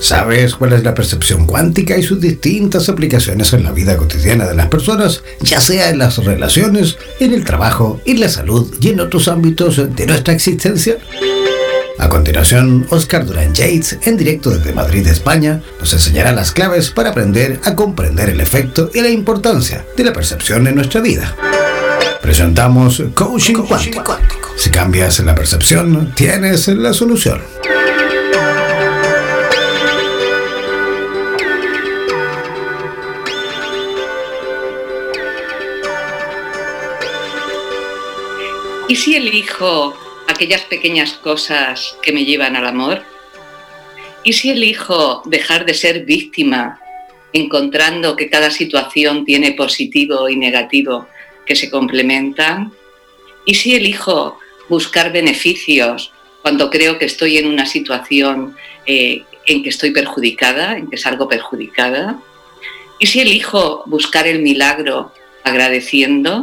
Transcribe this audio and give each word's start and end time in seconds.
¿Sabes 0.00 0.54
cuál 0.54 0.72
es 0.72 0.84
la 0.84 0.94
percepción 0.94 1.44
cuántica 1.46 1.96
y 1.96 2.02
sus 2.02 2.20
distintas 2.20 2.88
aplicaciones 2.88 3.52
en 3.52 3.64
la 3.64 3.72
vida 3.72 3.96
cotidiana 3.96 4.46
de 4.46 4.54
las 4.54 4.68
personas, 4.68 5.22
ya 5.40 5.60
sea 5.60 5.90
en 5.90 5.98
las 5.98 6.18
relaciones, 6.18 6.96
en 7.18 7.34
el 7.34 7.44
trabajo, 7.44 8.00
en 8.04 8.20
la 8.20 8.28
salud 8.28 8.72
y 8.80 8.90
en 8.90 9.00
otros 9.00 9.28
ámbitos 9.28 9.76
de 9.94 10.06
nuestra 10.06 10.34
existencia? 10.34 10.98
A 11.98 12.08
continuación, 12.08 12.86
Oscar 12.90 13.26
Durán 13.26 13.52
Yates, 13.54 13.98
en 14.02 14.16
directo 14.16 14.50
desde 14.50 14.72
Madrid, 14.72 15.06
España, 15.08 15.60
nos 15.80 15.92
enseñará 15.92 16.30
las 16.30 16.52
claves 16.52 16.90
para 16.90 17.10
aprender 17.10 17.60
a 17.64 17.74
comprender 17.74 18.28
el 18.28 18.40
efecto 18.40 18.90
y 18.94 19.00
la 19.00 19.08
importancia 19.08 19.84
de 19.96 20.04
la 20.04 20.12
percepción 20.12 20.68
en 20.68 20.76
nuestra 20.76 21.00
vida. 21.00 21.34
Presentamos 22.22 23.02
Coaching 23.14 23.54
Cuántico. 23.54 24.16
Si 24.56 24.70
cambias 24.70 25.18
la 25.20 25.34
percepción, 25.34 26.12
tienes 26.14 26.68
la 26.68 26.92
solución. 26.92 27.40
¿Y 38.88 38.96
si 38.96 39.14
elijo 39.14 39.94
aquellas 40.26 40.62
pequeñas 40.62 41.12
cosas 41.12 41.94
que 42.00 42.10
me 42.10 42.24
llevan 42.24 42.56
al 42.56 42.66
amor? 42.66 43.02
¿Y 44.24 44.32
si 44.32 44.48
elijo 44.48 45.20
dejar 45.26 45.66
de 45.66 45.74
ser 45.74 46.06
víctima, 46.06 46.80
encontrando 47.34 48.16
que 48.16 48.30
cada 48.30 48.50
situación 48.50 49.26
tiene 49.26 49.52
positivo 49.52 50.30
y 50.30 50.36
negativo 50.36 51.06
que 51.44 51.54
se 51.54 51.70
complementan? 51.70 52.72
¿Y 53.44 53.56
si 53.56 53.74
elijo 53.74 54.38
buscar 54.70 55.12
beneficios 55.12 56.10
cuando 56.40 56.70
creo 56.70 56.98
que 56.98 57.04
estoy 57.04 57.36
en 57.36 57.46
una 57.46 57.66
situación 57.66 58.56
eh, 58.86 59.22
en 59.46 59.62
que 59.62 59.68
estoy 59.68 59.90
perjudicada, 59.90 60.78
en 60.78 60.88
que 60.88 60.96
salgo 60.96 61.28
perjudicada? 61.28 62.18
¿Y 62.98 63.06
si 63.06 63.20
elijo 63.20 63.82
buscar 63.84 64.26
el 64.26 64.40
milagro 64.40 65.12
agradeciendo? 65.44 66.42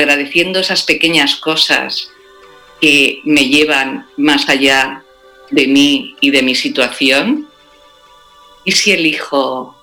Agradeciendo 0.00 0.60
esas 0.60 0.82
pequeñas 0.82 1.36
cosas 1.36 2.10
que 2.80 3.20
me 3.24 3.48
llevan 3.48 4.06
más 4.16 4.48
allá 4.48 5.04
de 5.50 5.66
mí 5.66 6.16
y 6.20 6.30
de 6.30 6.42
mi 6.42 6.54
situación? 6.54 7.48
¿Y 8.64 8.72
si 8.72 8.92
elijo? 8.92 9.76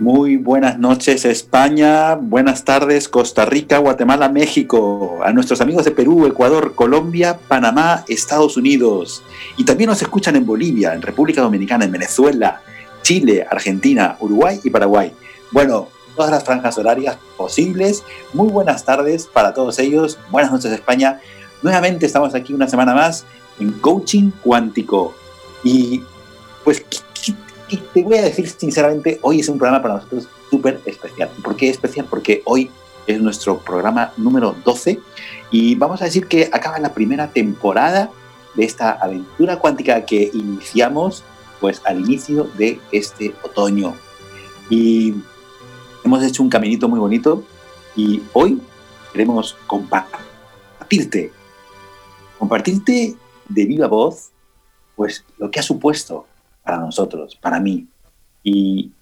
Muy 0.00 0.38
buenas 0.38 0.78
noches 0.78 1.26
España, 1.26 2.14
buenas 2.14 2.64
tardes 2.64 3.06
Costa 3.06 3.44
Rica, 3.44 3.76
Guatemala, 3.76 4.30
México, 4.30 5.20
a 5.22 5.30
nuestros 5.30 5.60
amigos 5.60 5.84
de 5.84 5.90
Perú, 5.90 6.26
Ecuador, 6.26 6.74
Colombia, 6.74 7.38
Panamá, 7.46 8.06
Estados 8.08 8.56
Unidos. 8.56 9.22
Y 9.58 9.64
también 9.64 9.90
nos 9.90 10.00
escuchan 10.00 10.36
en 10.36 10.46
Bolivia, 10.46 10.94
en 10.94 11.02
República 11.02 11.42
Dominicana, 11.42 11.84
en 11.84 11.92
Venezuela, 11.92 12.62
Chile, 13.02 13.46
Argentina, 13.50 14.16
Uruguay 14.20 14.58
y 14.64 14.70
Paraguay. 14.70 15.12
Bueno, 15.50 15.88
todas 16.14 16.30
las 16.30 16.44
franjas 16.44 16.78
horarias 16.78 17.18
posibles. 17.36 18.02
Muy 18.32 18.48
buenas 18.48 18.84
tardes 18.84 19.26
para 19.26 19.54
todos 19.54 19.78
ellos. 19.78 20.18
Buenas 20.30 20.52
noches 20.52 20.72
España. 20.72 21.20
Nuevamente 21.62 22.06
estamos 22.06 22.34
aquí 22.34 22.52
una 22.52 22.68
semana 22.68 22.94
más 22.94 23.24
en 23.58 23.72
Coaching 23.72 24.30
Cuántico. 24.42 25.14
Y 25.62 26.02
pues 26.64 26.84
te 27.92 28.02
voy 28.02 28.18
a 28.18 28.22
decir 28.22 28.48
sinceramente, 28.48 29.18
hoy 29.22 29.40
es 29.40 29.48
un 29.48 29.58
programa 29.58 29.82
para 29.82 29.94
nosotros 29.94 30.28
súper 30.50 30.80
especial. 30.84 31.30
¿Por 31.42 31.56
qué 31.56 31.70
especial? 31.70 32.06
Porque 32.08 32.42
hoy 32.44 32.70
es 33.06 33.20
nuestro 33.20 33.58
programa 33.58 34.12
número 34.16 34.54
12 34.64 35.00
y 35.50 35.74
vamos 35.74 36.02
a 36.02 36.06
decir 36.06 36.26
que 36.26 36.48
acaba 36.52 36.78
la 36.78 36.92
primera 36.92 37.28
temporada 37.28 38.10
de 38.54 38.64
esta 38.64 38.92
aventura 38.92 39.58
cuántica 39.58 40.04
que 40.04 40.30
iniciamos 40.32 41.24
pues 41.60 41.82
al 41.84 42.00
inicio 42.00 42.48
de 42.56 42.80
este 42.90 43.34
otoño. 43.42 43.94
Y 44.70 45.14
hemos 46.04 46.22
hecho 46.22 46.42
un 46.42 46.48
caminito 46.48 46.88
muy 46.88 46.98
bonito 46.98 47.44
y 47.96 48.22
hoy 48.32 48.60
queremos 49.12 49.56
compartirte, 49.66 51.32
compartirte 52.38 53.16
de 53.48 53.64
viva 53.64 53.86
voz, 53.86 54.30
pues 54.96 55.24
lo 55.38 55.50
que 55.50 55.60
ha 55.60 55.62
supuesto 55.62 56.26
para 56.62 56.78
nosotros, 56.78 57.36
para 57.36 57.60
mí. 57.60 57.88
Y 58.42 58.92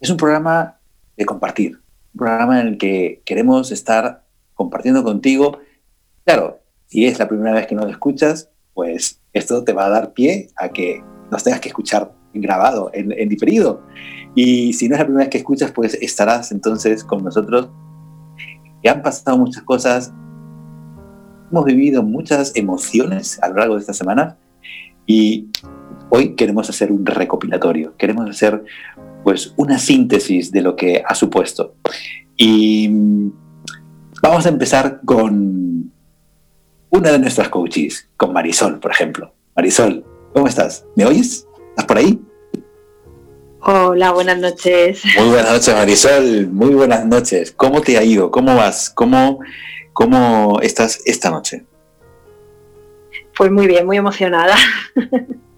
es 0.00 0.10
un 0.10 0.16
programa 0.16 0.78
de 1.16 1.24
compartir, 1.24 1.80
un 2.14 2.18
programa 2.18 2.60
en 2.60 2.68
el 2.68 2.78
que 2.78 3.22
queremos 3.24 3.72
estar 3.72 4.24
compartiendo 4.54 5.02
contigo. 5.02 5.58
Claro, 6.24 6.60
si 6.86 7.06
es 7.06 7.18
la 7.18 7.28
primera 7.28 7.54
vez 7.54 7.66
que 7.66 7.74
nos 7.74 7.90
escuchas, 7.90 8.48
pues 8.74 9.20
esto 9.32 9.64
te 9.64 9.72
va 9.72 9.86
a 9.86 9.90
dar 9.90 10.12
pie 10.12 10.50
a 10.56 10.68
que 10.68 11.02
nos 11.30 11.42
tengas 11.42 11.60
que 11.60 11.68
escuchar 11.68 12.12
grabado, 12.32 12.90
en, 12.92 13.12
en 13.12 13.28
diferido. 13.28 13.82
Y 14.34 14.72
si 14.72 14.88
no 14.88 14.94
es 14.94 15.00
la 15.00 15.04
primera 15.04 15.24
vez 15.24 15.30
que 15.30 15.38
escuchas, 15.38 15.72
pues 15.72 15.94
estarás 16.00 16.52
entonces 16.52 17.04
con 17.04 17.24
nosotros. 17.24 17.70
Y 18.82 18.88
han 18.88 19.02
pasado 19.02 19.36
muchas 19.38 19.62
cosas, 19.64 20.12
hemos 21.50 21.64
vivido 21.64 22.02
muchas 22.02 22.54
emociones 22.54 23.42
a 23.42 23.48
lo 23.48 23.56
largo 23.56 23.74
de 23.74 23.80
esta 23.80 23.94
semana 23.94 24.36
y 25.06 25.48
hoy 26.10 26.34
queremos 26.34 26.68
hacer 26.68 26.92
un 26.92 27.04
recopilatorio, 27.04 27.96
queremos 27.96 28.28
hacer 28.28 28.64
pues 29.24 29.52
una 29.56 29.78
síntesis 29.78 30.52
de 30.52 30.62
lo 30.62 30.76
que 30.76 31.02
ha 31.06 31.14
supuesto. 31.14 31.74
Y 32.36 32.88
vamos 34.22 34.46
a 34.46 34.48
empezar 34.48 35.00
con 35.04 35.92
una 36.90 37.12
de 37.12 37.18
nuestras 37.18 37.48
coaches, 37.48 38.08
con 38.16 38.32
Marisol, 38.32 38.78
por 38.78 38.90
ejemplo. 38.90 39.34
Marisol, 39.56 40.04
¿cómo 40.32 40.46
estás? 40.46 40.86
¿Me 40.94 41.04
oyes? 41.04 41.46
¿Estás 41.70 41.86
por 41.86 41.98
ahí? 41.98 42.20
Hola, 43.70 44.12
buenas 44.12 44.38
noches. 44.38 45.02
Muy 45.18 45.28
buenas 45.28 45.52
noches, 45.52 45.74
Marisol. 45.74 46.46
Muy 46.46 46.70
buenas 46.72 47.04
noches. 47.04 47.52
¿Cómo 47.52 47.82
te 47.82 47.98
ha 47.98 48.02
ido? 48.02 48.30
¿Cómo 48.30 48.56
vas? 48.56 48.88
¿Cómo, 48.88 49.40
cómo 49.92 50.58
estás 50.62 51.02
esta 51.04 51.30
noche? 51.30 51.66
Pues 53.36 53.50
muy 53.50 53.66
bien, 53.66 53.84
muy 53.84 53.98
emocionada. 53.98 54.56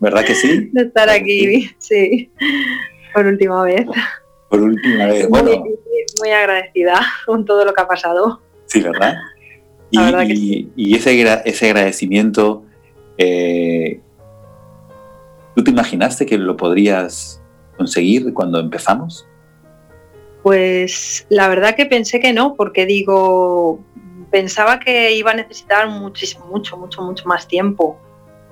¿Verdad 0.00 0.24
que 0.24 0.34
sí? 0.34 0.70
De 0.72 0.82
estar 0.82 1.08
aquí, 1.08 1.70
sí, 1.78 2.32
por 3.14 3.26
última 3.26 3.62
vez. 3.62 3.86
Por 4.48 4.60
última 4.60 5.06
vez, 5.06 5.28
bueno. 5.28 5.62
Muy, 6.20 6.30
agradecida 6.32 7.00
con 7.26 7.44
todo 7.44 7.64
lo 7.64 7.72
que 7.72 7.80
ha 7.80 7.86
pasado. 7.86 8.40
Sí, 8.66 8.80
¿verdad? 8.80 9.14
Y, 9.92 10.68
y 10.74 10.96
ese, 10.96 11.40
ese 11.44 11.66
agradecimiento 11.66 12.64
eh, 13.18 14.00
¿Tú 15.54 15.62
te 15.62 15.70
imaginaste 15.70 16.26
que 16.26 16.38
lo 16.38 16.56
podrías 16.56 17.39
conseguir 17.80 18.34
cuando 18.34 18.60
empezamos? 18.60 19.26
Pues 20.42 21.26
la 21.30 21.48
verdad 21.48 21.74
que 21.74 21.86
pensé 21.86 22.20
que 22.20 22.34
no, 22.34 22.54
porque 22.54 22.84
digo, 22.84 23.80
pensaba 24.30 24.78
que 24.80 25.12
iba 25.12 25.30
a 25.30 25.34
necesitar 25.34 25.88
muchísimo, 25.88 26.44
mucho, 26.44 26.76
mucho, 26.76 27.00
mucho 27.00 27.26
más 27.26 27.48
tiempo. 27.48 27.98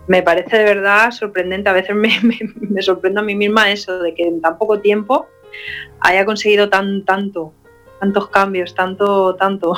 Me 0.06 0.22
parece 0.22 0.56
de 0.56 0.64
verdad 0.64 1.10
sorprendente, 1.10 1.68
a 1.68 1.74
veces 1.74 1.94
me, 2.02 2.10
me, 2.22 2.80
sorprendo 2.80 3.20
a 3.20 3.24
mí 3.24 3.34
misma 3.34 3.70
eso, 3.70 3.98
de 3.98 4.14
que 4.14 4.22
en 4.22 4.40
tan 4.40 4.56
poco 4.56 4.80
tiempo 4.80 5.26
haya 6.00 6.24
conseguido 6.24 6.70
tan, 6.70 7.04
tanto, 7.04 7.52
tantos 8.00 8.30
cambios, 8.30 8.74
tanto, 8.74 9.34
tanto, 9.34 9.74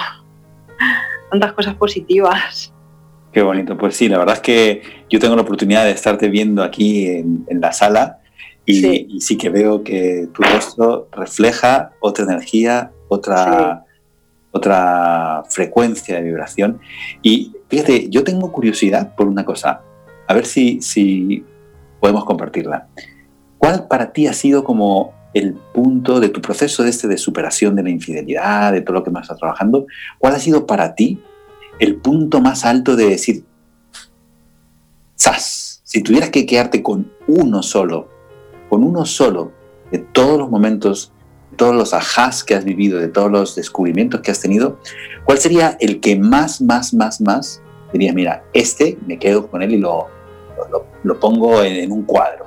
tantas 1.30 1.52
cosas 1.54 1.74
positivas. 1.74 2.72
Qué 3.32 3.42
bonito, 3.42 3.76
pues 3.76 3.96
sí, 3.96 4.08
la 4.08 4.18
verdad 4.18 4.36
es 4.36 4.42
que 4.42 4.82
yo 5.08 5.18
tengo 5.18 5.34
la 5.34 5.42
oportunidad 5.42 5.84
de 5.84 5.90
estarte 5.90 6.28
viendo 6.28 6.62
aquí 6.62 7.06
en, 7.06 7.46
la 7.60 7.72
sala 7.72 8.19
y 8.66 9.20
sí. 9.20 9.36
que 9.36 9.48
veo 9.48 9.82
que 9.82 10.28
tu 10.32 10.42
rostro 10.42 11.08
refleja 11.12 11.92
otra 12.00 12.24
energía, 12.24 12.92
otra, 13.08 13.84
otra 14.52 15.44
frecuencia 15.48 16.16
de 16.16 16.22
vibración. 16.22 16.80
Y 17.22 17.52
fíjate, 17.68 18.08
yo 18.08 18.24
tengo 18.24 18.52
curiosidad 18.52 19.14
por 19.14 19.26
una 19.26 19.44
cosa, 19.44 19.82
a 20.26 20.34
ver 20.34 20.46
si, 20.46 20.80
si 20.80 21.44
podemos 22.00 22.24
compartirla. 22.24 22.88
¿Cuál 23.58 23.88
para 23.88 24.12
ti 24.12 24.26
ha 24.26 24.32
sido 24.32 24.64
como 24.64 25.12
el 25.34 25.54
punto 25.54 26.18
de 26.18 26.28
tu 26.28 26.40
proceso 26.40 26.82
de 26.82 26.90
este 26.90 27.06
de 27.06 27.18
superación 27.18 27.76
de 27.76 27.82
la 27.82 27.90
infidelidad, 27.90 28.72
de 28.72 28.80
todo 28.80 28.94
lo 28.94 29.04
que 29.04 29.10
más 29.10 29.22
estás 29.24 29.38
trabajando? 29.38 29.86
¿Cuál 30.18 30.34
ha 30.34 30.38
sido 30.38 30.66
para 30.66 30.94
ti 30.94 31.22
el 31.78 31.96
punto 31.96 32.40
más 32.40 32.64
alto 32.64 32.96
de 32.96 33.06
decir, 33.06 33.44
¡zas! 35.18 35.80
Si 35.82 36.02
tuvieras 36.02 36.30
que 36.30 36.46
quedarte 36.46 36.82
con 36.82 37.10
uno 37.26 37.62
solo, 37.62 38.08
con 38.70 38.84
uno 38.84 39.04
solo 39.04 39.52
de 39.90 39.98
todos 39.98 40.38
los 40.38 40.48
momentos, 40.48 41.12
todos 41.56 41.74
los 41.74 41.92
ajás 41.92 42.44
que 42.44 42.54
has 42.54 42.64
vivido, 42.64 42.98
de 42.98 43.08
todos 43.08 43.30
los 43.30 43.56
descubrimientos 43.56 44.20
que 44.20 44.30
has 44.30 44.40
tenido, 44.40 44.78
¿cuál 45.24 45.38
sería 45.38 45.76
el 45.80 46.00
que 46.00 46.16
más, 46.16 46.62
más, 46.62 46.94
más, 46.94 47.20
más 47.20 47.60
dirías, 47.92 48.14
mira, 48.14 48.44
este 48.52 48.96
me 49.06 49.18
quedo 49.18 49.48
con 49.48 49.62
él 49.62 49.74
y 49.74 49.78
lo, 49.78 50.06
lo, 51.02 51.18
pongo 51.18 51.62
en, 51.64 51.90
un 51.90 52.04
cuadro? 52.04 52.46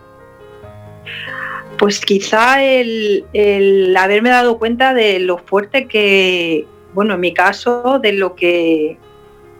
Pues 1.77 1.99
quizá 1.99 2.63
el, 2.63 3.25
el, 3.33 3.95
haberme 3.97 4.29
dado 4.29 4.57
cuenta 4.57 4.93
de 4.93 5.19
lo 5.19 5.39
fuerte 5.39 5.87
que, 5.87 6.65
bueno, 6.93 7.15
en 7.15 7.19
mi 7.19 7.33
caso, 7.33 7.99
de 8.01 8.13
lo 8.13 8.35
que 8.35 8.97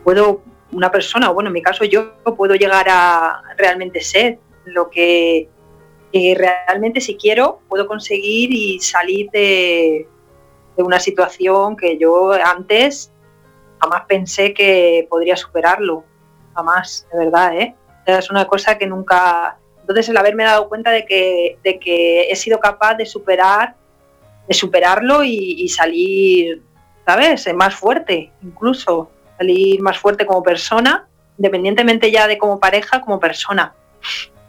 puedo, 0.05 0.41
una 0.71 0.89
persona, 0.89 1.29
o 1.29 1.33
bueno, 1.33 1.49
en 1.49 1.53
mi 1.53 1.61
caso 1.61 1.83
yo 1.83 2.13
puedo 2.37 2.55
llegar 2.55 2.87
a 2.89 3.41
realmente 3.57 3.99
ser, 3.99 4.39
lo 4.65 4.89
que, 4.89 5.49
realmente 6.37 7.01
si 7.01 7.15
quiero 7.15 7.59
puedo 7.67 7.87
conseguir 7.87 8.53
y 8.53 8.79
salir 8.79 9.29
de, 9.31 10.07
una 10.77 10.99
situación 10.99 11.75
que 11.75 11.97
yo 11.97 12.31
antes 12.33 13.11
jamás 13.79 14.03
pensé 14.07 14.53
que 14.53 15.07
podría 15.09 15.35
superarlo, 15.35 16.03
jamás, 16.55 17.07
de 17.11 17.19
verdad, 17.19 17.57
¿eh? 17.57 17.75
Es 18.05 18.29
una 18.29 18.45
cosa 18.45 18.77
que 18.77 18.87
nunca... 18.87 19.57
Entonces 19.81 20.09
el 20.09 20.17
haberme 20.17 20.45
dado 20.45 20.69
cuenta 20.69 20.91
de 20.91 21.05
que, 21.05 21.57
de 21.63 21.79
que 21.79 22.31
he 22.31 22.35
sido 22.35 22.59
capaz 22.59 22.95
de 22.95 23.05
superar, 23.05 23.75
de 24.47 24.53
superarlo 24.53 25.23
y, 25.23 25.61
y 25.61 25.69
salir, 25.69 26.61
¿sabes? 27.05 27.53
Más 27.53 27.75
fuerte, 27.75 28.31
incluso 28.41 29.09
salir 29.37 29.81
más 29.81 29.97
fuerte 29.97 30.25
como 30.25 30.41
persona, 30.41 31.07
independientemente 31.37 32.09
ya 32.11 32.27
de 32.27 32.37
como 32.37 32.59
pareja, 32.59 33.01
como 33.01 33.19
persona, 33.19 33.75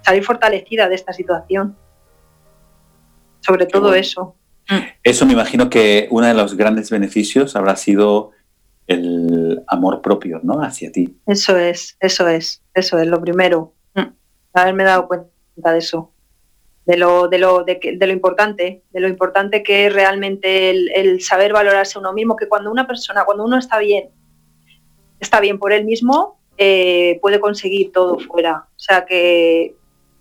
salir 0.04 0.24
fortalecida 0.24 0.88
de 0.88 0.94
esta 0.94 1.12
situación. 1.12 1.76
Sobre 3.40 3.66
todo 3.66 3.94
eso. 3.94 4.36
Eso 5.02 5.26
me 5.26 5.34
imagino 5.34 5.68
que 5.68 6.08
uno 6.10 6.26
de 6.26 6.34
los 6.34 6.56
grandes 6.56 6.90
beneficios 6.90 7.56
habrá 7.56 7.76
sido 7.76 8.30
el 8.86 9.62
amor 9.66 10.00
propio, 10.00 10.40
¿no? 10.42 10.62
Hacia 10.62 10.90
ti. 10.90 11.18
Eso 11.26 11.56
es, 11.56 11.96
eso 12.00 12.28
es, 12.28 12.62
eso 12.72 12.98
es 12.98 13.06
lo 13.06 13.20
primero. 13.20 13.74
Mm. 13.94 14.08
Haberme 14.54 14.84
dado 14.84 15.08
cuenta 15.08 15.72
de 15.72 15.78
eso. 15.78 16.10
De 16.86 16.98
lo, 16.98 17.28
de 17.28 17.38
lo, 17.38 17.64
de, 17.64 17.96
lo 17.98 18.12
importante, 18.12 18.82
de 18.90 19.00
lo 19.00 19.08
importante 19.08 19.62
que 19.62 19.86
es 19.86 19.92
realmente 19.92 20.70
el, 20.70 20.90
el 20.94 21.22
saber 21.22 21.52
valorarse 21.54 21.98
uno 21.98 22.12
mismo, 22.12 22.36
que 22.36 22.46
cuando 22.46 22.70
una 22.70 22.86
persona, 22.86 23.24
cuando 23.24 23.44
uno 23.44 23.58
está 23.58 23.78
bien 23.78 24.10
está 25.24 25.40
bien 25.40 25.58
por 25.58 25.72
él 25.72 25.84
mismo, 25.84 26.38
eh, 26.56 27.18
puede 27.20 27.40
conseguir 27.40 27.92
todo 27.92 28.18
fuera. 28.18 28.66
O 28.68 28.78
sea, 28.78 29.04
que, 29.04 29.74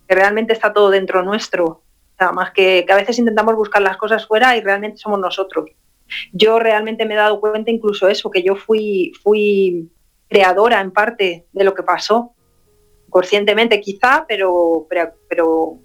realmente 0.08 0.52
está 0.52 0.72
todo 0.72 0.90
dentro 0.90 1.22
nuestro. 1.22 1.82
Sea, 2.18 2.32
más 2.32 2.52
que, 2.52 2.84
que 2.86 2.92
a 2.92 2.96
veces 2.96 3.18
intentamos 3.18 3.56
buscar 3.56 3.82
las 3.82 3.96
cosas 3.96 4.26
fuera 4.26 4.56
y 4.56 4.60
realmente 4.60 4.98
somos 4.98 5.18
nosotros. 5.18 5.70
Yo 6.32 6.58
realmente 6.58 7.06
me 7.06 7.14
he 7.14 7.16
dado 7.16 7.40
cuenta 7.40 7.70
incluso 7.70 8.08
eso, 8.08 8.30
que 8.30 8.42
yo 8.42 8.54
fui, 8.54 9.12
fui 9.22 9.90
creadora 10.28 10.80
en 10.80 10.90
parte 10.90 11.46
de 11.52 11.64
lo 11.64 11.74
que 11.74 11.82
pasó. 11.82 12.32
Conscientemente 13.10 13.80
quizá, 13.80 14.24
pero, 14.28 14.86
pero, 14.88 15.78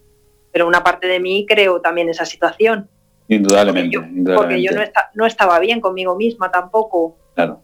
pero, 0.52 0.68
una 0.68 0.84
parte 0.84 1.08
de 1.08 1.20
mí 1.20 1.46
creo 1.48 1.80
también 1.82 2.10
esa 2.10 2.26
situación. 2.26 2.90
Indudablemente. 3.28 4.00
Porque 4.36 4.62
yo, 4.62 4.72
no, 4.72 4.82
no 5.14 5.26
estaba 5.26 5.60
bien 5.60 5.80
conmigo 5.80 6.16
misma 6.16 6.52
tampoco. 6.52 7.18
Claro 7.36 7.64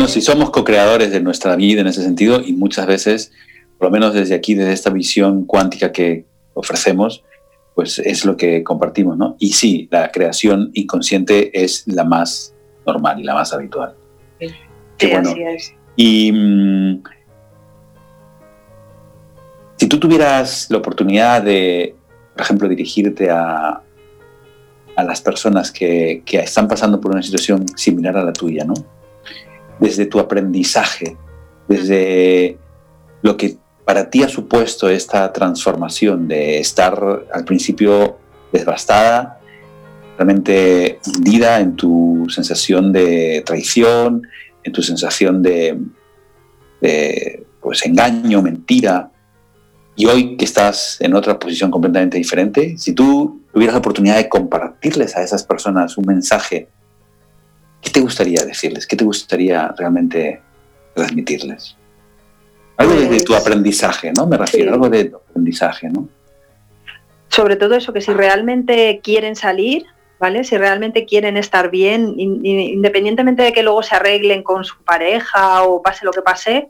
no, 0.00 0.08
si 0.08 0.20
somos 0.22 0.50
co-creadores 0.50 1.10
de 1.10 1.20
nuestra 1.20 1.56
vida 1.56 1.82
en 1.82 1.86
ese 1.86 2.02
sentido 2.02 2.40
y 2.40 2.52
muchas 2.52 2.86
veces, 2.86 3.32
por 3.78 3.88
lo 3.88 3.90
menos 3.90 4.14
desde 4.14 4.34
aquí, 4.34 4.54
desde 4.54 4.72
esta 4.72 4.90
visión 4.90 5.44
cuántica 5.44 5.92
que 5.92 6.24
ofrecemos, 6.54 7.24
pues 7.74 7.98
es 7.98 8.24
lo 8.24 8.36
que 8.36 8.62
compartimos, 8.62 9.16
¿no? 9.16 9.36
Y 9.38 9.52
sí, 9.52 9.88
la 9.90 10.10
creación 10.12 10.70
inconsciente 10.74 11.62
es 11.62 11.84
la 11.86 12.04
más 12.04 12.54
normal 12.86 13.20
y 13.20 13.24
la 13.24 13.34
más 13.34 13.52
habitual. 13.52 13.94
Sí, 14.38 15.12
así 15.12 15.42
es. 15.42 15.74
Y 15.96 16.32
mm, 16.32 17.02
si 19.76 19.88
tú 19.88 19.98
tuvieras 19.98 20.70
la 20.70 20.78
oportunidad 20.78 21.42
de, 21.42 21.96
por 22.32 22.42
ejemplo, 22.42 22.68
dirigirte 22.68 23.30
a, 23.30 23.82
a 24.96 25.04
las 25.04 25.20
personas 25.20 25.72
que, 25.72 26.22
que 26.24 26.38
están 26.38 26.68
pasando 26.68 27.00
por 27.00 27.10
una 27.10 27.22
situación 27.22 27.66
similar 27.76 28.16
a 28.16 28.24
la 28.24 28.32
tuya, 28.32 28.64
¿no? 28.64 28.74
desde 29.78 30.06
tu 30.06 30.18
aprendizaje, 30.18 31.16
desde 31.68 32.58
lo 33.22 33.36
que 33.36 33.56
para 33.84 34.10
ti 34.10 34.22
ha 34.22 34.28
supuesto 34.28 34.88
esta 34.88 35.32
transformación 35.32 36.26
de 36.28 36.58
estar 36.58 37.26
al 37.32 37.44
principio 37.44 38.18
desbastada, 38.52 39.40
realmente 40.16 41.00
hundida 41.06 41.60
en 41.60 41.76
tu 41.76 42.26
sensación 42.28 42.92
de 42.92 43.42
traición, 43.44 44.22
en 44.62 44.72
tu 44.72 44.82
sensación 44.82 45.42
de, 45.42 45.78
pues, 47.60 47.84
engaño, 47.84 48.40
mentira, 48.42 49.10
y 49.96 50.06
hoy 50.06 50.36
que 50.36 50.44
estás 50.44 50.96
en 51.00 51.14
otra 51.14 51.38
posición 51.38 51.70
completamente 51.70 52.16
diferente, 52.16 52.76
si 52.78 52.92
tú 52.92 53.42
tuvieras 53.52 53.74
la 53.74 53.78
oportunidad 53.78 54.16
de 54.16 54.28
compartirles 54.28 55.16
a 55.16 55.22
esas 55.22 55.44
personas 55.44 55.96
un 55.96 56.06
mensaje 56.06 56.68
¿Qué 57.84 57.90
te 57.90 58.00
gustaría 58.00 58.42
decirles? 58.44 58.86
¿Qué 58.86 58.96
te 58.96 59.04
gustaría 59.04 59.68
realmente 59.76 60.40
transmitirles? 60.94 61.76
Algo 62.76 62.94
de 62.94 63.20
tu 63.20 63.32
pues, 63.32 63.40
aprendizaje, 63.40 64.12
¿no? 64.12 64.26
Me 64.26 64.36
refiero, 64.36 64.70
a 64.70 64.74
algo 64.74 64.88
de 64.88 65.04
tu 65.04 65.16
aprendizaje, 65.16 65.88
¿no? 65.88 66.08
Sobre 67.28 67.56
todo 67.56 67.74
eso, 67.74 67.92
que 67.92 68.00
si 68.00 68.12
realmente 68.12 69.00
quieren 69.02 69.36
salir, 69.36 69.84
¿vale? 70.18 70.44
Si 70.44 70.56
realmente 70.56 71.04
quieren 71.04 71.36
estar 71.36 71.70
bien, 71.70 72.14
independientemente 72.16 73.42
de 73.42 73.52
que 73.52 73.62
luego 73.62 73.82
se 73.82 73.96
arreglen 73.96 74.42
con 74.42 74.64
su 74.64 74.82
pareja 74.82 75.64
o 75.64 75.82
pase 75.82 76.04
lo 76.04 76.12
que 76.12 76.22
pase, 76.22 76.68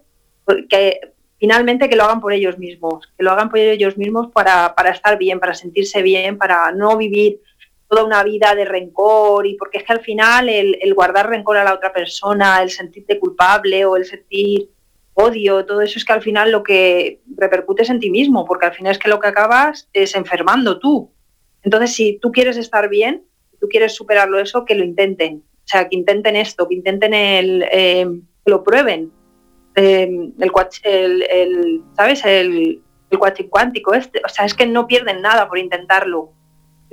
que 0.69 1.13
finalmente 1.39 1.89
que 1.89 1.97
lo 1.97 2.05
hagan 2.05 2.21
por 2.21 2.33
ellos 2.33 2.59
mismos, 2.59 3.07
que 3.17 3.25
lo 3.25 3.33
hagan 3.33 3.51
por 3.51 3.59
ellos 3.59 3.97
mismos 3.97 4.29
para, 4.33 4.75
para 4.75 4.91
estar 4.91 5.19
bien, 5.19 5.41
para 5.41 5.55
sentirse 5.55 6.03
bien, 6.03 6.39
para 6.39 6.73
no 6.73 6.97
vivir 6.97 7.41
toda 7.89 8.05
una 8.05 8.23
vida 8.23 8.55
de 8.55 8.65
rencor 8.65 9.47
y 9.47 9.55
porque 9.55 9.79
es 9.79 9.85
que 9.85 9.93
al 9.93 10.01
final 10.01 10.49
el, 10.49 10.95
guardar 10.95 11.29
rencor 11.29 11.57
a 11.57 11.65
la 11.65 11.75
otra 11.75 11.93
persona, 11.93 12.63
el 12.63 12.71
sentirte 12.71 13.19
culpable 13.19 13.85
o 13.85 13.97
el 13.97 14.05
sentir 14.05 14.71
odio, 15.15 15.65
todo 15.65 15.81
eso 15.81 15.99
es 15.99 16.05
que 16.05 16.13
al 16.13 16.23
final 16.23 16.51
lo 16.51 16.63
que 16.63 17.21
repercute 17.37 17.83
es 17.83 17.91
en 17.91 18.01
ti 18.01 18.11
mismo, 18.11 18.45
porque 18.45 18.67
al 18.67 18.75
final 18.75 18.93
es 18.93 18.99
que 18.99 19.09
lo 19.09 19.21
que 19.21 19.29
acabas 19.29 19.89
es 19.93 20.15
enfermando 20.15 20.79
tú. 20.79 21.11
Entonces, 21.63 21.95
si 21.95 22.19
tú 22.21 22.31
quieres 22.31 22.57
estar 22.57 22.89
bien, 22.89 23.25
si 23.51 23.57
tú 23.59 23.69
quieres 23.69 23.95
superarlo 23.95 24.39
eso, 24.39 24.65
que 24.65 24.75
lo 24.75 24.85
intenten. 24.85 25.43
O 25.65 25.67
sea, 25.67 25.89
que 25.89 25.97
intenten 25.97 26.37
esto, 26.37 26.69
que 26.69 26.75
intenten 26.75 27.15
el, 27.15 27.65
em, 27.71 28.23
que 28.45 28.51
lo 28.51 28.63
prueben. 28.63 29.11
Em, 29.77 30.33
el, 30.39 31.23
el, 31.31 31.83
¿sabes? 31.97 32.25
El, 32.25 32.83
el 33.11 33.19
cuántico 33.49 33.95
este. 33.95 34.21
O 34.25 34.29
sea, 34.29 34.45
es 34.45 34.55
que 34.55 34.67
no 34.67 34.87
pierden 34.87 35.23
nada 35.23 35.49
por 35.49 35.59
intentarlo 35.59 36.33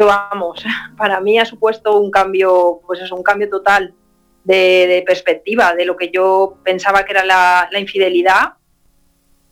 vamos, 0.06 0.64
para 0.98 1.20
mí 1.20 1.40
ha 1.40 1.46
supuesto 1.46 2.00
un 2.00 2.12
cambio, 2.12 2.82
pues 2.86 3.02
es 3.02 3.12
un 3.12 3.24
cambio 3.24 3.50
total 3.50 3.94
de, 4.44 5.04
perspectiva 5.06 5.74
de 5.76 5.86
lo 5.86 5.96
que 5.96 6.10
yo 6.12 6.58
pensaba 6.64 7.06
que 7.06 7.14
era 7.14 7.26
la, 7.26 7.80
infidelidad 7.80 8.54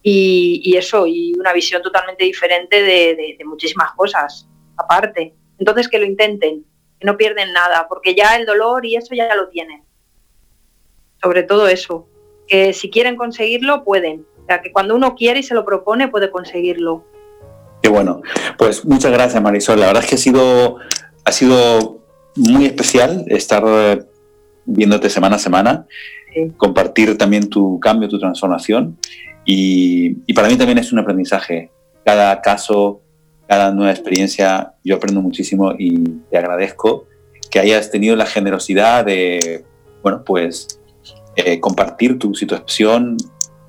y, 0.01 0.75
eso, 0.75 1.05
y 1.07 1.33
una 1.37 1.53
visión 1.53 1.81
totalmente 1.81 2.23
diferente 2.23 2.81
de, 2.81 3.37
muchísimas 3.45 3.91
cosas 3.93 4.47
aparte. 4.77 5.33
Entonces 5.57 5.87
que 5.87 5.99
lo 5.99 6.05
intenten, 6.05 6.65
que 6.99 7.05
no 7.05 7.17
pierden 7.17 7.51
nada, 7.53 7.87
porque 7.89 8.15
ya 8.15 8.35
el 8.37 8.45
dolor 8.45 8.85
y 8.85 8.95
eso 8.95 9.13
ya 9.13 9.35
lo 9.35 9.49
tienen. 9.49 9.83
Sobre 11.21 11.43
todo 11.43 11.67
eso, 11.67 12.07
que 12.47 12.73
si 12.73 12.89
quieren 12.89 13.17
conseguirlo, 13.17 13.83
pueden. 13.83 14.25
O 14.41 14.45
sea, 14.45 14.61
que 14.61 14.71
cuando 14.71 14.95
uno 14.95 15.15
quiere 15.15 15.41
y 15.41 15.43
se 15.43 15.53
lo 15.53 15.65
propone, 15.65 16.07
puede 16.07 16.31
conseguirlo. 16.31 17.03
Qué 17.81 17.89
bueno. 17.89 18.21
Pues 18.57 18.85
muchas 18.85 19.11
gracias, 19.11 19.41
Marisol. 19.41 19.79
La 19.79 19.87
verdad 19.87 20.03
es 20.03 20.09
que 20.09 20.15
ha 20.15 20.19
sido, 20.19 20.77
ha 21.25 21.31
sido 21.31 21.99
muy 22.35 22.65
especial 22.65 23.25
estar 23.27 23.63
viéndote 24.69 25.09
semana 25.09 25.35
a 25.35 25.39
semana. 25.39 25.85
compartir 26.57 27.17
también 27.17 27.49
tu 27.49 27.79
cambio, 27.79 28.07
tu 28.07 28.19
transformación. 28.19 28.97
Y, 29.45 30.33
para 30.33 30.47
mí 30.47 30.57
también 30.57 30.77
es 30.77 30.91
un 30.91 30.99
aprendizaje. 30.99 31.71
Cada 32.05 32.39
caso, 32.41 33.01
cada 33.47 33.71
nueva 33.71 33.91
experiencia, 33.91 34.73
yo 34.83 34.95
aprendo 34.95 35.21
muchísimo 35.21 35.73
y 35.77 36.03
te 36.29 36.37
agradezco 36.37 37.07
que 37.49 37.59
hayas 37.59 37.89
tenido 37.89 38.15
la 38.15 38.27
generosidad 38.27 39.05
de, 39.05 39.65
bueno, 40.03 40.23
pues 40.23 40.79
eh, 41.35 41.59
compartir 41.59 42.19
tu 42.19 42.35
situación 42.35 43.17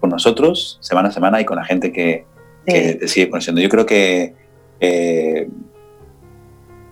con 0.01 0.11
nosotros 0.11 0.79
semana 0.83 1.09
a 1.09 1.13
semana 1.13 1.41
y 1.41 1.45
con 1.45 1.57
la 1.57 1.65
gente 1.65 1.93
que, 1.93 2.27
te 2.67 3.09
sigue 3.09 3.31
conociendo. 3.31 3.61
Yo 3.61 3.69
creo 3.69 3.85
que 3.85 4.35
eh, 4.79 5.49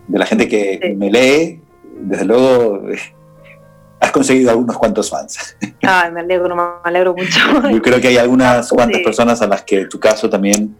de 0.09 0.19
la 0.19 0.27
gente 0.27 0.49
que 0.49 0.97
me 0.99 1.11
lee, 1.11 1.61
desde 2.01 2.25
luego 2.25 2.83
has 4.01 4.13
conseguido 4.13 4.51
algunos 4.51 4.77
cuantos 4.77 5.11
fans. 5.11 5.57
Ay, 5.83 6.11
me 6.13 6.21
alegro, 6.21 6.55
me 6.55 6.63
alegro 6.85 7.15
mucho. 7.15 7.41
Yo 7.71 7.83
creo 7.83 8.01
que 8.01 8.09
hay 8.09 8.17
algunas 8.17 8.69
cuantas 8.69 9.01
personas 9.03 9.43
a 9.43 9.47
las 9.47 9.63
que 9.63 9.87
tu 9.87 9.99
caso 9.99 10.29
también 10.31 10.77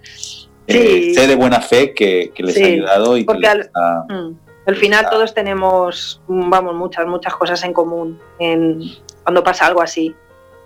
eh, 0.67 1.15
sé 1.15 1.27
de 1.27 1.35
buena 1.35 1.61
fe 1.61 1.95
que, 1.95 2.33
les 2.37 2.61
ha 2.61 2.67
ayudado 2.67 3.17
y 3.17 3.25
Porque 3.25 3.47
al, 3.47 3.71
mm, 4.09 4.35
al, 4.67 4.77
final 4.77 5.09
todos 5.11 5.33
tenemos, 5.33 6.21
vamos, 6.29 6.75
muchas, 6.75 7.07
muchas 7.07 7.35
cosas 7.35 7.63
en 7.65 7.73
común 7.73 8.19
en, 8.39 8.81
cuando 9.23 9.43
pasa 9.43 9.67
algo 9.67 9.83
así. 9.83 10.15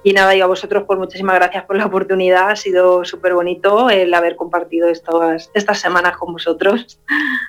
Y 0.04 0.12
nada, 0.12 0.34
y 0.34 0.40
a 0.40 0.46
vosotros, 0.46 0.82
pues 0.84 0.98
muchísimas 0.98 1.36
gracias 1.36 1.64
por 1.64 1.76
la 1.76 1.86
oportunidad. 1.86 2.50
Ha 2.50 2.56
sido 2.56 3.04
súper 3.04 3.34
bonito 3.34 3.88
el 3.88 4.12
haber 4.12 4.34
compartido 4.34 4.88
estas, 4.88 5.48
estas 5.54 5.78
semanas 5.78 6.16
con 6.16 6.32
vosotros. 6.32 6.98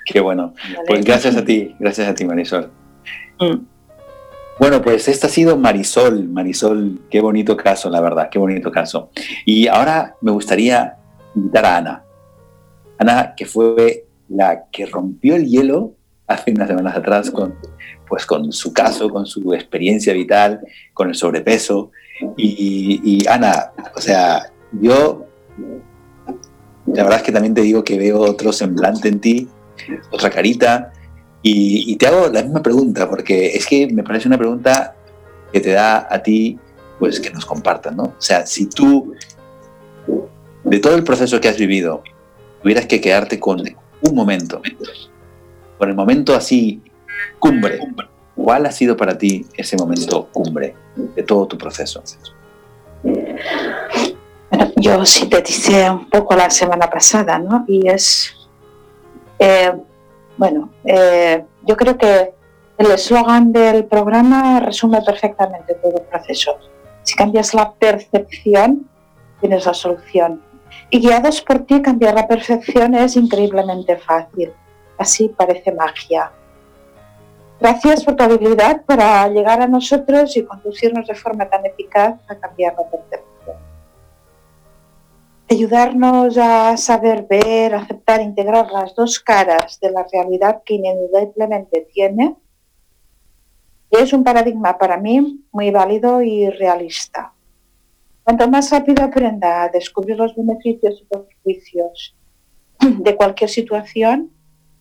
Qué 0.06 0.20
bueno. 0.20 0.54
Pues 0.88 1.04
gracias 1.04 1.36
a 1.36 1.44
ti, 1.44 1.76
gracias 1.80 2.08
a 2.08 2.14
ti, 2.14 2.26
Marisol. 2.26 2.70
Mm. 3.40 3.73
Bueno, 4.60 4.82
pues 4.82 5.08
esta 5.08 5.28
ha 5.28 5.30
sido 5.30 5.58
Marisol. 5.58 6.30
Marisol, 6.30 7.02
qué 7.10 7.22
bonito 7.22 7.58
caso, 7.58 7.90
la 7.90 8.02
verdad, 8.02 8.30
qué 8.32 8.40
bonito 8.40 8.72
caso. 8.72 9.10
Y 9.46 9.68
ahora 9.68 10.16
me 10.22 10.32
gustaría 10.32 10.98
invitar 11.36 11.66
a 11.66 11.78
Ana. 11.78 12.04
Ana, 12.98 13.34
que 13.36 13.46
fue 13.46 14.06
la 14.30 14.66
que 14.72 14.86
rompió 14.86 15.36
el 15.36 15.48
hielo 15.48 15.94
hace 16.28 16.52
unas 16.52 16.68
semanas 16.68 16.96
atrás 16.96 17.32
con, 17.32 17.56
pues, 18.08 18.26
con 18.26 18.52
su 18.52 18.74
caso, 18.74 19.10
con 19.10 19.26
su 19.26 19.54
experiencia 19.54 20.14
vital, 20.14 20.62
con 20.94 21.10
el 21.10 21.16
sobrepeso. 21.16 21.92
Y, 22.38 23.02
y 23.04 23.28
Ana, 23.28 23.72
o 23.96 24.00
sea, 24.00 24.52
yo 24.80 25.28
la 26.88 27.04
verdad 27.04 27.20
es 27.20 27.24
que 27.24 27.32
también 27.32 27.54
te 27.54 27.62
digo 27.62 27.84
que 27.84 27.98
veo 27.98 28.20
otro 28.20 28.52
semblante 28.52 29.08
en 29.08 29.20
ti, 29.20 29.48
otra 30.12 30.30
carita, 30.30 30.94
y, 31.46 31.96
te 31.98 32.08
hago 32.08 32.30
la 32.30 32.42
misma 32.42 32.64
pregunta, 32.64 33.10
porque 33.10 33.48
es 33.48 33.66
que 33.68 33.88
me 33.88 34.02
parece 34.02 34.30
una 34.30 34.38
pregunta 34.38 34.96
que 35.52 35.60
te 35.60 35.72
da 35.72 36.08
a 36.10 36.24
ti, 36.24 36.58
pues 36.98 37.20
que 37.20 37.30
nos 37.32 37.46
compartan, 37.46 37.98
¿no? 37.98 38.04
O 38.04 38.16
sea, 38.22 38.46
si 38.46 38.68
tú, 38.68 39.14
de 40.64 40.80
todo 40.80 40.96
el 40.96 41.04
proceso 41.04 41.42
que 41.42 41.50
has 41.50 41.58
vivido, 41.58 42.02
tuvieras 42.62 42.86
que 42.86 43.02
quedarte 43.02 43.42
con 43.42 43.62
un 44.02 44.16
momento, 44.16 44.62
con 45.78 45.90
el 45.90 45.96
momento 45.96 46.34
así, 46.34 46.82
cumbre, 47.40 47.78
¿cuál 48.36 48.66
ha 48.66 48.72
sido 48.72 48.96
para 48.96 49.18
ti 49.18 49.46
ese 49.58 49.76
momento 49.76 50.30
cumbre 50.32 50.76
de 50.96 51.24
todo 51.24 51.46
tu 51.46 51.58
proceso? 51.58 52.02
yo 54.78 55.04
dije 55.46 55.90
un 55.90 56.10
poco 56.10 56.36
la 56.36 56.50
semana 56.50 56.90
pasada, 56.90 57.38
¿no? 57.38 57.66
Y 57.68 57.86
es... 57.88 58.34
Eh, 59.40 59.74
bueno, 60.38 60.70
eh, 60.84 61.46
yo 61.64 61.78
creo 61.78 61.98
que 61.98 62.34
el 62.78 62.92
eslogan 62.92 63.52
del 63.52 63.86
programa 63.86 64.60
resume 64.60 65.02
perfectamente 65.02 65.76
todo 65.76 65.98
el 65.98 66.04
proceso. 66.04 66.58
Si 67.04 67.16
cambias 67.16 67.54
la 67.54 67.74
percepción, 67.74 68.90
tienes 69.40 69.66
la 69.66 69.74
solución. 69.74 70.42
Y 70.90 71.00
guiados 71.00 71.42
por 71.42 71.60
ti, 71.60 71.82
cambiar 71.82 72.16
la 72.16 72.28
percepción 72.28 72.96
es 72.96 73.16
increíblemente 73.16 73.98
fácil. 73.98 74.52
Así 74.98 75.30
parece 75.30 75.72
magia. 75.72 76.32
Gracias 77.60 78.04
por 78.04 78.16
tu 78.16 78.24
habilidad 78.24 78.84
para 78.86 79.28
llegar 79.28 79.62
a 79.62 79.68
nosotros 79.68 80.36
y 80.36 80.44
conducirnos 80.44 81.08
de 81.08 81.16
forma 81.16 81.48
tan 81.50 81.66
eficaz 81.66 82.16
a 82.28 82.36
cambiar 82.36 82.74
la 82.78 82.90
percepción 82.90 83.33
ayudarnos 85.54 86.38
a 86.38 86.76
saber 86.78 87.28
ver, 87.30 87.76
aceptar, 87.76 88.22
integrar 88.22 88.72
las 88.72 88.96
dos 88.96 89.20
caras 89.20 89.80
de 89.80 89.92
la 89.92 90.06
realidad 90.12 90.64
que 90.66 90.76
ineludiblemente 90.76 91.88
tiene, 91.94 92.36
es 93.92 94.12
un 94.14 94.24
paradigma 94.24 94.78
para 94.78 94.98
mí 94.98 95.46
muy 95.52 95.70
válido 95.70 96.22
y 96.22 96.50
realista. 96.50 97.34
Cuanto 98.24 98.50
más 98.50 98.72
rápido 98.72 99.04
aprenda 99.04 99.64
a 99.64 99.70
descubrir 99.70 100.18
los 100.18 100.36
beneficios 100.36 101.02
y 101.02 101.16
los 101.16 101.28
juicios 101.44 102.16
de 102.80 103.16
cualquier 103.16 103.50
situación, 103.50 104.32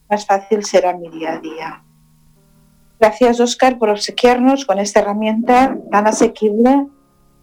más 0.08 0.24
fácil 0.24 0.64
será 0.64 0.96
mi 0.96 1.10
día 1.10 1.34
a 1.34 1.38
día. 1.38 1.84
Gracias, 2.98 3.40
Oscar, 3.40 3.78
por 3.78 3.90
obsequiarnos 3.90 4.64
con 4.64 4.78
esta 4.78 5.00
herramienta 5.00 5.76
tan 5.90 6.06
asequible 6.06 6.86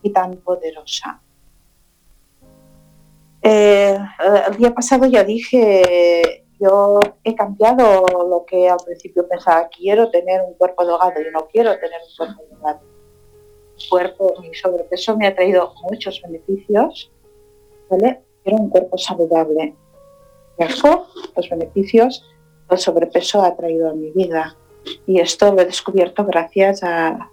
y 0.02 0.12
tan 0.12 0.38
poderosa. 0.38 1.22
Eh, 3.42 3.98
el 4.48 4.58
día 4.58 4.74
pasado 4.74 5.06
ya 5.06 5.24
dije, 5.24 6.46
yo 6.60 7.00
he 7.24 7.36
cambiado 7.36 8.06
lo 8.30 8.46
que 8.46 8.70
al 8.70 8.80
principio 8.86 9.28
pensaba, 9.28 9.70
quiero 9.70 10.12
tener 10.12 10.42
un 10.42 10.54
cuerpo 10.56 10.86
delgado, 10.86 11.14
yo 11.24 11.32
no 11.32 11.48
quiero 11.48 11.72
tener 11.80 12.00
un 12.08 12.16
cuerpo 12.18 12.44
delgado. 12.50 12.80
Mi 13.78 13.88
cuerpo, 13.90 14.34
mi 14.42 14.54
sobrepeso 14.54 15.16
me 15.16 15.28
ha 15.28 15.36
traído 15.36 15.74
muchos 15.90 16.22
beneficios, 16.22 17.12
¿vale? 17.90 18.22
Quiero 18.44 18.58
un 18.58 18.70
cuerpo 18.70 18.98
saludable. 18.98 19.74
los 20.58 21.50
beneficios 21.50 22.26
el 22.70 22.78
sobrepeso 22.78 23.42
ha 23.42 23.56
traído 23.56 23.90
a 23.90 23.94
mi 23.94 24.12
vida. 24.12 24.56
Y 25.08 25.20
esto 25.20 25.54
lo 25.54 25.62
he 25.62 25.66
descubierto 25.66 26.26
gracias 26.26 26.84
a, 26.84 27.32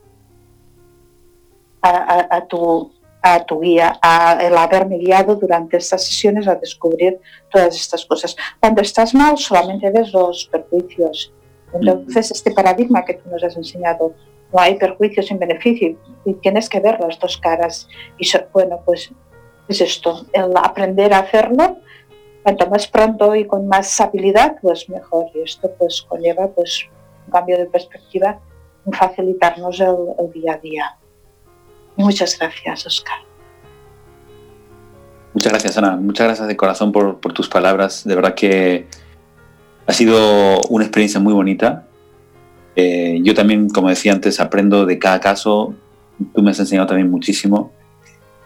a, 1.82 2.36
a 2.36 2.46
tu 2.46 2.92
a 3.34 3.44
tu 3.44 3.60
guía, 3.60 3.98
a 4.02 4.38
el 4.40 4.56
haberme 4.56 4.98
guiado 4.98 5.36
durante 5.36 5.76
estas 5.76 6.04
sesiones 6.04 6.46
a 6.46 6.54
descubrir 6.54 7.20
todas 7.50 7.74
estas 7.76 8.04
cosas. 8.06 8.36
Cuando 8.60 8.82
estás 8.82 9.14
mal 9.14 9.36
solamente 9.38 9.90
ves 9.90 10.12
los 10.12 10.46
perjuicios. 10.46 11.32
Entonces 11.72 12.30
este 12.30 12.52
paradigma 12.52 13.04
que 13.04 13.14
tú 13.14 13.28
nos 13.28 13.42
has 13.42 13.56
enseñado, 13.56 14.14
no 14.52 14.60
hay 14.60 14.76
perjuicios 14.76 15.26
sin 15.26 15.38
beneficio 15.38 15.96
y 16.24 16.34
tienes 16.34 16.68
que 16.68 16.80
ver 16.80 16.98
las 17.00 17.18
dos 17.18 17.36
caras. 17.38 17.88
Y 18.18 18.28
bueno, 18.52 18.80
pues 18.84 19.10
es 19.68 19.80
esto, 19.80 20.26
el 20.32 20.52
aprender 20.56 21.12
a 21.12 21.20
hacerlo, 21.20 21.78
cuanto 22.42 22.70
más 22.70 22.86
pronto 22.86 23.34
y 23.34 23.44
con 23.46 23.66
más 23.66 24.00
habilidad, 24.00 24.56
pues 24.62 24.88
mejor. 24.88 25.26
Y 25.34 25.40
esto 25.40 25.70
pues 25.78 26.02
conlleva 26.02 26.48
pues 26.48 26.88
un 27.26 27.32
cambio 27.32 27.58
de 27.58 27.66
perspectiva 27.66 28.40
facilitarnos 28.92 29.80
el, 29.80 29.96
el 30.18 30.32
día 30.32 30.54
a 30.54 30.58
día. 30.58 30.96
Muchas 31.96 32.38
gracias, 32.38 32.86
Oscar. 32.86 33.18
Muchas 35.32 35.52
gracias, 35.52 35.76
Ana. 35.78 35.96
Muchas 35.96 36.26
gracias 36.26 36.48
de 36.48 36.56
corazón 36.56 36.92
por, 36.92 37.18
tus 37.34 37.48
palabras. 37.48 38.04
De 38.04 38.14
verdad 38.14 38.34
que 38.34 38.86
ha 39.86 39.92
sido 39.92 40.60
una 40.68 40.84
experiencia 40.84 41.20
muy 41.20 41.32
bonita. 41.32 41.86
Eh, 42.74 43.20
yo 43.22 43.34
también, 43.34 43.68
como 43.68 43.88
decía 43.88 44.12
antes, 44.12 44.40
aprendo 44.40 44.86
de 44.86 44.98
cada 44.98 45.20
caso. 45.20 45.74
Tú 46.34 46.42
me 46.42 46.52
has 46.52 46.58
enseñado 46.58 46.86
también 46.86 47.10
muchísimo. 47.10 47.72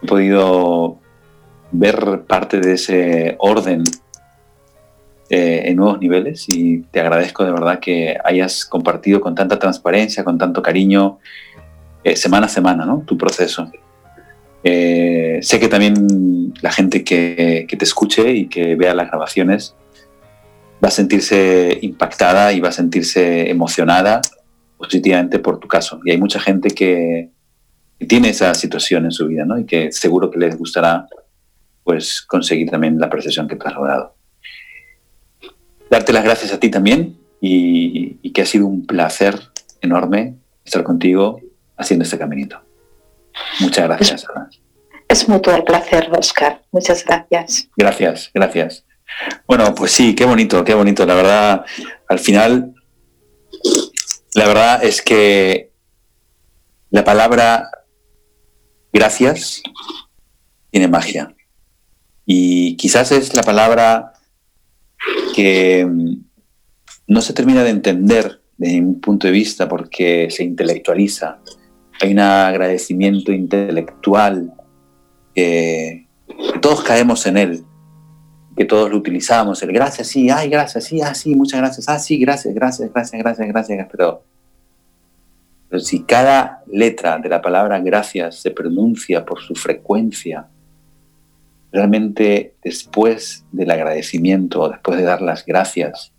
He 0.01 0.07
podido 0.07 0.97
ver 1.71 2.23
parte 2.27 2.59
de 2.59 2.73
ese 2.73 3.35
orden 3.39 3.83
eh, 5.29 5.69
en 5.69 5.77
nuevos 5.77 5.97
niveles 6.01 6.45
y 6.49 6.81
te 6.91 6.99
agradezco 6.99 7.45
de 7.45 7.53
verdad 7.53 7.79
que 7.79 8.17
hayas 8.21 8.65
compartido 8.65 9.21
con 9.21 9.33
tanta 9.33 9.57
transparencia, 9.57 10.25
con 10.25 10.37
tanto 10.37 10.61
cariño 10.61 11.19
eh, 12.03 12.15
semana 12.15 12.47
a 12.47 12.49
semana, 12.49 12.85
¿no? 12.85 13.03
Tu 13.05 13.17
proceso. 13.17 13.71
Eh, 14.63 15.39
sé 15.41 15.59
que 15.59 15.67
también 15.67 16.53
la 16.61 16.71
gente 16.71 17.03
que, 17.03 17.67
te 17.67 17.85
escuche 17.85 18.33
y 18.33 18.47
que 18.47 18.75
vea 18.75 18.93
las 18.93 19.07
grabaciones 19.07 19.75
va 20.83 20.87
a 20.87 20.91
sentirse 20.91 21.77
impactada 21.81 22.53
y 22.53 22.59
va 22.59 22.69
a 22.69 22.71
sentirse 22.71 23.49
emocionada 23.49 24.21
positivamente 24.77 25.39
por 25.39 25.59
tu 25.59 25.67
caso. 25.67 25.99
Y 26.05 26.11
hay 26.11 26.17
mucha 26.17 26.39
gente 26.39 26.69
que, 26.69 27.29
tiene 28.07 28.29
esa 28.29 28.55
situación 28.55 29.05
en 29.05 29.11
su 29.11 29.27
vida, 29.27 29.45
¿no? 29.45 29.59
Y 29.59 29.65
que 29.65 29.91
seguro 29.91 30.31
que 30.31 30.39
les 30.39 30.57
gustará 30.57 31.05
pues 31.83 32.23
conseguir 32.23 32.67
también 32.71 32.97
la 32.99 33.11
percepción 33.11 33.47
que 33.47 33.55
te 33.55 33.67
has 33.67 33.75
logrado. 33.75 34.15
Darte 35.87 36.11
las 36.11 36.23
gracias 36.23 36.51
a 36.51 36.59
ti 36.59 36.71
también 36.71 37.17
y 37.39 38.31
que 38.31 38.41
ha 38.41 38.45
sido 38.47 38.65
un 38.65 38.87
placer 38.87 39.39
enorme 39.81 40.35
estar 40.65 40.83
contigo 40.83 41.41
haciendo 41.77 42.03
este 42.03 42.17
caminito. 42.17 42.61
Muchas 43.59 43.85
gracias. 43.85 44.25
Es, 45.07 45.27
mutuo 45.27 45.55
el 45.55 45.63
placer, 45.63 46.09
Oscar. 46.17 46.61
Muchas 46.71 47.05
gracias. 47.05 47.69
Gracias, 47.75 48.31
gracias. 48.33 48.85
Bueno, 49.45 49.75
pues 49.75 49.91
sí, 49.91 50.15
qué 50.15 50.25
bonito, 50.25 50.63
qué 50.63 50.73
bonito. 50.73 51.05
La 51.05 51.15
verdad, 51.15 51.65
al 52.07 52.19
final, 52.19 52.73
la 54.35 54.47
verdad 54.47 54.83
es 54.83 55.01
que 55.01 55.71
la 56.89 57.03
palabra 57.03 57.69
gracias 58.93 59.61
tiene 60.69 60.87
magia. 60.87 61.35
Y 62.25 62.77
quizás 62.77 63.11
es 63.11 63.33
la 63.33 63.43
palabra 63.43 64.13
que 65.35 65.85
mm, 65.85 66.15
no 67.07 67.21
se 67.21 67.33
termina 67.33 67.63
de 67.63 67.71
entender 67.71 68.41
desde 68.57 68.81
mi 68.81 68.95
punto 68.95 69.27
de 69.27 69.33
vista 69.33 69.67
porque 69.67 70.29
se 70.29 70.43
intelectualiza. 70.43 71.40
Hay 72.01 72.13
un 72.13 72.19
agradecimiento 72.19 73.31
intelectual 73.31 74.51
que, 75.35 76.07
todos 76.59 76.83
caemos 76.83 77.25
en 77.27 77.37
él, 77.37 77.63
que 78.57 78.65
todos 78.65 78.89
lo 78.89 78.97
utilizamos. 78.97 79.61
El 79.61 79.71
gracias, 79.71 80.07
sí, 80.07 80.29
ay, 80.29 80.49
gracias, 80.49 80.85
sí, 80.85 80.99
ah, 81.01 81.13
sí, 81.13 81.35
muchas 81.35 81.59
gracias, 81.59 81.87
ah, 81.87 81.99
sí, 81.99 82.17
gracias, 82.17 82.55
gracias, 82.55 82.91
gracias, 82.91 83.21
gracias, 83.21 83.47
gracias. 83.47 83.87
Pero, 83.91 84.23
pero 85.69 85.79
si 85.79 86.01
cada 86.03 86.63
letra 86.67 87.19
de 87.19 87.29
la 87.29 87.39
palabra 87.39 87.79
gracias 87.79 88.37
se 88.37 88.49
pronuncia 88.49 89.23
por 89.23 89.39
su 89.39 89.53
frecuencia, 89.53 90.47
realmente 91.71 92.55
después 92.63 93.45
del 93.51 93.69
agradecimiento, 93.69 94.69
después 94.69 94.97
de 94.97 95.03
dar 95.03 95.21
las 95.21 95.45
gracias, 95.45 96.11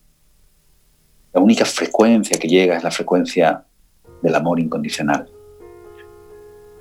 la 1.32 1.40
única 1.40 1.64
frecuencia 1.64 2.38
que 2.38 2.46
llega 2.46 2.76
es 2.76 2.84
la 2.84 2.90
frecuencia 2.90 3.64
del 4.22 4.34
amor 4.34 4.60
incondicional. 4.60 5.28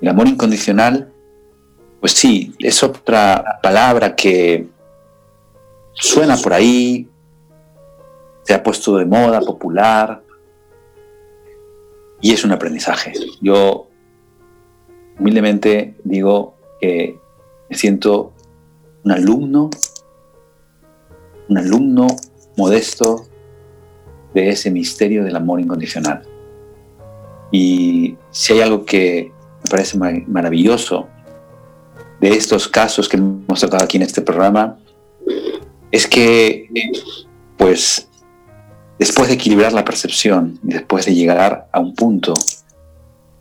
El 0.02 0.08
amor 0.08 0.26
incondicional, 0.26 1.12
pues 2.00 2.12
sí, 2.12 2.52
es 2.58 2.82
otra 2.82 3.60
palabra 3.62 4.16
que 4.16 4.68
suena 5.92 6.36
por 6.36 6.52
ahí, 6.52 7.08
se 8.42 8.52
ha 8.52 8.64
puesto 8.64 8.96
de 8.96 9.04
moda, 9.04 9.40
popular, 9.40 10.20
y 12.20 12.32
es 12.32 12.44
un 12.44 12.50
aprendizaje. 12.50 13.12
Yo 13.40 13.86
humildemente 15.20 15.94
digo 16.02 16.56
que 16.80 17.20
me 17.70 17.76
siento 17.76 18.32
un 19.04 19.12
alumno, 19.12 19.70
un 21.48 21.58
alumno 21.58 22.08
modesto 22.56 23.24
de 24.34 24.48
ese 24.48 24.68
misterio 24.72 25.22
del 25.22 25.36
amor 25.36 25.60
incondicional. 25.60 26.24
Y 27.52 28.16
si 28.32 28.54
hay 28.54 28.62
algo 28.62 28.84
que 28.84 29.30
me 29.64 29.70
parece 29.70 29.98
maravilloso 29.98 31.08
de 32.20 32.30
estos 32.30 32.68
casos 32.68 33.08
que 33.08 33.16
hemos 33.16 33.60
tratado 33.60 33.84
aquí 33.84 33.96
en 33.96 34.04
este 34.04 34.22
programa, 34.22 34.78
es 35.90 36.06
que, 36.06 36.68
pues, 37.56 38.08
después 38.98 39.28
de 39.28 39.34
equilibrar 39.34 39.72
la 39.72 39.84
percepción 39.84 40.58
y 40.62 40.72
después 40.72 41.04
de 41.06 41.14
llegar 41.14 41.68
a 41.72 41.80
un 41.80 41.94
punto 41.94 42.34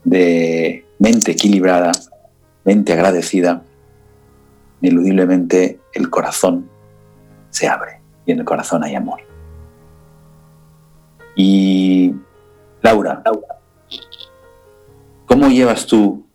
de 0.04 0.86
mente 1.00 1.32
equilibrada, 1.32 1.92
mente 2.64 2.94
agradecida, 2.94 3.64
ineludiblemente 4.82 5.80
el 5.94 6.10
corazón 6.10 6.70
se 7.52 7.68
abre 7.68 8.02
y 8.26 8.32
en 8.32 8.40
el 8.40 8.46
corazón 8.46 8.84
hay 8.84 8.96
amor. 8.96 9.22
Y 11.36 12.14
Laura, 12.82 13.22
¿cómo 15.32 15.48
llevas 15.48 15.88
tú 15.88 16.26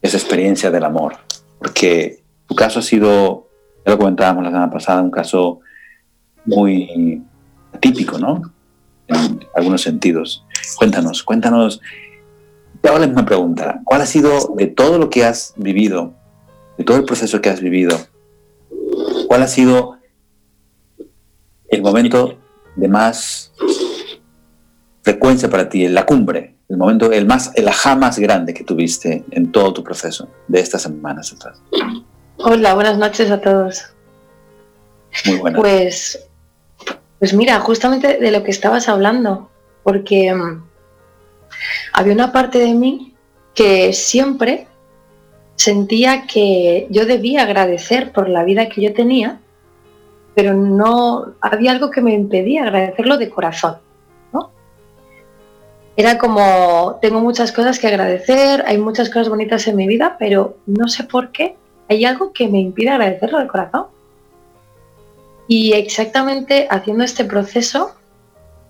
esa 0.00 0.16
experiencia 0.16 0.70
del 0.70 0.84
amor? 0.84 1.16
Porque 1.58 2.22
tu 2.46 2.54
caso 2.54 2.78
ha 2.78 2.82
sido, 2.82 3.48
ya 3.84 3.92
lo 3.92 3.98
comentábamos 3.98 4.44
la 4.44 4.50
semana 4.50 4.70
pasada, 4.70 5.02
un 5.02 5.10
caso 5.10 5.60
muy 6.44 7.22
atípico, 7.72 8.18
¿no? 8.18 8.42
En 9.08 9.40
algunos 9.56 9.82
sentidos. 9.82 10.44
Cuéntanos, 10.76 11.24
cuéntanos. 11.24 11.80
Te 12.80 12.88
hago 12.88 12.98
la 12.98 13.06
misma 13.06 13.24
pregunta. 13.24 13.80
¿Cuál 13.84 14.02
ha 14.02 14.06
sido 14.06 14.54
de 14.56 14.68
todo 14.68 14.98
lo 14.98 15.10
que 15.10 15.24
has 15.24 15.54
vivido 15.56 16.14
de 16.76 16.84
todo 16.84 16.96
el 16.96 17.04
proceso 17.04 17.40
que 17.40 17.50
has 17.50 17.60
vivido, 17.60 17.96
¿cuál 19.28 19.42
ha 19.42 19.48
sido 19.48 19.98
el 21.68 21.82
momento 21.82 22.38
de 22.76 22.88
más 22.88 23.52
frecuencia 25.02 25.50
para 25.50 25.68
ti, 25.68 25.86
la 25.88 26.06
cumbre, 26.06 26.53
el 26.68 26.76
momento, 26.76 27.12
el 27.12 27.26
más, 27.26 27.52
el 27.54 27.68
ajá 27.68 27.94
más 27.94 28.18
grande 28.18 28.54
que 28.54 28.64
tuviste 28.64 29.24
en 29.30 29.52
todo 29.52 29.72
tu 29.72 29.84
proceso 29.84 30.28
de 30.48 30.60
estas 30.60 30.82
semanas 30.82 31.32
atrás? 31.32 31.60
Hola, 32.38 32.74
buenas 32.74 32.98
noches 32.98 33.30
a 33.30 33.40
todos. 33.40 33.84
Muy 35.26 35.36
buenas. 35.36 35.60
Pues, 35.60 36.28
pues 37.18 37.34
mira, 37.34 37.60
justamente 37.60 38.18
de 38.18 38.30
lo 38.30 38.42
que 38.42 38.50
estabas 38.50 38.88
hablando, 38.88 39.50
porque 39.82 40.34
mm, 40.34 40.64
había 41.92 42.12
una 42.12 42.32
parte 42.32 42.58
de 42.58 42.74
mí 42.74 43.14
que 43.54 43.92
siempre 43.92 44.66
sentía 45.56 46.26
que 46.26 46.88
yo 46.90 47.06
debía 47.06 47.42
agradecer 47.42 48.12
por 48.12 48.28
la 48.28 48.42
vida 48.42 48.68
que 48.68 48.82
yo 48.82 48.92
tenía, 48.92 49.40
pero 50.34 50.54
no 50.54 51.34
había 51.40 51.70
algo 51.70 51.90
que 51.90 52.00
me 52.00 52.12
impedía 52.12 52.64
agradecerlo 52.64 53.18
de 53.18 53.30
corazón. 53.30 53.76
Era 55.96 56.18
como, 56.18 56.98
tengo 57.00 57.20
muchas 57.20 57.52
cosas 57.52 57.78
que 57.78 57.86
agradecer, 57.86 58.64
hay 58.66 58.78
muchas 58.78 59.08
cosas 59.08 59.28
bonitas 59.28 59.66
en 59.68 59.76
mi 59.76 59.86
vida, 59.86 60.16
pero 60.18 60.56
no 60.66 60.88
sé 60.88 61.04
por 61.04 61.30
qué 61.30 61.56
hay 61.88 62.04
algo 62.04 62.32
que 62.32 62.48
me 62.48 62.60
impide 62.60 62.90
agradecerlo 62.90 63.38
de 63.38 63.46
corazón. 63.46 63.86
Y 65.46 65.72
exactamente 65.72 66.66
haciendo 66.70 67.04
este 67.04 67.24
proceso 67.24 67.94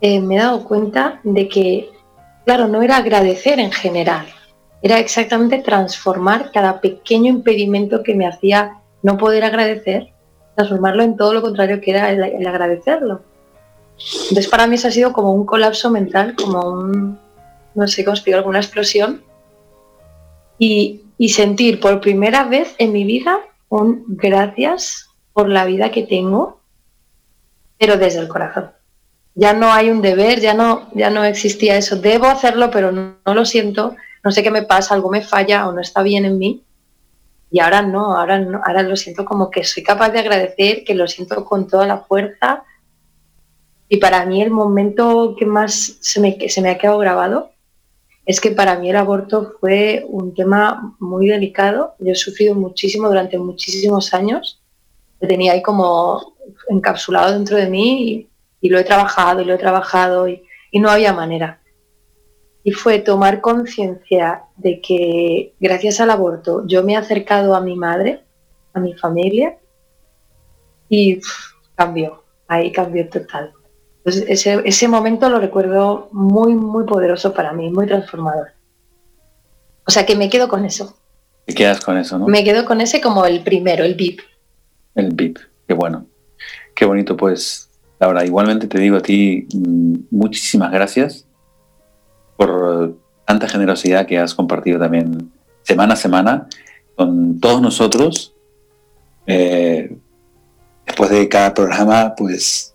eh, 0.01 0.21
me 0.21 0.37
he 0.37 0.39
dado 0.39 0.65
cuenta 0.65 1.21
de 1.23 1.49
que, 1.49 1.91
claro, 2.45 2.69
no 2.69 2.83
era 2.83 2.99
agradecer 2.99 3.59
en 3.59 3.73
general, 3.73 4.27
era 4.83 4.99
exactamente 4.99 5.61
transformar 5.61 6.51
cada 6.53 6.83
pequeño 6.83 7.31
impedimento 7.31 8.03
que 8.03 8.15
me 8.15 8.27
hacía 8.27 8.83
no 9.03 9.17
poder 9.17 9.45
agradecer, 9.45 10.13
transformarlo 10.57 11.03
en 11.03 11.17
todo 11.17 11.33
lo 11.33 11.41
contrario 11.41 11.81
que 11.81 11.91
era 11.91 12.11
el, 12.11 12.47
agradecerlo. 12.47 13.23
Entonces 13.99 14.49
para 14.49 14.67
mí 14.67 14.77
eso 14.77 14.89
ha 14.89 14.91
sido 14.91 15.13
como 15.13 15.33
un 15.33 15.47
colapso 15.47 15.91
mental, 15.91 16.35
como 16.37 16.69
un, 16.69 17.19
no 17.75 17.89
sé 17.89 18.05
cómo 18.05 18.15
explicar, 18.15 18.47
una 18.47 18.61
explosión. 18.61 19.23
Y, 20.59 21.01
sentir 21.29 21.81
por 21.81 22.03
primera 22.03 22.45
vez 22.45 22.75
en 22.77 22.93
mi 22.93 23.05
vida 23.05 23.39
un 23.71 24.05
gracias 24.07 25.09
por 25.33 25.49
la 25.49 25.65
vida 25.65 25.91
que 25.91 26.03
tengo, 26.03 26.61
pero 27.79 27.97
desde 27.97 28.21
el 28.21 28.29
corazón. 28.29 28.73
Ya 29.35 29.55
no 29.55 29.73
hay 29.73 29.91
un 29.91 30.03
deber, 30.03 30.41
ya 30.41 30.53
no, 30.53 30.89
ya 30.95 31.09
no 31.09 31.25
existía 31.25 31.77
eso. 31.79 31.97
Debo 31.97 32.27
hacerlo, 32.27 32.71
pero 32.71 32.93
no 32.93 33.17
lo 33.25 33.45
siento 33.47 33.97
no 34.25 34.33
sé 34.33 34.43
qué 34.43 34.51
me 34.51 34.63
pasa, 34.63 34.95
algo 34.95 35.11
me 35.11 35.21
falla 35.21 35.69
o 35.69 35.73
no 35.73 35.83
está 35.83 36.03
bien 36.03 36.25
en 36.25 36.39
mí. 36.39 36.65
Y 37.51 37.61
ahora 37.61 37.83
no, 37.83 38.17
ahora 38.17 38.39
no, 38.39 38.61
ahora 38.65 38.83
lo 38.83 38.97
siento 38.97 39.25
como 39.25 39.51
que 39.51 39.63
soy 39.65 39.83
capaz 39.83 40.11
de 40.11 40.19
agradecer, 40.19 40.83
que 40.83 40.95
lo 40.95 41.07
siento 41.07 41.45
con 41.45 41.69
toda 41.69 41.87
la 41.87 41.99
fuerza. 41.99 42.65
Y 43.89 43.99
para 43.99 44.25
mí 44.27 44.43
el 44.43 44.51
momento 44.51 45.35
que 45.39 45.47
más 45.47 45.99
se 46.01 46.21
me, 46.21 46.39
se 46.49 46.61
me 46.63 46.71
ha 46.71 46.79
quedado 46.79 46.99
grabado 46.99 47.51
es 48.27 48.41
que 48.41 48.51
para 48.51 48.79
mí 48.79 48.89
el 48.89 48.97
aborto 48.97 49.55
fue 49.61 50.05
un 50.09 50.35
tema 50.35 50.97
muy 50.99 51.29
delicado. 51.29 51.95
Yo 51.99 52.13
he 52.13 52.17
sufrido 52.17 52.55
muchísimo 52.55 53.09
durante 53.09 53.39
muchísimos 53.39 54.15
años. 54.15 54.63
Lo 55.21 55.29
tenía 55.29 55.53
ahí 55.53 55.63
como 55.63 56.35
encapsulado 56.69 57.33
dentro 57.33 57.57
de 57.57 57.69
mí 57.69 58.29
y, 58.61 58.69
lo 58.69 58.79
he 58.79 58.85
trabajado 58.85 59.43
y 59.43 59.45
lo 59.45 59.55
he 59.55 59.59
trabajado 59.59 60.27
y 60.27 60.43
no 60.73 60.89
había 60.89 61.13
manera 61.13 61.61
y 62.65 62.73
fue 62.73 62.99
tomar 62.99 63.43
conciencia 63.43 64.45
de 64.57 64.81
que 64.81 65.55
gracias 65.61 66.01
al 66.01 66.11
aborto 66.11 66.67
yo 66.67 66.83
me 66.83 66.95
he 66.95 66.97
acercado 66.97 67.55
a 67.55 67.61
mi 67.61 67.77
madre, 67.77 68.25
a 68.73 68.81
mi 68.81 68.95
familia 68.95 69.59
y 70.89 71.21
cambió, 71.75 72.25
ahí 72.49 72.73
cambió 72.73 73.09
total. 73.09 73.53
Ese, 74.05 74.61
ese 74.65 74.89
momento 74.89 75.29
lo 75.29 75.39
recuerdo 75.39 76.09
muy, 76.13 76.55
muy 76.55 76.85
poderoso 76.85 77.33
para 77.33 77.53
mí, 77.53 77.71
muy 77.71 77.87
transformador. 77.87 78.49
O 79.87 79.91
sea 79.91 80.07
que 80.07 80.17
me 80.17 80.29
quedo 80.29 80.49
con 80.49 80.65
eso. 80.65 80.97
Te 81.47 81.55
quedas 81.55 81.81
con 81.81 81.97
eso, 81.99 82.19
¿no? 82.19 82.27
Me 82.27 82.45
quedo 82.45 82.65
con 82.65 82.81
ese 82.81 83.01
como 83.01 83.27
el 83.27 83.43
primero, 83.43 83.85
el 83.85 83.95
VIP. 83.95 84.21
El 84.95 85.15
VIP, 85.15 85.39
qué 85.67 85.75
bueno. 85.75 86.07
Qué 86.75 86.85
bonito, 86.85 87.17
pues. 87.17 87.71
Laura, 88.01 88.25
igualmente 88.25 88.67
te 88.67 88.79
digo 88.79 88.97
a 88.97 89.01
ti 89.01 89.47
mm, 89.55 89.95
muchísimas 90.11 90.73
gracias 90.73 91.27
por 92.37 92.97
tanta 93.25 93.49
generosidad 93.49 94.07
que 94.07 94.19
has 94.19 94.35
compartido 94.35 94.79
también 94.79 95.31
semana 95.63 95.95
a 95.95 95.97
semana 95.97 96.49
con 96.97 97.41
todos 97.41 97.63
nosotros. 97.63 98.35
Eh, 99.27 99.97
después 100.87 101.11
de 101.11 101.29
cada 101.29 101.55
programa, 101.55 102.15
pues 102.17 102.74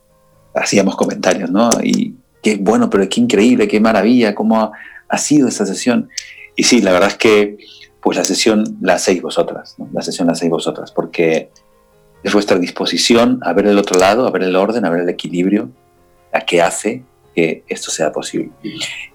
hacíamos 0.60 0.96
comentarios, 0.96 1.50
¿no? 1.50 1.70
Y 1.82 2.16
qué 2.42 2.58
bueno, 2.58 2.90
pero 2.90 3.08
qué 3.10 3.22
increíble, 3.22 3.68
qué 3.68 3.80
maravilla, 3.80 4.36
cómo 4.36 4.72
ha, 5.08 5.18
sido 5.18 5.48
esa 5.48 5.66
sesión. 5.66 6.10
Y 6.56 6.64
sí, 6.64 6.82
la 6.82 6.92
verdad 6.92 7.10
es 7.10 7.18
que 7.18 7.58
pues 8.02 8.18
la 8.18 8.24
sesión 8.24 8.78
la 8.82 8.94
hacéis 8.94 9.22
vosotras, 9.22 9.76
¿no? 9.78 9.90
la 9.92 10.02
sesión 10.02 10.28
la 10.28 10.34
hacéis 10.34 10.52
vosotras, 10.52 10.92
porque 10.92 11.50
es 12.24 12.34
vuestra 12.34 12.58
disposición 12.58 13.40
a 13.44 13.54
ver 13.54 13.68
el 13.68 13.78
otro 13.78 14.00
lado, 14.00 14.26
a 14.26 14.32
ver 14.32 14.44
el 14.44 14.56
orden, 14.56 14.86
a 14.86 14.90
ver 14.90 15.02
el 15.02 15.10
equilibrio, 15.10 15.70
la 16.32 16.42
que 16.42 16.62
hace 16.62 17.04
que 17.36 17.64
esto 17.68 17.92
sea 17.92 18.12
posible. 18.12 18.52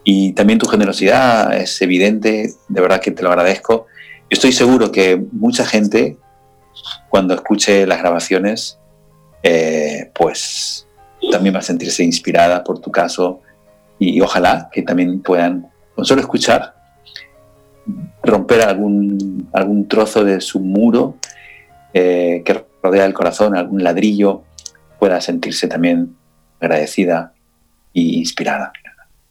Y 0.05 0.33
también 0.33 0.59
tu 0.59 0.67
generosidad 0.67 1.57
es 1.57 1.81
evidente, 1.83 2.53
de 2.69 2.81
verdad 2.81 3.01
que 3.01 3.11
te 3.11 3.23
lo 3.23 3.31
agradezco. 3.31 3.87
Estoy 4.31 4.53
seguro 4.53 4.93
que 4.93 5.23
mucha 5.33 5.65
gente, 5.65 6.17
cuando 7.09 7.35
escuche 7.35 7.87
las 7.87 7.99
grabaciones, 7.99 8.79
eh, 9.43 10.11
pues 10.15 10.87
también 11.31 11.55
va 11.55 11.61
a 11.61 11.63
sentirse 11.63 12.03
inspirada 12.03 12.65
por 12.65 12.81
tu 12.81 12.91
caso 12.91 13.41
y, 13.99 14.21
ojalá 14.21 14.69
que 14.73 14.83
también 14.83 15.23
puedan, 15.23 15.69
con 15.95 16.05
solo 16.05 16.21
escuchar, 16.21 16.75
romper 18.23 18.63
algún, 18.63 19.49
algún 19.53 19.87
trozo 19.89 20.25
de 20.25 20.41
su 20.41 20.61
muro 20.61 21.17
eh, 21.93 22.43
que 22.45 22.65
rodea 22.83 23.05
el 23.05 23.15
corazón, 23.15 23.57
algún 23.57 23.85
ladrillo, 23.85 24.43
pueda 24.99 25.21
sentirse 25.21 25.69
también 25.69 26.17
agradecida 26.61 27.33
e 27.95 28.01
inspirada. 28.01 28.73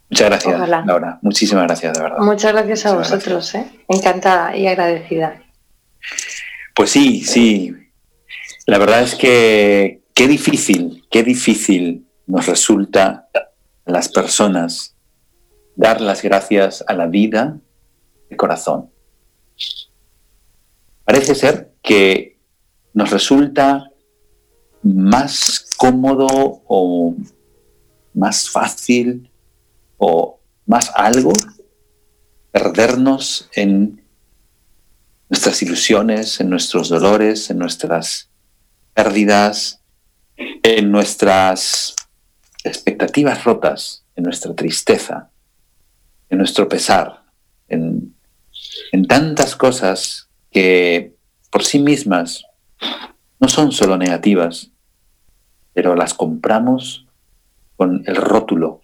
Muchas 0.10 0.29
gracias, 0.29 0.69
Laura. 0.86 1.17
Muchísimas 1.23 1.63
gracias, 1.65 1.93
de 1.93 2.03
verdad. 2.03 2.19
Muchas 2.19 2.53
gracias 2.53 2.86
a 2.86 2.95
vosotros, 2.95 3.56
¿eh? 3.56 3.65
encantada 3.88 4.56
y 4.56 4.67
agradecida. 4.67 5.41
Pues 6.75 6.91
sí, 6.91 7.23
sí. 7.23 7.75
La 8.67 8.77
verdad 8.77 9.01
es 9.01 9.15
que 9.15 10.03
qué 10.13 10.28
difícil, 10.28 11.06
qué 11.10 11.23
difícil 11.23 12.08
nos 12.26 12.45
resulta 12.45 13.28
a 13.34 13.91
las 13.91 14.10
personas 14.10 14.95
dar 15.76 16.02
las 16.02 16.21
gracias 16.21 16.84
a 16.88 16.93
la 16.93 17.08
vida 17.08 17.60
de 18.30 18.38
corazón. 18.38 18.91
Parece 21.04 21.36
ser 21.36 21.73
que 21.82 22.39
nos 22.93 23.10
resulta 23.10 23.89
más 24.84 25.73
cómodo 25.78 26.28
o 26.67 27.15
más 28.13 28.49
fácil 28.49 29.32
o 29.97 30.39
más 30.65 30.91
algo 30.95 31.34
perdernos 32.52 33.49
en 33.54 34.04
nuestras 35.30 35.62
ilusiones, 35.63 36.39
en 36.39 36.49
nuestros 36.49 36.89
dolores, 36.89 37.49
en 37.49 37.58
nuestras 37.58 38.30
pérdidas, 38.93 39.83
en 40.38 40.91
nuestras 40.91 41.96
expectativas 42.63 43.43
rotas, 43.43 44.06
en 44.15 44.24
nuestra 44.24 44.54
tristeza, 44.56 45.30
en 46.30 46.38
nuestro 46.38 46.67
pesar, 46.67 47.24
en, 47.67 48.15
en 48.91 49.06
tantas 49.06 49.56
cosas 49.56 50.30
que 50.52 51.13
por 51.50 51.63
sí 51.63 51.80
mismas 51.80 52.46
no 53.39 53.48
son 53.48 53.72
solo 53.72 53.98
negativas, 53.98 54.72
pero 55.74 55.96
las 55.96 56.13
compramos 56.13 57.06
con 57.76 58.04
el 58.06 58.15
rótulo 58.15 58.82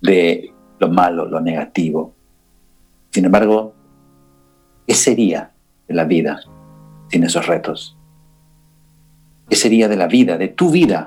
de 0.00 0.52
lo 0.78 0.88
malo, 0.88 1.26
lo 1.26 1.40
negativo. 1.40 2.14
Sin 3.10 3.24
embargo, 3.24 3.74
¿qué 4.86 4.94
sería 4.94 5.52
de 5.88 5.94
la 5.94 6.04
vida 6.04 6.40
sin 7.10 7.24
esos 7.24 7.46
retos? 7.46 7.97
¿Qué 9.48 9.56
sería 9.56 9.88
de 9.88 9.96
la 9.96 10.06
vida, 10.06 10.36
de 10.36 10.48
tu 10.48 10.70
vida, 10.70 11.06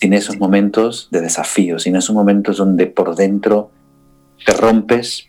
sin 0.00 0.12
esos 0.12 0.38
momentos 0.38 1.08
de 1.10 1.20
desafío, 1.20 1.78
sin 1.78 1.96
esos 1.96 2.14
momentos 2.14 2.56
donde 2.56 2.86
por 2.86 3.14
dentro 3.14 3.70
te 4.44 4.52
rompes, 4.52 5.28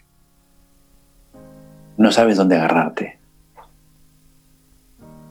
no 1.97 2.11
sabes 2.11 2.37
dónde 2.37 2.55
agarrarte? 2.55 3.19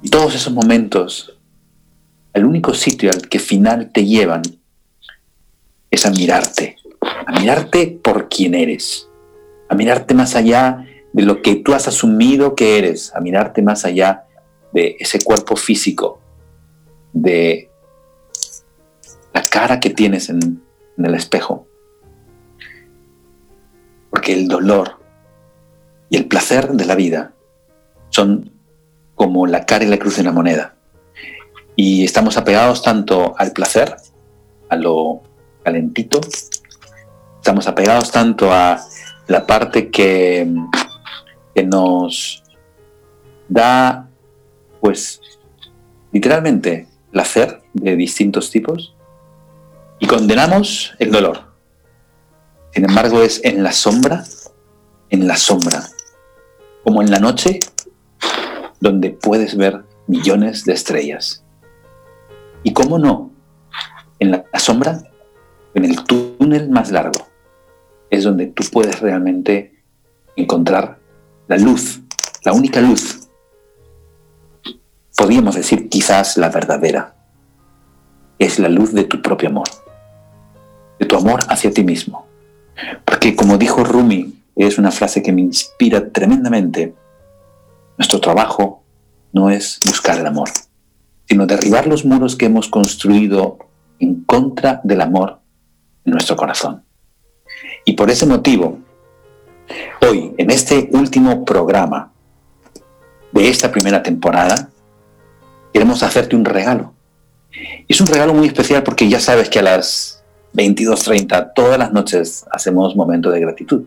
Y 0.03 0.11
todos 0.11 0.37
esos 0.37 0.53
momentos, 0.53 1.37
el 2.33 2.45
único 2.45 2.75
sitio 2.75 3.11
al 3.11 3.29
que 3.29 3.41
final 3.41 3.91
te 3.91 4.05
llevan 4.05 4.43
es 5.91 6.07
a 6.07 6.11
mirarte, 6.11 6.77
a 7.27 7.41
mirarte 7.41 7.99
por 8.03 8.29
quien 8.29 8.55
eres, 8.55 9.09
a 9.69 9.75
mirarte 9.75 10.15
más 10.15 10.37
allá 10.37 10.87
de 11.13 11.23
lo 11.25 11.43
que 11.43 11.57
tú 11.57 11.75
has 11.75 11.89
asumido 11.89 12.55
que 12.55 12.79
eres, 12.79 13.13
a 13.15 13.21
mirarte 13.21 13.63
más 13.63 13.85
allá 13.85 14.27
de 14.73 14.97
ese 15.01 15.21
cuerpo 15.21 15.57
físico, 15.57 16.21
de 17.23 17.71
la 19.33 19.43
cara 19.43 19.81
que 19.81 19.91
tienes 19.91 20.29
en, 20.29 20.63
el 20.97 21.15
espejo. 21.15 21.67
Porque 24.11 24.33
el 24.33 24.49
dolor 24.49 24.99
y 26.11 26.17
el 26.17 26.27
placer 26.27 26.73
de 26.73 26.85
la 26.85 26.97
vida 26.97 27.35
son 28.11 28.51
como 29.15 29.47
la 29.47 29.65
cara 29.65 29.85
y 29.85 29.89
la 29.89 29.99
cruz 29.99 30.17
de 30.17 30.23
una 30.23 30.33
moneda. 30.33 30.75
Y 31.77 32.05
estamos 32.05 32.37
apegados 32.37 32.83
tanto 32.83 33.35
al 33.39 33.53
placer, 33.53 33.95
a 34.69 34.77
lo 34.77 35.23
calentito, 35.63 36.21
estamos 37.37 37.69
apegados 37.69 38.11
tanto 38.11 38.53
a 38.53 38.81
la 39.29 39.47
parte 39.47 39.91
que, 39.91 40.53
que 41.55 41.63
nos 41.65 42.43
da, 43.49 44.09
pues, 44.81 45.21
literalmente, 46.11 46.88
placer 47.11 47.63
de 47.73 47.97
distintos 47.97 48.51
tipos 48.51 48.95
y 49.99 50.07
condenamos 50.07 50.95
el 50.99 51.11
dolor. 51.11 51.49
Sin 52.73 52.85
embargo, 52.85 53.23
es 53.23 53.41
en 53.45 53.63
la 53.63 53.73
sombra, 53.73 54.25
en 55.11 55.27
la 55.27 55.37
sombra, 55.37 55.83
como 56.85 57.03
en 57.03 57.11
la 57.11 57.19
noche, 57.19 57.59
donde 58.81 59.11
puedes 59.11 59.57
ver 59.57 59.85
millones 60.07 60.65
de 60.65 60.75
estrellas. 60.75 61.45
Y 62.63 62.73
cómo 62.73 62.99
no, 62.99 63.33
en 64.19 64.31
la 64.31 64.59
sombra, 64.59 65.03
en 65.75 65.85
el 65.85 66.05
túnel 66.05 66.69
más 66.71 66.91
largo, 66.91 67.27
es 68.11 68.25
donde 68.25 68.47
tú 68.47 68.65
puedes 68.73 69.01
realmente 69.01 69.83
encontrar 70.37 70.99
la 71.47 71.57
luz, 71.57 72.01
la 72.45 72.53
única 72.53 72.81
luz. 72.81 73.18
Podríamos 75.29 75.57
decir 75.57 75.91
quizás 75.91 76.39
la 76.39 76.49
verdadera. 76.49 77.15
Es 78.39 78.59
la 78.59 78.71
luz 78.71 78.95
de 78.95 79.05
tu 79.05 79.21
propio 79.21 79.51
amor, 79.51 79.69
de 80.99 81.05
tu 81.05 81.19
amor 81.19 81.41
hacia 81.51 81.71
ti 81.71 81.85
mismo. 81.85 82.27
Porque 83.05 83.37
como 83.37 83.59
dijo 83.59 83.85
Rumi, 83.85 84.43
es 84.57 84.79
una 84.79 84.91
frase 84.91 85.23
que 85.23 85.31
me 85.31 85.43
inspira 85.43 86.09
tremendamente, 86.13 86.95
nuestro 87.99 88.23
trabajo 88.23 88.83
no 89.35 89.51
es 89.51 89.79
buscar 89.85 90.19
el 90.19 90.27
amor, 90.27 90.49
sino 91.27 91.45
derribar 91.45 91.87
los 91.87 92.07
muros 92.07 92.35
que 92.35 92.47
hemos 92.47 92.67
construido 92.67 93.59
en 93.99 94.25
contra 94.25 94.81
del 94.83 95.03
amor 95.03 95.41
en 96.07 96.13
nuestro 96.13 96.37
corazón. 96.37 96.85
Y 97.85 97.93
por 97.93 98.09
ese 98.11 98.25
motivo, 98.25 98.79
hoy, 100.01 100.33
en 100.39 100.51
este 100.51 100.89
último 100.95 101.45
programa 101.45 102.15
de 103.33 103.51
esta 103.51 103.71
primera 103.71 104.03
temporada, 104.03 104.71
queremos 105.73 106.03
hacerte 106.03 106.37
un 106.37 106.45
regalo. 106.45 106.95
Es 107.89 108.01
un 108.01 108.07
regalo 108.07 108.35
muy 108.35 108.47
especial 108.47 108.83
porque 108.83 109.09
ya 109.09 109.21
sabes 109.21 109.49
que 109.49 109.59
a 109.59 109.63
las 109.63 110.23
22.30 110.55 111.53
todas 111.55 111.79
las 111.79 111.93
noches 111.93 112.45
hacemos 112.51 112.97
momento 112.97 113.31
de 113.31 113.41
gratitud. 113.41 113.85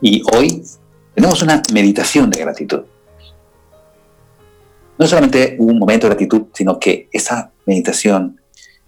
Y 0.00 0.22
hoy 0.32 0.62
tenemos 1.14 1.42
una 1.42 1.62
meditación 1.72 2.30
de 2.30 2.40
gratitud. 2.40 2.82
No 4.98 5.06
solamente 5.06 5.56
un 5.58 5.78
momento 5.78 6.06
de 6.06 6.14
gratitud, 6.14 6.46
sino 6.52 6.78
que 6.78 7.08
esa 7.12 7.50
meditación, 7.66 8.40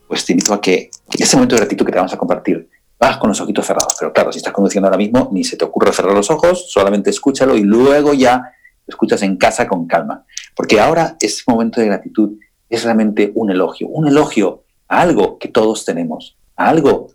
pues 0.06 0.24
te 0.24 0.32
invito 0.32 0.54
a 0.54 0.61
que 0.61 0.90
ese 1.18 1.37
momento 1.37 1.56
de 1.56 1.61
gratitud 1.61 1.85
que 1.85 1.92
te 1.92 1.98
vamos 1.98 2.12
a 2.12 2.18
compartir, 2.18 2.68
vas 2.98 3.16
con 3.18 3.28
los 3.28 3.40
ojitos 3.40 3.66
cerrados. 3.66 3.94
Pero 3.98 4.12
claro, 4.12 4.32
si 4.32 4.38
estás 4.38 4.52
conduciendo 4.52 4.87
ahora 4.87 4.98
mismo, 4.98 5.28
ni 5.32 5.44
se 5.44 5.56
te 5.56 5.64
ocurre 5.64 5.92
cerrar 5.92 6.14
los 6.14 6.30
ojos, 6.30 6.70
solamente 6.70 7.11
escúchalo 7.11 7.56
y 7.56 7.62
luego 7.62 8.14
ya 8.14 8.52
escuchas 8.87 9.22
en 9.22 9.37
casa 9.37 9.66
con 9.66 9.87
calma. 9.87 10.24
Porque 10.56 10.80
ahora 10.80 11.16
ese 11.20 11.44
momento 11.46 11.80
de 11.80 11.86
gratitud 11.86 12.38
es 12.68 12.82
realmente 12.82 13.30
un 13.34 13.50
elogio, 13.50 13.86
un 13.88 14.08
elogio 14.08 14.64
a 14.88 15.02
algo 15.02 15.38
que 15.38 15.48
todos 15.48 15.84
tenemos, 15.84 16.36
a 16.56 16.68
algo 16.68 17.12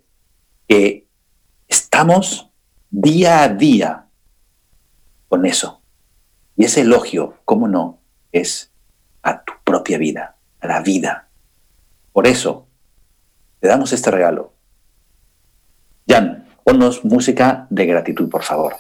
que 0.67 1.07
estamos 1.67 2.49
día 2.89 3.43
a 3.43 3.49
día 3.49 4.05
con 5.27 5.45
eso. 5.45 5.81
Y 6.55 6.65
ese 6.65 6.81
elogio, 6.81 7.39
¿cómo 7.43 7.67
no? 7.67 7.99
Es 8.31 8.71
a 9.23 9.43
tu 9.43 9.53
propia 9.65 9.97
vida, 9.97 10.37
a 10.61 10.67
la 10.67 10.81
vida. 10.81 11.27
Por 12.13 12.27
eso, 12.27 12.67
te 13.59 13.67
damos 13.67 13.91
este 13.91 14.11
regalo 14.11 14.53
Jan, 16.07 16.45
ponnos 16.63 17.05
música 17.05 17.67
de 17.69 17.85
gratitud, 17.85 18.29
por 18.29 18.43
favor. 18.43 18.75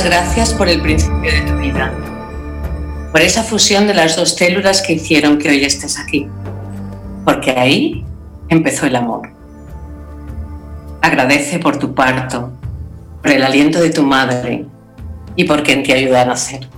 Gracias 0.00 0.54
por 0.54 0.68
el 0.68 0.80
principio 0.80 1.30
de 1.30 1.42
tu 1.42 1.56
vida, 1.58 1.92
por 3.12 3.20
esa 3.20 3.42
fusión 3.42 3.86
de 3.86 3.94
las 3.94 4.16
dos 4.16 4.30
células 4.30 4.80
que 4.80 4.94
hicieron 4.94 5.38
que 5.38 5.50
hoy 5.50 5.64
estés 5.64 5.98
aquí 5.98 6.26
porque 7.24 7.52
ahí 7.52 8.04
empezó 8.48 8.86
el 8.86 8.96
amor. 8.96 9.30
Agradece 11.00 11.58
por 11.58 11.78
tu 11.78 11.94
parto, 11.94 12.52
por 13.22 13.30
el 13.30 13.42
aliento 13.42 13.80
de 13.80 13.90
tu 13.90 14.02
madre 14.02 14.66
y 15.36 15.44
por 15.44 15.62
quien 15.62 15.82
te 15.82 15.92
ayuda 15.92 16.22
a 16.22 16.26
nacer. 16.26 16.68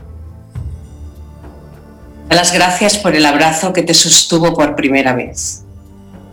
Da 2.28 2.36
las 2.36 2.52
gracias 2.52 2.96
por 2.96 3.14
el 3.14 3.24
abrazo 3.26 3.72
que 3.72 3.82
te 3.82 3.94
sostuvo 3.94 4.54
por 4.54 4.74
primera 4.76 5.14
vez, 5.14 5.64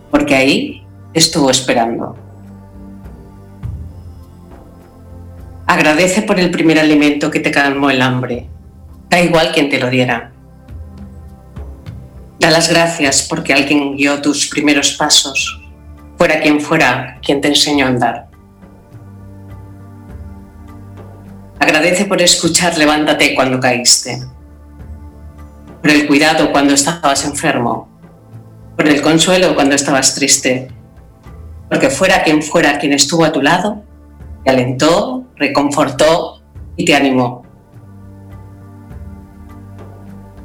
porque 0.10 0.36
ahí 0.36 0.88
estuvo 1.14 1.50
esperando. 1.50 2.16
Agradece 5.72 6.24
por 6.24 6.38
el 6.38 6.52
primer 6.52 6.78
alimento 6.78 7.32
que 7.32 7.40
te 7.40 7.50
calmó 7.50 7.90
el 7.90 8.02
hambre, 8.02 8.46
da 9.10 9.22
igual 9.22 9.54
quien 9.54 9.70
te 9.70 9.80
lo 9.80 9.90
diera. 9.90 10.34
Da 12.42 12.52
las 12.52 12.68
gracias 12.68 13.26
porque 13.30 13.54
alguien 13.54 13.96
guió 13.96 14.22
tus 14.22 14.50
primeros 14.50 14.92
pasos, 14.92 15.62
fuera 16.18 16.42
quien 16.42 16.60
fuera 16.60 17.18
quien 17.26 17.40
te 17.40 17.48
enseñó 17.48 17.86
a 17.86 17.88
andar. 17.88 18.28
Agradece 21.58 22.04
por 22.04 22.22
escuchar 22.22 22.78
Levántate 22.78 23.34
cuando 23.34 23.62
caíste, 23.62 24.22
por 25.82 25.90
el 25.90 26.06
cuidado 26.06 26.52
cuando 26.52 26.74
estabas 26.74 27.24
enfermo, 27.24 27.88
por 28.76 28.90
el 28.90 29.02
consuelo 29.02 29.56
cuando 29.56 29.76
estabas 29.76 30.16
triste, 30.16 30.68
porque 31.70 31.90
fuera 31.90 32.24
quien 32.24 32.44
fuera 32.44 32.78
quien 32.78 32.92
estuvo 32.92 33.24
a 33.24 33.32
tu 33.32 33.42
lado, 33.42 33.86
te 34.44 34.50
alentó, 34.50 35.31
reconfortó 35.42 36.44
y 36.78 36.86
te 36.86 36.96
animó. 36.96 37.44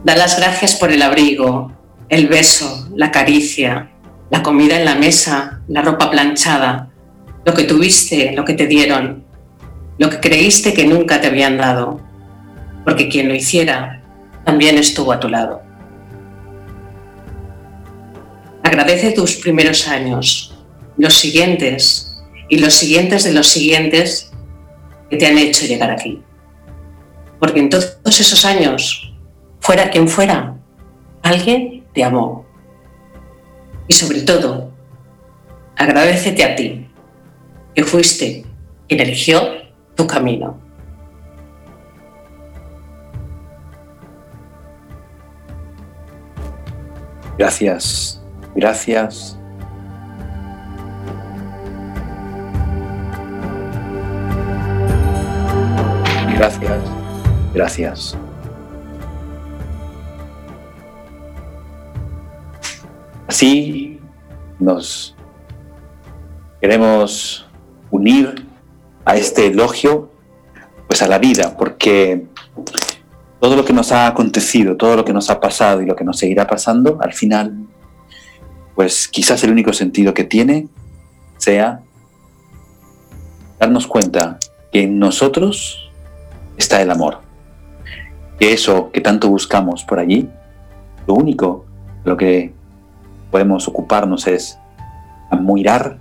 Da 0.05 0.17
las 0.17 0.39
gracias 0.39 0.75
por 0.77 0.91
el 0.91 1.03
abrigo, 1.03 1.71
el 2.09 2.27
beso, 2.29 2.89
la 2.95 3.11
caricia, 3.11 3.91
la 4.31 4.43
comida 4.43 4.79
en 4.79 4.85
la 4.85 4.95
mesa, 4.95 5.61
la 5.69 5.83
ropa 5.83 6.11
planchada, 6.11 6.91
lo 7.45 7.53
que 7.53 7.65
tuviste, 7.65 8.33
lo 8.33 8.45
que 8.45 8.55
te 8.55 8.67
dieron, 8.67 9.25
lo 9.99 10.09
que 10.09 10.21
creíste 10.21 10.73
que 10.73 10.87
nunca 10.87 11.21
te 11.21 11.27
habían 11.27 11.59
dado, 11.59 12.01
porque 12.85 13.09
quien 13.09 13.29
lo 13.29 13.35
hiciera 13.35 14.03
también 14.45 14.79
estuvo 14.79 15.13
a 15.13 15.21
tu 15.21 15.29
lado. 15.29 15.61
Agradece 18.63 19.13
tus 19.13 19.37
primeros 19.37 19.89
años, 19.89 20.57
los 20.97 21.15
siguientes 21.15 22.17
y 22.49 22.59
los 22.59 22.75
siguientes 22.75 23.25
de 23.25 23.33
los 23.33 23.49
siguientes 23.49 24.33
que 25.11 25.17
te 25.17 25.27
han 25.27 25.39
hecho 25.39 25.67
llegar 25.67 25.91
aquí. 25.91 26.23
Porque 27.39 27.61
en 27.61 27.69
todos 27.69 27.99
esos 28.05 28.45
años, 28.45 29.13
fuera 29.61 29.91
quien 29.91 30.09
fuera, 30.09 30.57
alguien 31.23 31.85
te 31.93 32.05
amó. 32.05 32.47
Y 33.89 33.95
sobre 33.95 34.23
todo, 34.23 34.73
agradecete 35.77 36.45
a 36.45 36.57
ti, 36.57 36.89
que 37.75 37.85
fuiste 37.85 38.45
quien 38.89 39.01
eligió 39.01 39.41
tu 39.95 40.07
camino. 40.07 40.59
Gracias, 47.39 48.23
gracias. 48.55 49.36
Gracias. 57.57 58.15
Así 63.27 63.99
nos 64.59 65.17
queremos 66.61 67.49
unir 67.91 68.47
a 69.07 69.17
este 69.17 69.47
elogio, 69.47 70.11
pues 70.87 71.01
a 71.01 71.09
la 71.09 71.19
vida, 71.19 71.57
porque 71.57 72.27
todo 73.41 73.57
lo 73.57 73.65
que 73.65 73.73
nos 73.73 73.91
ha 73.91 74.07
acontecido, 74.07 74.77
todo 74.77 74.97
lo 74.97 75.05
que 75.05 75.15
nos 75.15 75.31
ha 75.31 75.41
pasado 75.41 75.81
y 75.81 75.87
lo 75.87 75.97
que 75.97 76.05
nos 76.05 76.19
seguirá 76.19 76.47
pasando, 76.47 76.99
al 77.01 77.15
final, 77.15 77.67
pues 78.75 79.09
quizás 79.09 79.43
el 79.45 79.51
único 79.51 79.73
sentido 79.73 80.13
que 80.13 80.25
tiene 80.25 80.69
sea 81.39 81.81
darnos 83.59 83.87
cuenta 83.87 84.39
que 84.71 84.83
en 84.83 84.99
nosotros 84.99 85.91
está 86.59 86.83
el 86.83 86.91
amor, 86.91 87.26
que 88.39 88.53
eso 88.53 88.91
que 88.93 89.01
tanto 89.01 89.29
buscamos 89.29 89.85
por 89.85 89.99
allí, 89.99 90.29
lo 91.07 91.15
único, 91.15 91.65
lo 92.05 92.17
que 92.17 92.53
podemos 93.31 93.69
ocuparnos 93.69 94.27
es 94.27 94.59
a 95.31 95.37
mirar, 95.37 95.99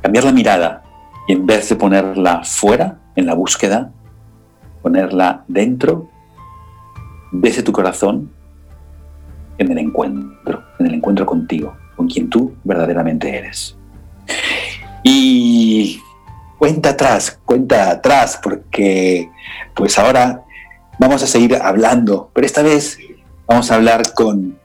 cambiar 0.00 0.24
la 0.24 0.32
mirada 0.32 0.82
y 1.26 1.32
en 1.32 1.46
vez 1.46 1.68
de 1.68 1.76
ponerla 1.76 2.42
fuera, 2.44 2.98
en 3.14 3.26
la 3.26 3.34
búsqueda, 3.34 3.92
ponerla 4.82 5.44
dentro, 5.48 6.08
desde 7.30 7.62
tu 7.62 7.72
corazón, 7.72 8.30
en 9.58 9.70
el 9.70 9.78
encuentro, 9.78 10.64
en 10.78 10.86
el 10.86 10.94
encuentro 10.94 11.24
contigo, 11.24 11.76
con 11.96 12.08
quien 12.08 12.28
tú 12.28 12.54
verdaderamente 12.64 13.36
eres. 13.36 13.76
Y 15.02 16.00
cuenta 16.58 16.90
atrás, 16.90 17.40
cuenta 17.44 17.90
atrás, 17.90 18.38
porque 18.42 19.30
pues 19.74 19.98
ahora 19.98 20.44
vamos 20.98 21.22
a 21.22 21.26
seguir 21.26 21.56
hablando, 21.56 22.30
pero 22.34 22.46
esta 22.46 22.62
vez 22.62 22.98
vamos 23.46 23.70
a 23.70 23.74
hablar 23.74 24.14
con 24.14 24.62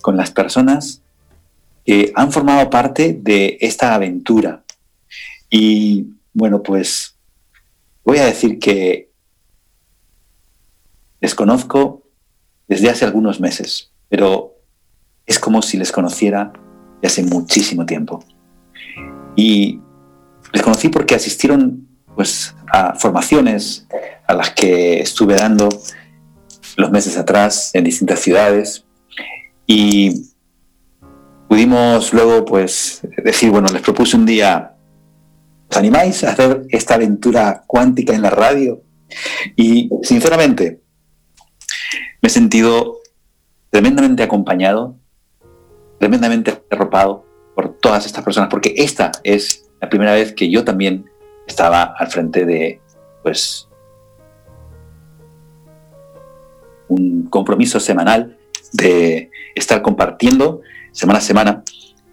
con 0.00 0.16
las 0.16 0.30
personas 0.30 1.02
que 1.84 2.12
han 2.14 2.32
formado 2.32 2.70
parte 2.70 3.18
de 3.20 3.58
esta 3.60 3.94
aventura. 3.94 4.64
Y 5.48 6.06
bueno, 6.32 6.62
pues 6.62 7.16
voy 8.04 8.18
a 8.18 8.26
decir 8.26 8.58
que 8.58 9.10
les 11.20 11.34
conozco 11.34 12.02
desde 12.68 12.88
hace 12.88 13.04
algunos 13.04 13.40
meses, 13.40 13.90
pero 14.08 14.54
es 15.26 15.38
como 15.38 15.62
si 15.62 15.76
les 15.76 15.92
conociera 15.92 16.52
de 17.00 17.08
hace 17.08 17.22
muchísimo 17.22 17.84
tiempo. 17.84 18.24
Y 19.36 19.80
les 20.52 20.62
conocí 20.62 20.88
porque 20.88 21.14
asistieron 21.14 21.88
pues, 22.14 22.54
a 22.72 22.94
formaciones 22.94 23.86
a 24.26 24.34
las 24.34 24.50
que 24.50 25.00
estuve 25.00 25.34
dando 25.34 25.68
los 26.76 26.90
meses 26.90 27.16
atrás 27.16 27.70
en 27.74 27.84
distintas 27.84 28.20
ciudades 28.20 28.84
y 29.66 30.30
pudimos 31.48 32.12
luego 32.12 32.44
pues 32.44 33.00
decir, 33.24 33.50
bueno, 33.50 33.68
les 33.72 33.82
propuse 33.82 34.16
un 34.16 34.24
día, 34.24 34.76
¿os 35.68 35.76
animáis 35.76 36.22
a 36.22 36.30
hacer 36.30 36.66
esta 36.68 36.94
aventura 36.94 37.64
cuántica 37.66 38.14
en 38.14 38.22
la 38.22 38.30
radio? 38.30 38.82
Y 39.56 39.90
sinceramente, 40.02 40.80
me 42.22 42.28
he 42.28 42.30
sentido 42.30 42.98
tremendamente 43.70 44.22
acompañado, 44.22 44.96
tremendamente 45.98 46.62
arropado 46.70 47.26
por 47.56 47.78
todas 47.78 48.06
estas 48.06 48.22
personas, 48.22 48.48
porque 48.48 48.74
esta 48.76 49.10
es 49.24 49.68
la 49.80 49.88
primera 49.88 50.14
vez 50.14 50.32
que 50.32 50.50
yo 50.50 50.64
también 50.64 51.09
estaba 51.50 51.94
al 51.98 52.08
frente 52.08 52.46
de, 52.46 52.80
pues, 53.22 53.68
un 56.88 57.28
compromiso 57.28 57.78
semanal 57.78 58.36
de 58.72 59.30
estar 59.54 59.82
compartiendo 59.82 60.62
semana 60.92 61.18
a 61.18 61.22
semana 61.22 61.62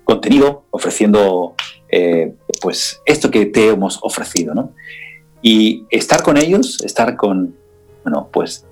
contenido, 0.04 0.64
ofreciendo 0.70 1.56
eh, 1.90 2.34
pues 2.62 3.02
esto 3.06 3.30
que 3.32 3.46
te 3.46 3.70
hemos 3.70 4.00
ofrecido, 4.02 4.54
¿no? 4.54 4.74
Y 5.42 5.86
estar 5.90 6.24
con 6.24 6.38
ellos, 6.38 6.82
estar 6.84 7.16
con, 7.16 7.56
bueno, 8.04 8.30
pues 8.32 8.66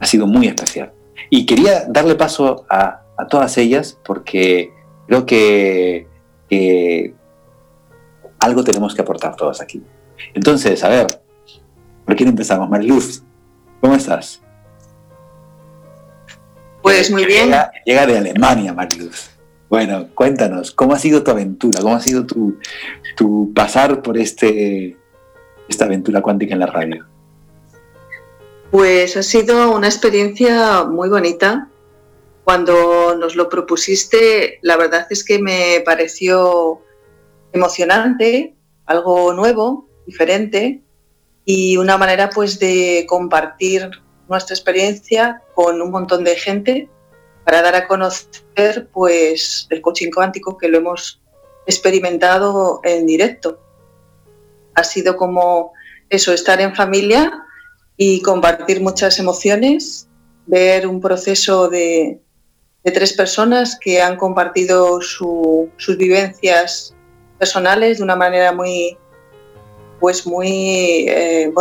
ha 0.00 0.06
sido 0.06 0.26
muy 0.26 0.46
especial. 0.46 0.92
Y 1.30 1.46
quería 1.46 1.84
darle 1.88 2.14
paso 2.14 2.64
a, 2.68 3.04
todas 3.28 3.58
ellas 3.58 3.98
porque 4.04 4.72
creo 5.08 5.26
que, 5.26 6.06
algo 8.38 8.64
tenemos 8.64 8.94
que 8.94 9.02
aportar 9.02 9.36
todos 9.36 9.60
aquí. 9.60 9.82
Entonces, 10.34 10.82
a 10.84 10.88
ver, 10.88 11.06
¿por 12.04 12.16
quién 12.16 12.28
empezamos? 12.28 12.68
Mariluz, 12.68 13.22
¿cómo 13.80 13.94
estás? 13.94 14.40
Pues 16.82 17.10
muy 17.10 17.26
bien. 17.26 17.52
Llega, 17.84 18.06
de 18.06 18.18
Alemania, 18.18 18.72
Mariluz. 18.72 19.30
Bueno, 19.68 20.08
cuéntanos, 20.14 20.70
¿cómo 20.70 20.94
ha 20.94 20.98
sido 20.98 21.22
tu 21.22 21.30
aventura? 21.30 21.80
¿Cómo 21.82 21.94
ha 21.94 22.00
sido 22.00 22.24
tu, 22.24 22.58
tu 23.16 23.52
pasar 23.54 24.00
por 24.00 24.16
este, 24.16 24.96
esta 25.68 25.84
aventura 25.84 26.22
cuántica 26.22 26.54
en 26.54 26.60
la 26.60 26.66
radio? 26.66 27.06
Pues 28.70 29.16
ha 29.16 29.22
sido 29.22 29.74
una 29.74 29.88
experiencia 29.88 30.84
muy 30.84 31.08
bonita. 31.08 31.68
Cuando 32.44 33.14
nos 33.16 33.36
lo 33.36 33.50
propusiste, 33.50 34.58
la 34.62 34.78
verdad 34.78 35.06
es 35.10 35.22
que 35.22 35.38
me 35.38 35.82
pareció 35.84 36.80
emocionante, 37.52 38.54
algo 38.86 39.32
nuevo, 39.32 39.88
diferente 40.06 40.82
y 41.44 41.76
una 41.76 41.96
manera 41.96 42.30
pues 42.30 42.58
de 42.58 43.06
compartir 43.08 43.90
nuestra 44.28 44.54
experiencia 44.54 45.42
con 45.54 45.80
un 45.80 45.90
montón 45.90 46.24
de 46.24 46.36
gente 46.36 46.88
para 47.44 47.62
dar 47.62 47.74
a 47.74 47.86
conocer 47.86 48.88
pues 48.92 49.66
el 49.70 49.80
coaching 49.80 50.10
cuántico 50.10 50.58
que 50.58 50.68
lo 50.68 50.78
hemos 50.78 51.22
experimentado 51.66 52.80
en 52.84 53.06
directo. 53.06 53.60
ha 54.74 54.84
sido 54.84 55.16
como 55.16 55.72
eso, 56.08 56.32
estar 56.32 56.60
en 56.60 56.74
familia 56.74 57.32
y 57.96 58.22
compartir 58.22 58.80
muchas 58.80 59.18
emociones, 59.18 60.08
ver 60.46 60.86
un 60.86 61.00
proceso 61.00 61.68
de, 61.68 62.20
tres 62.84 63.12
personas 63.12 63.78
que 63.78 64.00
han 64.00 64.16
compartido 64.16 65.02
sus 65.02 65.96
vivencias 65.98 66.94
personales 67.38 67.98
de 67.98 68.04
una 68.04 68.16
manera 68.16 68.52
muy, 68.52 68.96
pues 70.00 70.26
muy, 70.26 71.08
eh, 71.08 71.52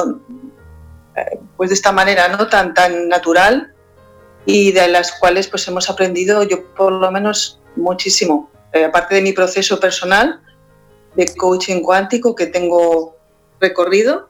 eh, 1.16 1.40
pues 1.56 1.70
de 1.70 1.76
esta 1.76 1.92
manera, 1.92 2.28
¿no? 2.30 2.48
Tan, 2.48 2.74
tan 2.74 3.08
natural 3.08 3.74
y 4.46 4.72
de 4.72 4.88
las 4.88 5.12
cuales 5.12 5.48
pues 5.48 5.68
hemos 5.68 5.90
aprendido 5.90 6.44
yo 6.44 6.66
por 6.74 6.94
lo 6.94 7.12
menos 7.12 7.60
muchísimo. 7.76 8.50
Eh, 8.74 8.86
aparte 8.86 9.16
de 9.16 9.22
mi 9.22 9.34
proceso 9.34 9.80
personal 9.80 10.42
de 11.16 11.34
coaching 11.36 11.82
cuántico 11.82 12.36
que 12.36 12.48
tengo 12.48 13.16
recorrido, 13.60 14.30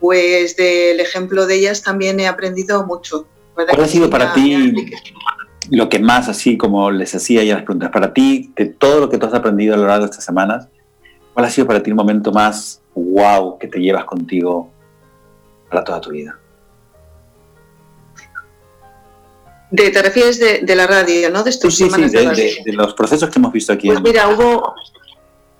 pues 0.00 0.56
del 0.56 1.00
ejemplo 1.00 1.46
de 1.46 1.56
ellas 1.56 1.82
también 1.82 2.20
he 2.20 2.28
aprendido 2.28 2.84
mucho. 2.84 3.26
¿Cuál 3.54 3.80
ha 3.80 3.88
sido 3.88 4.10
para 4.10 4.32
ti 4.34 4.74
lo 5.70 5.88
que 5.88 5.98
más, 5.98 6.28
así 6.28 6.56
como 6.56 6.90
les 6.90 7.14
hacía 7.14 7.42
ya 7.44 7.54
las 7.54 7.64
preguntas, 7.64 7.90
para 7.90 8.12
ti, 8.12 8.52
de 8.56 8.66
todo 8.66 9.00
lo 9.00 9.08
que 9.08 9.18
tú 9.18 9.26
has 9.26 9.34
aprendido 9.34 9.74
a 9.74 9.76
lo 9.76 9.86
largo 9.86 10.04
de 10.04 10.10
estas 10.10 10.24
semanas, 10.24 10.68
cuál 11.32 11.46
ha 11.46 11.50
sido 11.50 11.66
para 11.66 11.82
ti 11.82 11.90
el 11.90 11.96
momento 11.96 12.32
más 12.32 12.80
wow 12.94 13.58
que 13.58 13.68
te 13.68 13.80
llevas 13.80 14.04
contigo 14.04 14.70
para 15.68 15.84
toda 15.84 16.00
tu 16.00 16.10
vida? 16.10 16.38
De, 19.70 19.90
te 19.90 20.02
refieres 20.02 20.38
de, 20.38 20.76
la 20.76 20.86
radio, 20.86 21.30
¿no? 21.30 21.42
De 21.42 21.50
estos 21.50 21.74
sí, 21.74 21.90
sí, 21.90 22.08
de, 22.08 22.72
los 22.72 22.94
procesos 22.94 23.28
que 23.28 23.40
hemos 23.40 23.52
visto 23.52 23.72
aquí. 23.72 23.88
Pues 23.88 24.00
mira, 24.02 24.28
hubo, 24.28 24.74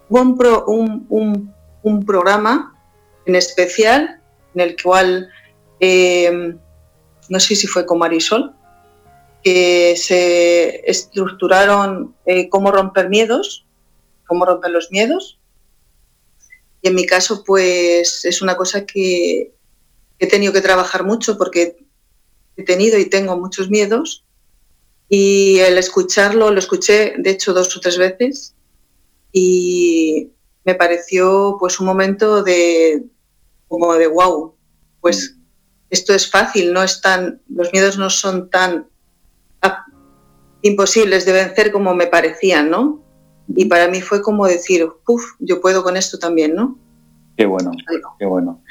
un, 0.08 1.52
un, 1.82 2.04
programa 2.04 2.78
en 3.26 3.34
especial 3.34 4.20
en 4.54 4.60
el 4.60 4.76
cual, 4.80 5.28
eh, 5.80 6.54
no 7.28 7.40
sé 7.40 7.56
si 7.56 7.66
fue 7.66 7.84
con 7.86 7.98
Marisol, 7.98 8.54
que 9.44 9.94
se 9.96 10.90
estructuraron 10.90 12.16
eh, 12.24 12.48
cómo 12.48 12.72
romper 12.72 13.10
miedos, 13.10 13.66
cómo 14.26 14.46
romper 14.46 14.70
los 14.70 14.90
miedos. 14.90 15.38
Y 16.80 16.88
en 16.88 16.94
mi 16.94 17.04
caso, 17.04 17.44
pues 17.44 18.24
es 18.24 18.40
una 18.40 18.56
cosa 18.56 18.86
que 18.86 19.52
he 20.18 20.26
tenido 20.26 20.54
que 20.54 20.62
trabajar 20.62 21.04
mucho 21.04 21.36
porque 21.36 21.76
he 22.56 22.64
tenido 22.64 22.98
y 22.98 23.10
tengo 23.10 23.36
muchos 23.36 23.68
miedos. 23.68 24.24
Y 25.10 25.58
el 25.58 25.76
escucharlo, 25.76 26.50
lo 26.50 26.58
escuché 26.58 27.14
de 27.18 27.30
hecho 27.30 27.52
dos 27.52 27.76
o 27.76 27.80
tres 27.80 27.98
veces 27.98 28.54
y 29.30 30.30
me 30.64 30.74
pareció 30.74 31.58
pues 31.60 31.78
un 31.80 31.86
momento 31.86 32.42
de 32.42 33.04
como 33.68 33.92
de 33.94 34.06
wow, 34.06 34.54
pues 35.02 35.36
esto 35.90 36.14
es 36.14 36.30
fácil, 36.30 36.72
no 36.72 36.82
es 36.82 37.02
tan, 37.02 37.42
los 37.50 37.72
miedos 37.72 37.98
no 37.98 38.08
son 38.08 38.48
tan 38.48 38.88
imposibles 40.64 41.26
de 41.26 41.32
vencer 41.32 41.70
como 41.70 41.94
me 41.94 42.06
parecían, 42.06 42.70
¿no? 42.70 43.02
Y 43.54 43.66
para 43.66 43.86
mí 43.88 44.00
fue 44.00 44.22
como 44.22 44.46
decir, 44.46 44.88
uff, 45.06 45.22
yo 45.38 45.60
puedo 45.60 45.82
con 45.82 45.96
esto 45.96 46.18
también, 46.18 46.54
¿no? 46.54 46.78
Qué 47.36 47.44
bueno, 47.44 47.70
qué 48.18 48.24
bueno. 48.24 48.62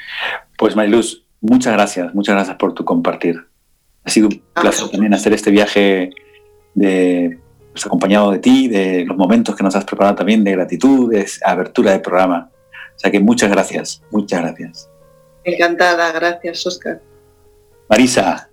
Pues 0.58 0.74
Mariluz, 0.74 1.24
muchas 1.40 1.72
gracias, 1.72 2.12
muchas 2.12 2.34
gracias 2.34 2.56
por 2.56 2.74
tu 2.74 2.84
compartir. 2.84 3.46
Ha 4.02 4.10
sido 4.10 4.26
un 4.26 4.42
ah, 4.56 4.62
placer 4.62 4.88
también 4.90 5.14
hacer 5.14 5.32
este 5.34 5.52
viaje 5.52 6.10
de, 6.74 7.38
pues, 7.70 7.86
acompañado 7.86 8.32
de 8.32 8.40
ti, 8.40 8.66
de 8.66 9.04
los 9.04 9.16
momentos 9.16 9.54
que 9.54 9.62
nos 9.62 9.76
has 9.76 9.84
preparado 9.84 10.16
también, 10.16 10.42
de 10.42 10.50
gratitud, 10.50 11.12
de 11.12 11.24
abertura 11.44 11.92
del 11.92 12.02
programa. 12.02 12.50
O 12.96 12.98
sea 12.98 13.12
que 13.12 13.20
muchas 13.20 13.50
gracias, 13.52 14.02
muchas 14.10 14.40
gracias. 14.42 14.90
Encantada, 15.44 16.10
gracias, 16.10 16.66
Oscar. 16.66 17.00
Marisa, 17.88 18.50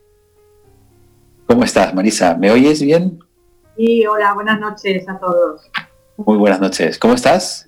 ¿cómo 1.47 1.63
estás, 1.63 1.91
Marisa? 1.95 2.36
¿Me 2.38 2.51
oyes 2.51 2.84
bien? 2.84 3.19
Sí, 3.84 4.06
hola, 4.06 4.36
buenas 4.36 4.60
noches 4.60 5.10
a 5.10 5.17
todos. 5.17 5.62
Muy 6.15 6.38
buenas 6.38 6.62
noches. 6.62 7.00
¿Cómo 7.00 7.15
estás? 7.15 7.67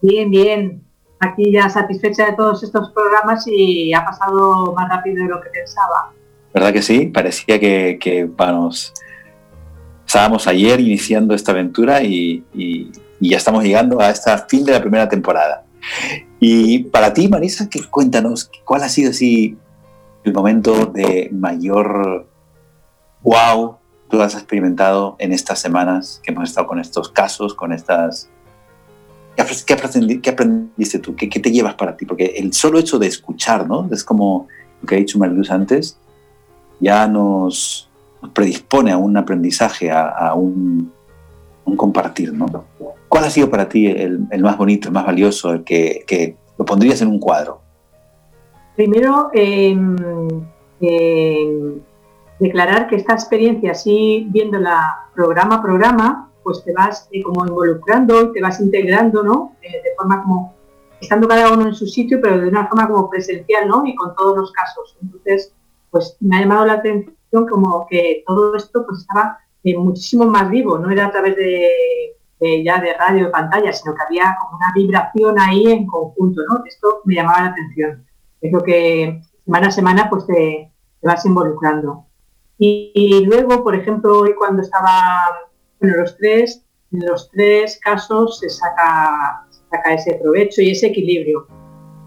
Bien, 0.00 0.30
bien. 0.30 0.82
Aquí 1.20 1.52
ya 1.52 1.68
satisfecha 1.68 2.24
de 2.24 2.32
todos 2.32 2.62
estos 2.62 2.90
programas 2.92 3.46
y 3.46 3.92
ha 3.92 4.06
pasado 4.06 4.72
más 4.72 4.88
rápido 4.88 5.22
de 5.22 5.28
lo 5.28 5.42
que 5.42 5.50
pensaba. 5.50 6.14
¿Verdad 6.54 6.72
que 6.72 6.80
sí? 6.80 7.08
Parecía 7.08 7.60
que, 7.60 7.98
que 8.00 8.24
vamos, 8.24 8.94
estábamos 10.06 10.46
ayer 10.46 10.80
iniciando 10.80 11.34
esta 11.34 11.52
aventura 11.52 12.02
y, 12.02 12.42
y, 12.54 12.90
ya 13.20 13.36
estamos 13.36 13.64
llegando 13.64 14.00
a 14.00 14.08
esta 14.08 14.38
fin 14.48 14.64
de 14.64 14.72
la 14.72 14.80
primera 14.80 15.10
temporada. 15.10 15.66
Y 16.40 16.84
para 16.84 17.12
ti, 17.12 17.28
Marisa, 17.28 17.68
¿qué, 17.68 17.84
cuéntanos, 17.90 18.50
¿cuál 18.64 18.82
ha 18.82 18.88
sido 18.88 19.10
así 19.10 19.58
el 20.24 20.32
momento 20.32 20.86
de 20.86 21.28
mayor 21.32 22.26
wow 23.20 23.83
tú 24.14 24.22
has 24.22 24.34
experimentado 24.34 25.16
en 25.18 25.32
estas 25.32 25.58
semanas 25.58 26.20
que 26.22 26.30
hemos 26.30 26.48
estado 26.48 26.68
con 26.68 26.78
estos 26.78 27.08
casos, 27.08 27.52
con 27.52 27.72
estas... 27.72 28.30
¿Qué, 29.66 29.74
aprendiste, 30.30 31.00
tú? 31.00 31.16
¿Qué, 31.16 31.26
te 31.26 31.50
llevas 31.50 31.74
para 31.74 31.96
ti? 31.96 32.06
Porque 32.06 32.26
el 32.36 32.52
solo 32.52 32.78
hecho 32.78 33.00
de 33.00 33.08
escuchar, 33.08 33.66
¿no? 33.66 33.88
Es 33.90 34.04
como 34.04 34.46
lo 34.80 34.86
que 34.86 34.94
ha 34.94 34.98
dicho 34.98 35.18
Mariluz 35.18 35.50
antes, 35.50 35.98
ya 36.78 37.08
nos, 37.08 37.90
predispone 38.32 38.92
a 38.92 38.98
un 38.98 39.16
aprendizaje, 39.16 39.90
a, 39.90 40.32
un, 40.34 40.92
compartir, 41.76 42.32
¿no? 42.32 42.46
¿Cuál 43.08 43.24
ha 43.24 43.30
sido 43.30 43.50
para 43.50 43.68
ti 43.68 43.88
el, 43.88 44.28
más 44.40 44.56
bonito, 44.56 44.86
el 44.86 44.94
más 44.94 45.06
valioso, 45.06 45.50
el 45.54 45.64
que, 45.64 46.36
lo 46.56 46.64
pondrías 46.64 47.02
en 47.02 47.08
un 47.08 47.18
cuadro? 47.18 47.60
Primero, 48.76 49.30
em, 49.34 49.96
em, 50.80 51.80
declarar 52.38 52.88
que 52.88 52.96
esta 52.96 53.14
experiencia, 53.14 53.72
así 53.72 54.26
viéndola 54.30 55.08
programa 55.14 55.56
a 55.56 55.62
programa, 55.62 56.30
pues 56.42 56.62
te 56.64 56.72
vas 56.72 57.08
eh, 57.10 57.22
como 57.22 57.46
involucrando 57.46 58.22
y 58.22 58.32
te 58.32 58.40
vas 58.40 58.60
integrando, 58.60 59.22
¿no? 59.22 59.56
Eh, 59.62 59.82
de 59.82 59.94
forma 59.96 60.22
como 60.22 60.54
estando 61.00 61.26
cada 61.26 61.52
uno 61.52 61.66
en 61.66 61.74
su 61.74 61.86
sitio, 61.86 62.20
pero 62.20 62.38
de 62.38 62.48
una 62.48 62.66
forma 62.66 62.88
como 62.88 63.10
presencial, 63.10 63.68
¿no? 63.68 63.84
Y 63.86 63.94
con 63.94 64.14
todos 64.14 64.36
los 64.36 64.52
casos. 64.52 64.96
Entonces, 65.02 65.52
pues 65.90 66.16
me 66.20 66.36
ha 66.36 66.40
llamado 66.40 66.66
la 66.66 66.74
atención 66.74 67.46
como 67.50 67.86
que 67.88 68.22
todo 68.26 68.54
esto 68.56 68.84
pues 68.86 69.00
estaba 69.00 69.38
eh, 69.64 69.76
muchísimo 69.76 70.26
más 70.26 70.50
vivo, 70.50 70.78
no 70.78 70.90
era 70.90 71.06
a 71.06 71.10
través 71.10 71.36
de, 71.36 71.68
ya 72.62 72.78
de 72.78 72.92
radio, 72.94 73.24
de 73.24 73.30
pantalla, 73.30 73.72
sino 73.72 73.94
que 73.94 74.02
había 74.02 74.36
como 74.38 74.58
una 74.58 74.72
vibración 74.74 75.38
ahí 75.38 75.66
en 75.66 75.86
conjunto, 75.86 76.42
¿no? 76.48 76.62
Esto 76.66 77.00
me 77.04 77.14
llamaba 77.14 77.44
la 77.44 77.50
atención. 77.50 78.04
Es 78.40 78.52
lo 78.52 78.62
que 78.62 79.22
semana 79.46 79.68
a 79.68 79.70
semana 79.70 80.10
pues 80.10 80.26
te 80.26 80.70
vas 81.02 81.24
involucrando. 81.24 82.06
Y, 82.58 83.24
luego, 83.26 83.64
por 83.64 83.74
ejemplo, 83.74 84.20
hoy 84.20 84.34
cuando 84.34 84.62
estaba, 84.62 85.48
bueno, 85.80 85.96
los 85.98 86.16
tres, 86.16 86.64
en 86.92 87.06
los 87.06 87.30
tres 87.30 87.80
casos 87.82 88.38
se 88.38 88.48
saca, 88.48 89.46
saca 89.70 89.94
ese 89.94 90.14
provecho 90.22 90.62
y 90.62 90.70
ese 90.70 90.88
equilibrio. 90.88 91.46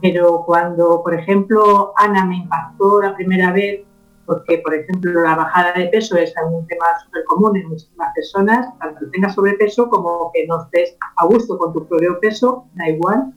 Pero 0.01 0.43
cuando, 0.45 1.01
por 1.03 1.13
ejemplo, 1.13 1.93
Ana 1.97 2.25
me 2.25 2.37
impactó 2.37 3.01
la 3.01 3.15
primera 3.15 3.51
vez, 3.51 3.81
porque, 4.25 4.59
por 4.59 4.73
ejemplo, 4.73 5.21
la 5.21 5.35
bajada 5.35 5.73
de 5.73 5.87
peso 5.87 6.17
es 6.17 6.33
un 6.45 6.67
tema 6.67 6.85
súper 7.03 7.23
común 7.25 7.57
en 7.57 7.69
muchísimas 7.69 8.13
personas, 8.13 8.67
tanto 8.79 8.99
que 8.99 9.11
tengas 9.11 9.35
sobrepeso 9.35 9.89
como 9.89 10.31
que 10.33 10.45
no 10.47 10.63
estés 10.63 10.97
a 11.15 11.25
gusto 11.25 11.57
con 11.57 11.73
tu 11.73 11.87
propio 11.87 12.19
peso, 12.19 12.65
da 12.75 12.89
igual. 12.89 13.33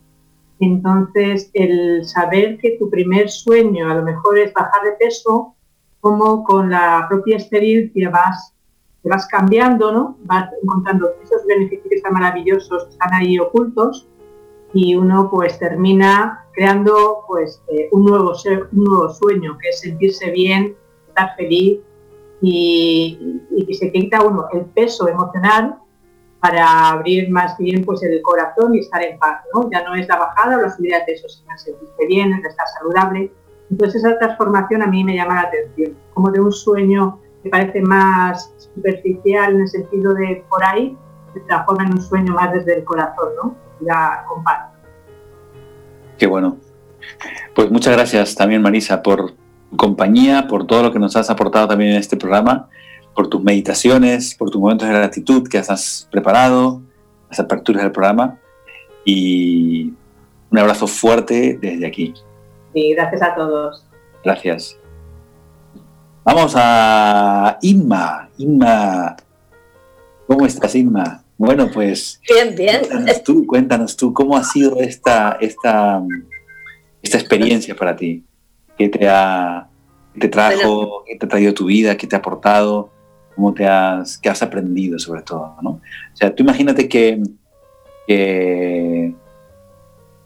Entonces, 0.58 1.50
el 1.54 2.04
saber 2.04 2.58
que 2.58 2.76
tu 2.78 2.90
primer 2.90 3.30
sueño 3.30 3.90
a 3.90 3.94
lo 3.94 4.02
mejor 4.02 4.38
es 4.38 4.52
bajar 4.52 4.82
de 4.84 4.92
peso, 4.92 5.54
cómo 6.00 6.44
con 6.44 6.70
la 6.70 7.06
propia 7.08 7.36
experiencia 7.36 8.10
vas, 8.10 9.26
cambiando, 9.30 9.92
¿no? 9.92 10.16
Vas 10.24 10.50
encontrando 10.62 11.10
esos 11.22 11.46
beneficios 11.46 12.02
tan 12.02 12.12
maravillosos 12.12 12.84
que 12.84 12.90
están 12.90 13.14
ahí 13.14 13.38
ocultos 13.38 14.08
y 14.72 14.94
uno 14.94 15.28
pues 15.30 15.58
termina 15.58 16.46
creando 16.52 17.24
pues 17.26 17.62
eh, 17.68 17.88
un, 17.92 18.04
nuevo 18.04 18.34
ser, 18.34 18.68
un 18.72 18.84
nuevo 18.84 19.08
sueño, 19.08 19.58
que 19.58 19.70
es 19.70 19.80
sentirse 19.80 20.30
bien, 20.30 20.76
estar 21.08 21.34
feliz 21.36 21.80
y, 22.40 23.40
que 23.66 23.74
se 23.74 23.92
quita 23.92 24.22
uno 24.22 24.46
el 24.52 24.64
peso 24.66 25.08
emocional 25.08 25.76
para 26.40 26.88
abrir 26.88 27.30
más 27.30 27.56
bien 27.58 27.84
pues 27.84 28.02
el 28.02 28.22
corazón 28.22 28.74
y 28.74 28.80
estar 28.80 29.02
en 29.02 29.18
paz, 29.18 29.42
¿no? 29.54 29.68
Ya 29.70 29.82
no 29.84 29.94
es 29.94 30.08
la 30.08 30.16
bajada 30.16 30.56
o 30.56 30.62
la 30.62 30.70
subida 30.70 31.00
de 31.00 31.04
peso, 31.04 31.28
sino 31.28 31.56
sentirse 31.58 32.06
bien, 32.06 32.32
estar 32.32 32.66
saludable 32.78 33.30
entonces 33.70 34.04
esa 34.04 34.18
transformación 34.18 34.82
a 34.82 34.86
mí 34.86 35.04
me 35.04 35.14
llama 35.14 35.34
la 35.34 35.40
atención, 35.42 35.96
como 36.12 36.30
de 36.30 36.40
un 36.40 36.52
sueño 36.52 37.20
que 37.42 37.48
parece 37.48 37.80
más 37.80 38.52
superficial 38.58 39.54
en 39.54 39.60
el 39.62 39.68
sentido 39.68 40.12
de 40.14 40.44
por 40.48 40.62
ahí, 40.64 40.96
se 41.32 41.40
transforma 41.40 41.84
en 41.84 41.92
un 41.92 42.02
sueño 42.02 42.34
más 42.34 42.52
desde 42.52 42.78
el 42.78 42.84
corazón, 42.84 43.28
¿no? 43.42 43.56
Ya 43.80 44.24
comparto. 44.28 44.76
Qué 46.18 46.26
bueno. 46.26 46.56
Pues 47.54 47.70
muchas 47.70 47.94
gracias 47.94 48.34
también 48.34 48.60
Marisa 48.60 49.02
por 49.02 49.32
compañía, 49.76 50.46
por 50.48 50.66
todo 50.66 50.82
lo 50.82 50.92
que 50.92 50.98
nos 50.98 51.16
has 51.16 51.30
aportado 51.30 51.68
también 51.68 51.92
en 51.92 51.96
este 51.98 52.16
programa, 52.16 52.68
por 53.14 53.28
tus 53.28 53.42
meditaciones, 53.42 54.34
por 54.34 54.50
tus 54.50 54.60
momentos 54.60 54.88
de 54.88 54.94
gratitud 54.94 55.48
que 55.48 55.58
has 55.58 56.08
preparado, 56.10 56.82
las 57.28 57.40
aperturas 57.40 57.82
del 57.82 57.92
programa. 57.92 58.38
Y 59.04 59.94
Un 60.50 60.58
abrazo 60.58 60.88
fuerte 60.88 61.58
desde 61.60 61.86
aquí. 61.86 62.12
Y 62.74 62.94
gracias 62.94 63.22
a 63.22 63.34
todos. 63.34 63.86
Gracias. 64.24 64.76
Vamos 66.24 66.54
a 66.56 67.58
Inma. 67.62 68.28
Inma, 68.38 69.16
¿cómo 70.26 70.46
estás, 70.46 70.74
Inma? 70.74 71.24
Bueno, 71.38 71.70
pues. 71.72 72.20
Bien, 72.28 72.54
bien. 72.54 72.80
Cuéntanos 72.80 73.24
tú, 73.24 73.46
cuéntanos 73.46 73.96
tú, 73.96 74.12
¿cómo 74.12 74.36
ha 74.36 74.44
sido 74.44 74.76
esta, 74.80 75.38
esta, 75.40 76.02
esta 77.02 77.18
experiencia 77.18 77.74
para 77.74 77.96
ti? 77.96 78.24
¿Qué 78.76 78.88
te 78.88 79.08
ha 79.08 79.70
te 80.18 80.28
trajo, 80.28 81.04
qué 81.06 81.16
te 81.16 81.26
ha 81.26 81.28
traído 81.28 81.54
tu 81.54 81.66
vida, 81.66 81.96
qué 81.96 82.06
te 82.06 82.16
ha 82.16 82.18
aportado, 82.18 82.90
cómo 83.34 83.54
te 83.54 83.66
has, 83.66 84.18
qué 84.18 84.28
has 84.28 84.42
aprendido 84.42 84.98
sobre 84.98 85.22
todo, 85.22 85.56
¿no? 85.62 85.70
O 85.70 86.16
sea, 86.16 86.34
tú 86.34 86.42
imagínate 86.42 86.88
que, 86.88 87.22
que 88.06 89.14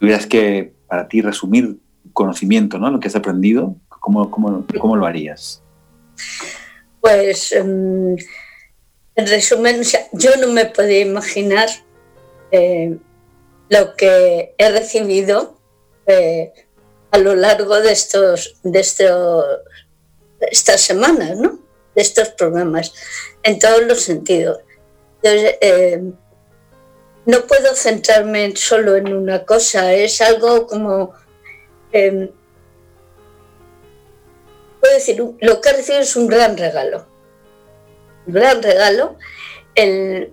tuvieras 0.01 0.26
que, 0.26 0.72
para 0.88 1.07
ti, 1.07 1.20
resumir 1.20 1.78
conocimiento, 2.15 2.79
¿no? 2.79 2.91
Lo 2.91 3.01
que 3.01 3.09
has 3.09 3.17
aprendido, 3.17 3.77
¿cómo, 3.89 4.31
cómo, 4.31 4.65
cómo 4.81 4.97
lo 4.97 5.05
harías? 5.05 5.62
Pues, 7.01 7.53
em, 7.53 8.17
en 9.17 9.27
resumen, 9.27 9.83
yo 10.12 10.31
no 10.41 10.49
me 10.49 10.65
podía 10.65 11.01
imaginar 11.01 11.69
eh, 12.51 12.97
lo 13.69 13.95
que 13.95 14.55
he 14.57 14.71
recibido 14.71 15.59
eh, 16.07 16.53
a 17.11 17.19
lo 17.19 17.35
largo 17.35 17.81
de 17.81 17.93
estos, 17.93 18.57
de 18.62 18.81
estos, 18.81 19.45
estas 20.41 20.81
semanas, 20.81 21.37
¿no? 21.37 21.59
De 21.95 22.03
estos 22.03 22.29
programas, 22.31 22.93
en 23.43 23.59
todos 23.59 23.83
los 23.85 24.01
sentidos. 24.01 24.59
Entonces, 25.23 25.57
eh, 25.61 26.03
no 27.27 27.41
puedo 27.47 27.75
centrarme 27.75 28.55
solo 28.57 28.97
en 28.97 29.12
una 29.15 29.45
cosa, 29.45 29.93
es 29.93 30.21
algo 30.21 30.67
como... 30.67 31.12
Eh, 31.95 32.28
puedo 34.80 34.95
decir, 34.95 35.22
lo 35.40 35.61
que 35.61 35.68
he 35.68 35.72
recibido 35.72 36.03
es 36.03 36.16
un 36.16 36.26
gran 36.26 36.59
regalo. 36.59 37.07
Un 38.26 38.34
gran 38.34 38.62
regalo. 38.62 39.16
El, 39.74 40.32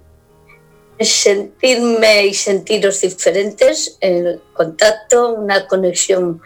sentirme 1.00 2.28
y 2.28 2.34
sentiros 2.36 3.02
diferentes, 3.02 3.98
el 4.02 4.40
contacto, 4.54 5.34
una 5.34 5.66
conexión 5.66 6.44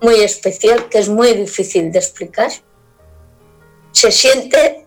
muy 0.00 0.20
especial 0.20 0.88
que 0.88 0.98
es 0.98 1.10
muy 1.10 1.34
difícil 1.34 1.92
de 1.92 1.98
explicar. 1.98 2.50
Se 3.90 4.10
siente, 4.10 4.86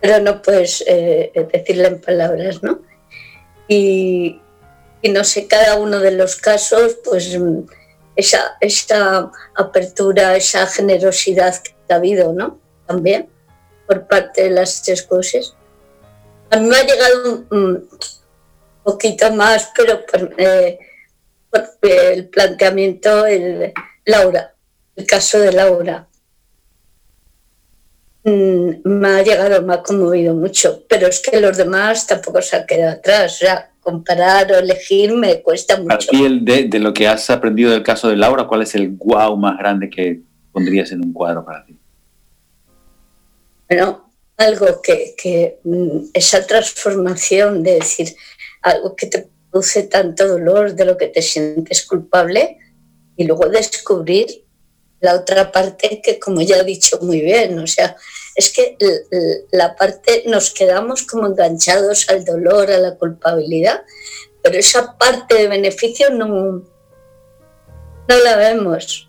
pero 0.00 0.20
no 0.20 0.42
puedes 0.42 0.84
eh, 0.86 1.32
decirle 1.50 1.88
en 1.88 2.00
palabras, 2.02 2.62
¿no? 2.62 2.82
Y, 3.66 4.42
no 5.02 5.24
sé, 5.24 5.46
cada 5.46 5.76
uno 5.76 5.98
de 6.00 6.10
los 6.10 6.36
casos, 6.36 6.98
pues 7.02 7.38
esa, 8.16 8.56
esa 8.60 9.30
apertura, 9.54 10.36
esa 10.36 10.66
generosidad 10.66 11.62
que 11.62 11.74
ha 11.92 11.96
habido, 11.96 12.32
¿no? 12.32 12.58
También 12.86 13.28
por 13.86 14.06
parte 14.06 14.44
de 14.44 14.50
las 14.50 14.82
tres 14.82 15.02
cosas. 15.02 15.54
A 16.50 16.56
mí 16.58 16.66
me 16.66 16.76
ha 16.76 16.82
llegado 16.84 17.44
un 17.50 17.88
poquito 18.82 19.30
más, 19.32 19.70
pero 19.76 20.04
por, 20.06 20.34
eh, 20.38 20.78
el 21.82 22.28
planteamiento, 22.28 23.26
el, 23.26 23.72
Laura, 24.04 24.54
el 24.94 25.06
caso 25.06 25.38
de 25.38 25.52
Laura. 25.52 26.06
Mm, 28.24 28.70
me 28.84 29.08
ha 29.08 29.22
llegado, 29.22 29.62
me 29.62 29.74
ha 29.74 29.82
conmovido 29.82 30.34
mucho, 30.34 30.84
pero 30.88 31.06
es 31.06 31.20
que 31.20 31.40
los 31.40 31.56
demás 31.56 32.06
tampoco 32.06 32.42
se 32.42 32.56
han 32.56 32.66
quedado 32.66 32.98
atrás. 32.98 33.40
O 33.42 33.46
comparar 33.86 34.50
o 34.50 34.58
elegir 34.58 35.12
me 35.12 35.42
cuesta 35.42 35.76
mucho. 35.80 35.94
Aquí 35.94 36.40
de, 36.40 36.64
de, 36.64 36.78
lo 36.80 36.92
que 36.92 37.06
has 37.06 37.30
aprendido 37.30 37.70
del 37.70 37.84
caso 37.84 38.08
de 38.08 38.16
Laura, 38.16 38.48
¿cuál 38.48 38.62
es 38.62 38.74
el 38.74 38.88
wow 38.88 39.36
más 39.36 39.56
grande 39.56 39.88
que 39.88 40.22
pondrías 40.50 40.90
en 40.90 41.04
un 41.04 41.12
cuadro 41.12 41.44
para 41.44 41.64
ti? 41.64 41.78
Bueno, 43.68 44.10
algo 44.38 44.82
que, 44.82 45.14
que 45.16 45.60
mm, 45.62 46.08
esa 46.12 46.44
transformación 46.44 47.62
de 47.62 47.74
decir 47.74 48.08
algo 48.62 48.96
que 48.96 49.06
te 49.06 49.28
produce 49.52 49.84
tanto 49.84 50.26
dolor, 50.26 50.74
de 50.74 50.84
lo 50.84 50.96
que 50.96 51.06
te 51.06 51.22
sientes 51.22 51.86
culpable, 51.86 52.58
y 53.16 53.22
luego 53.22 53.48
descubrir 53.48 54.26
la 54.98 55.14
otra 55.14 55.52
parte 55.52 56.00
que, 56.02 56.18
como 56.18 56.42
ya 56.42 56.56
he 56.56 56.64
dicho 56.64 56.98
muy 57.02 57.20
bien, 57.20 57.56
o 57.60 57.68
sea, 57.68 57.94
es 58.36 58.52
que 58.52 58.76
la 59.50 59.74
parte 59.74 60.24
nos 60.26 60.52
quedamos 60.52 61.02
como 61.04 61.26
enganchados 61.26 62.08
al 62.10 62.24
dolor, 62.24 62.70
a 62.70 62.78
la 62.78 62.94
culpabilidad, 62.96 63.82
pero 64.42 64.58
esa 64.58 64.96
parte 64.98 65.34
de 65.34 65.48
beneficio 65.48 66.10
no, 66.10 66.62
no 68.08 68.18
la 68.24 68.36
vemos, 68.36 69.08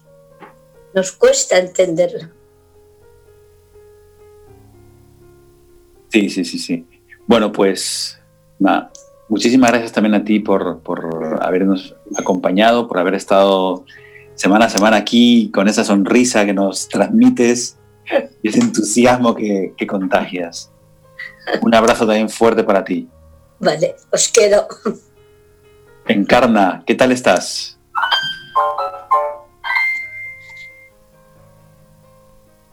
nos 0.94 1.12
cuesta 1.12 1.58
entenderla. 1.58 2.32
Sí, 6.10 6.30
sí, 6.30 6.46
sí, 6.46 6.58
sí. 6.58 6.86
Bueno, 7.28 7.52
pues 7.52 8.18
muchísimas 9.28 9.72
gracias 9.72 9.92
también 9.92 10.16
a 10.16 10.24
ti 10.24 10.40
por, 10.40 10.80
por 10.80 11.40
habernos 11.42 11.96
acompañado, 12.18 12.88
por 12.88 12.98
haber 12.98 13.16
estado 13.16 13.86
semana 14.36 14.66
a 14.66 14.70
semana 14.70 14.98
aquí 14.98 15.52
con 15.54 15.68
esa 15.68 15.84
sonrisa 15.84 16.46
que 16.46 16.54
nos 16.54 16.88
transmites 16.88 17.78
y 18.44 18.50
ese 18.50 18.60
entusiasmo 18.60 19.36
que, 19.36 19.74
que 19.78 19.88
contagias. 19.88 20.72
Un 21.62 21.74
abrazo 21.74 22.06
también 22.06 22.30
fuerte 22.30 22.64
para 22.64 22.84
ti. 22.84 23.08
Vale, 23.60 23.96
os 24.12 24.28
quiero. 24.30 24.68
Encarna, 26.08 26.84
¿qué 26.86 26.96
tal 26.96 27.12
estás? 27.12 27.80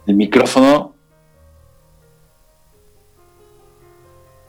El 0.06 0.16
micrófono 0.16 0.94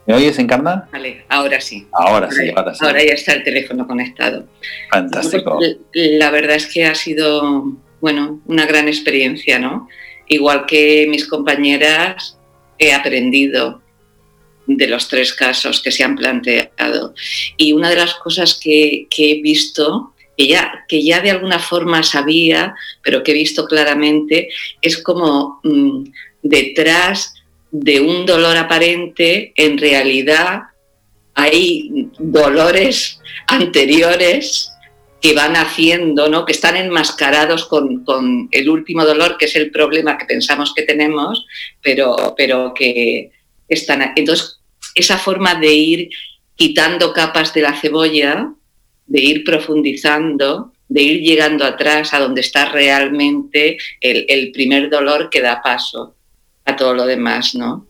¿Me 0.06 0.14
oyes, 0.14 0.38
Encarna? 0.38 0.88
Vale, 0.92 1.26
ahora 1.30 1.60
sí. 1.60 1.88
Ahora 1.92 2.30
sí, 2.30 2.52
ahora 2.56 2.76
sí. 2.76 2.86
Ahora 2.86 3.04
ya 3.04 3.14
está 3.14 3.34
el 3.34 3.44
teléfono 3.44 3.88
conectado. 3.88 4.46
Fantástico. 4.92 5.60
La 5.94 6.30
verdad 6.30 6.58
es 6.58 6.72
que 6.72 6.86
ha 6.86 6.94
sido, 6.94 7.74
bueno, 8.02 8.40
una 8.46 8.68
gran 8.68 8.88
experiencia, 8.88 9.58
¿no? 9.58 9.88
Igual 10.28 10.66
que 10.66 11.06
mis 11.10 11.28
compañeras, 11.28 12.38
he 12.78 12.94
aprendido 12.94 13.82
de 14.68 14.88
los 14.88 15.08
tres 15.08 15.34
casos 15.34 15.82
que 15.82 15.92
se 15.92 16.04
han 16.04 16.16
planteado. 16.16 17.14
Y 17.58 17.74
una 17.74 17.90
de 17.90 17.98
las 17.98 18.16
cosas 18.16 18.60
que, 18.60 19.08
he 19.16 19.42
visto, 19.42 20.14
que 20.38 20.48
ya, 20.48 20.86
que 20.88 21.04
ya 21.04 21.22
de 21.22 21.32
alguna 21.32 21.60
forma 21.60 22.04
sabía, 22.04 22.76
pero 23.04 23.24
que 23.24 23.32
he 23.32 23.36
visto 23.36 23.66
claramente, 23.66 24.50
es 24.82 24.98
como 24.98 25.60
mm, 25.64 26.06
detrás 26.42 27.34
de 27.72 28.00
un 28.00 28.26
dolor 28.26 28.58
aparente, 28.58 29.54
en 29.56 29.78
realidad 29.78 30.64
hay 31.36 32.10
dolores 32.18 33.20
anteriores 33.48 34.72
que 35.26 35.34
van 35.34 35.56
haciendo, 35.56 36.30
¿no? 36.30 36.46
que 36.46 36.52
están 36.52 36.78
enmascarados 36.78 37.66
con, 37.66 38.48
el 38.52 38.70
último 38.70 39.04
dolor, 39.04 39.38
que 39.40 39.46
es 39.46 39.56
el 39.56 39.72
problema 39.72 40.20
que 40.20 40.26
pensamos 40.26 40.72
que 40.72 40.84
tenemos, 40.84 41.48
pero, 41.82 42.36
pero 42.38 42.76
que 42.76 43.32
están... 43.68 44.14
Entonces, 44.16 44.60
esa 44.94 45.18
forma 45.18 45.56
de 45.56 45.74
ir 45.74 46.10
quitando 46.54 47.12
capas 47.12 47.56
de 47.56 47.62
la 47.64 47.74
cebolla, 47.74 48.54
de 49.08 49.20
ir 49.20 49.44
profundizando, 49.44 50.74
de 50.90 51.02
ir 51.02 51.22
llegando 51.22 51.66
atrás 51.66 52.14
a 52.14 52.20
donde 52.20 52.42
está 52.42 52.70
realmente 52.70 53.80
el 54.02 54.52
primer 54.52 54.92
dolor 54.92 55.32
que 55.32 55.42
da 55.42 55.60
paso 55.60 56.16
a 56.66 56.76
todo 56.76 56.94
lo 56.94 57.08
demás, 57.08 57.56
¿no? 57.56 57.88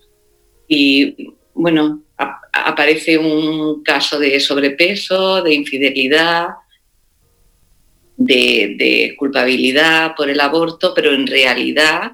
Y 0.70 1.34
bueno, 1.54 2.02
aparece 2.54 3.18
un 3.18 3.84
caso 3.84 4.20
de 4.20 4.40
sobrepeso, 4.40 5.44
de 5.44 5.54
infidelidad, 5.54 6.48
de, 8.18 9.16
culpabilidad 9.18 10.16
por 10.16 10.30
el 10.30 10.40
aborto, 10.40 10.94
pero 10.94 11.14
en 11.14 11.28
realidad 11.28 12.14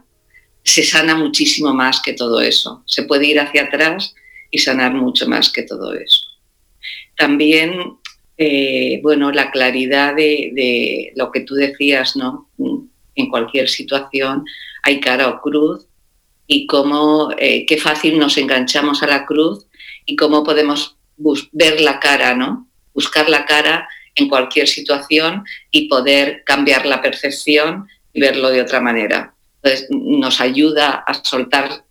se 0.63 0.83
sana 0.83 1.15
muchísimo 1.15 1.73
más 1.73 2.01
que 2.01 2.13
todo 2.13 2.41
eso. 2.41 2.83
Se 2.85 3.03
puede 3.03 3.27
ir 3.27 3.39
hacia 3.39 3.63
atrás 3.63 4.13
y 4.49 4.59
sanar 4.59 4.93
mucho 4.93 5.27
más 5.27 5.51
que 5.51 5.63
todo 5.63 5.93
eso. 5.93 6.21
También, 7.17 7.97
eh, 8.37 8.99
bueno, 9.01 9.31
la 9.31 9.51
claridad 9.51 10.15
de, 10.15 11.11
lo 11.15 11.31
que 11.31 11.41
tú 11.41 11.55
decías, 11.55 12.15
¿no? 12.15 12.49
En 13.15 13.29
cualquier 13.29 13.69
situación 13.69 14.45
hay 14.83 14.99
cara 14.99 15.29
o 15.29 15.41
cruz 15.41 15.85
y 16.47 16.65
cómo, 16.65 17.31
eh, 17.37 17.65
qué 17.65 17.77
fácil 17.77 18.17
nos 18.17 18.37
enganchamos 18.37 19.03
a 19.03 19.07
la 19.07 19.25
cruz 19.25 19.65
y 20.05 20.15
cómo 20.15 20.43
podemos 20.43 20.97
ver 21.51 21.81
la 21.81 21.99
cara, 21.99 22.35
¿no? 22.35 22.67
Buscar 22.93 23.29
la 23.29 23.45
cara 23.45 23.87
en 24.15 24.29
cualquier 24.29 24.67
situación 24.67 25.43
y 25.71 25.87
poder 25.87 26.43
cambiar 26.45 26.85
la 26.85 27.01
percepción 27.01 27.87
y 28.13 28.21
verlo 28.21 28.49
de 28.49 28.61
otra 28.61 28.81
manera. 28.81 29.33
Entonces, 29.63 29.87
nos 29.91 30.41
ayuda 30.41 31.03
a 31.05 31.13
soltar 31.13 31.83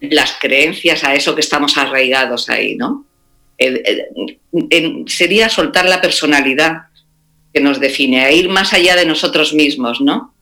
las 0.00 0.36
creencias, 0.40 1.04
a 1.04 1.14
eso 1.14 1.34
que 1.34 1.40
estamos 1.40 1.76
arraigados 1.76 2.48
ahí, 2.48 2.76
¿no? 2.76 3.04
sería 5.06 5.48
soltar 5.48 5.84
la 5.86 6.00
personalidad, 6.00 6.82
que 7.52 7.60
nos 7.60 7.80
define, 7.80 8.24
a 8.24 8.30
ir 8.30 8.48
más 8.48 8.72
allá 8.72 8.94
de 8.94 9.06
nosotros 9.06 9.52
mismos, 9.52 10.00
¿no? 10.00 10.34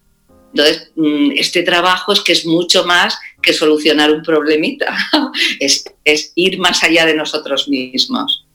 Entonces, 0.53 0.91
mm, 0.97 1.33
este 1.37 1.63
trabajo 1.63 2.13
es 2.13 2.21
que 2.21 2.33
es 2.33 2.47
mucho 2.47 2.85
más 2.85 3.19
que 3.43 3.53
solucionar 3.53 4.11
un 4.11 4.23
problemita, 4.23 4.97
es, 5.61 6.33
ir 6.35 6.59
más 6.59 6.83
allá 6.83 7.05
de 7.05 7.15
nosotros 7.15 7.69
mismos. 7.69 8.46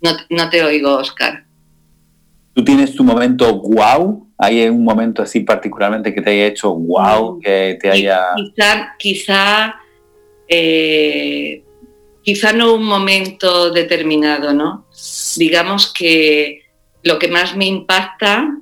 No, 0.00 0.10
no 0.30 0.50
te 0.50 0.62
oigo, 0.62 0.96
Oscar. 0.96 1.44
¿Tú 2.52 2.64
tienes 2.64 2.94
tu 2.94 3.04
momento 3.04 3.60
wow? 3.60 4.28
¿Hay 4.38 4.68
un 4.68 4.84
momento 4.84 5.22
así 5.22 5.40
particularmente 5.40 6.14
que 6.14 6.20
te 6.20 6.30
haya 6.30 6.46
hecho 6.46 6.74
wow, 6.74 7.36
mm. 7.36 7.40
que 7.40 7.78
te 7.80 7.90
haya... 7.90 8.20
Quizá, 8.36 8.94
quizá, 8.98 9.74
eh, 10.48 11.64
quizá 12.22 12.52
no 12.52 12.74
un 12.74 12.84
momento 12.84 13.70
determinado, 13.70 14.54
¿no? 14.54 14.86
Digamos 15.36 15.92
que 15.92 16.62
lo 17.02 17.18
que 17.18 17.28
más 17.28 17.56
me 17.56 17.66
impacta 17.66 18.58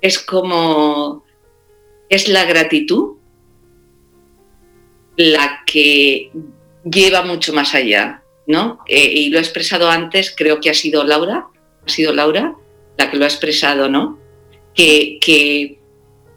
es 0.00 0.18
como 0.18 1.24
es 2.08 2.28
la 2.28 2.44
gratitud 2.44 3.16
la 5.16 5.62
que 5.66 6.30
lleva 6.84 7.22
mucho 7.22 7.52
más 7.52 7.74
allá, 7.74 8.22
¿no? 8.46 8.78
Eh, 8.86 9.10
y 9.12 9.30
lo 9.30 9.38
he 9.38 9.40
expresado 9.40 9.90
antes, 9.90 10.34
creo 10.36 10.60
que 10.60 10.70
ha 10.70 10.74
sido 10.74 11.04
Laura, 11.04 11.46
ha 11.84 11.88
sido 11.88 12.12
Laura 12.12 12.54
la 12.96 13.10
que 13.10 13.16
lo 13.16 13.24
ha 13.24 13.28
expresado, 13.28 13.88
¿no? 13.88 14.18
Que, 14.74 15.18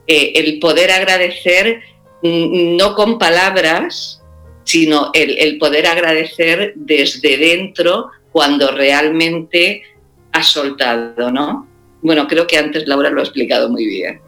eh, 0.08 0.34
el 0.36 0.60
poder 0.60 0.92
agradecer 0.92 1.82
mm, 2.24 2.78
no 2.78 2.96
con 2.96 3.20
palabras, 3.20 4.22
sino 4.64 5.12
el, 5.14 5.38
el, 5.38 5.58
poder 5.58 5.88
agradecer 5.88 6.74
desde 6.76 7.38
dentro 7.38 8.10
cuando 8.32 8.72
realmente 8.72 9.84
ha 10.32 10.44
soltado, 10.44 11.32
¿no? 11.32 11.68
Bueno, 12.02 12.28
creo 12.28 12.48
que 12.48 12.58
antes 12.58 12.88
Laura 12.88 13.10
lo 13.10 13.20
ha 13.20 13.24
explicado 13.24 13.70
muy 13.70 13.86
bien. 13.86 14.22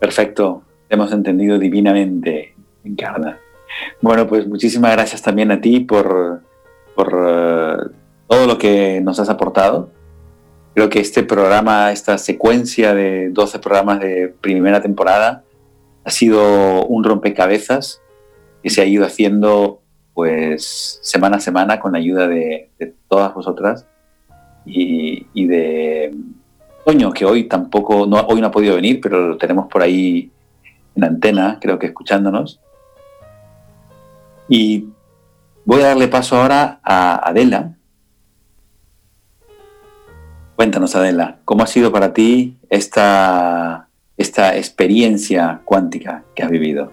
Perfecto, 0.00 0.62
hemos 0.88 1.12
entendido 1.12 1.58
divinamente, 1.58 2.54
Encarna. 2.84 3.38
Bueno, 4.00 4.26
pues 4.26 4.46
muchísimas 4.46 4.92
gracias 4.92 5.22
también 5.22 5.50
a 5.50 5.60
ti 5.60 5.80
por, 5.80 6.42
por 6.94 7.08
eh, 7.26 7.76
todo 8.26 8.46
lo 8.46 8.58
que 8.58 9.00
nos 9.00 9.18
has 9.20 9.28
aportado. 9.28 9.90
Creo 10.74 10.88
que 10.88 11.00
este 11.00 11.22
programa, 11.22 11.90
esta 11.92 12.18
secuencia 12.18 12.94
de 12.94 13.30
12 13.30 13.58
programas 13.58 14.00
de 14.00 14.34
primera 14.40 14.80
temporada, 14.80 15.42
ha 16.04 16.10
sido 16.10 16.86
un 16.86 17.04
rompecabezas 17.04 18.00
que 18.62 18.70
se 18.70 18.80
ha 18.80 18.84
ido 18.84 19.04
haciendo 19.04 19.82
pues 20.14 20.98
semana 21.02 21.36
a 21.36 21.40
semana 21.40 21.78
con 21.78 21.92
la 21.92 21.98
ayuda 21.98 22.26
de, 22.26 22.70
todas 23.08 23.32
vosotras 23.34 23.86
y, 24.64 25.46
de 25.46 26.14
Toño, 26.84 27.12
que 27.12 27.24
hoy 27.24 27.44
tampoco, 27.44 28.06
no, 28.06 28.20
hoy 28.28 28.40
no 28.40 28.48
ha 28.48 28.50
podido 28.50 28.74
venir, 28.74 29.00
pero 29.00 29.28
lo 29.28 29.36
tenemos 29.36 29.68
por 29.68 29.82
ahí 29.82 30.30
en 30.96 31.04
antena, 31.04 31.58
creo 31.60 31.78
que 31.78 31.86
escuchándonos. 31.86 32.60
Y 34.48 34.88
voy 35.64 35.82
a 35.82 35.88
darle 35.88 36.08
paso 36.08 36.36
ahora 36.36 36.80
a 36.82 37.28
Adela. 37.28 37.72
Cuéntanos, 40.56 40.96
Adela, 40.96 41.38
¿cómo 41.44 41.62
ha 41.62 41.66
sido 41.66 41.92
para 41.92 42.12
ti 42.12 42.58
esta, 42.68 43.88
esta 44.16 44.56
experiencia 44.56 45.60
cuántica 45.64 46.24
que 46.34 46.42
has 46.42 46.50
vivido? 46.50 46.92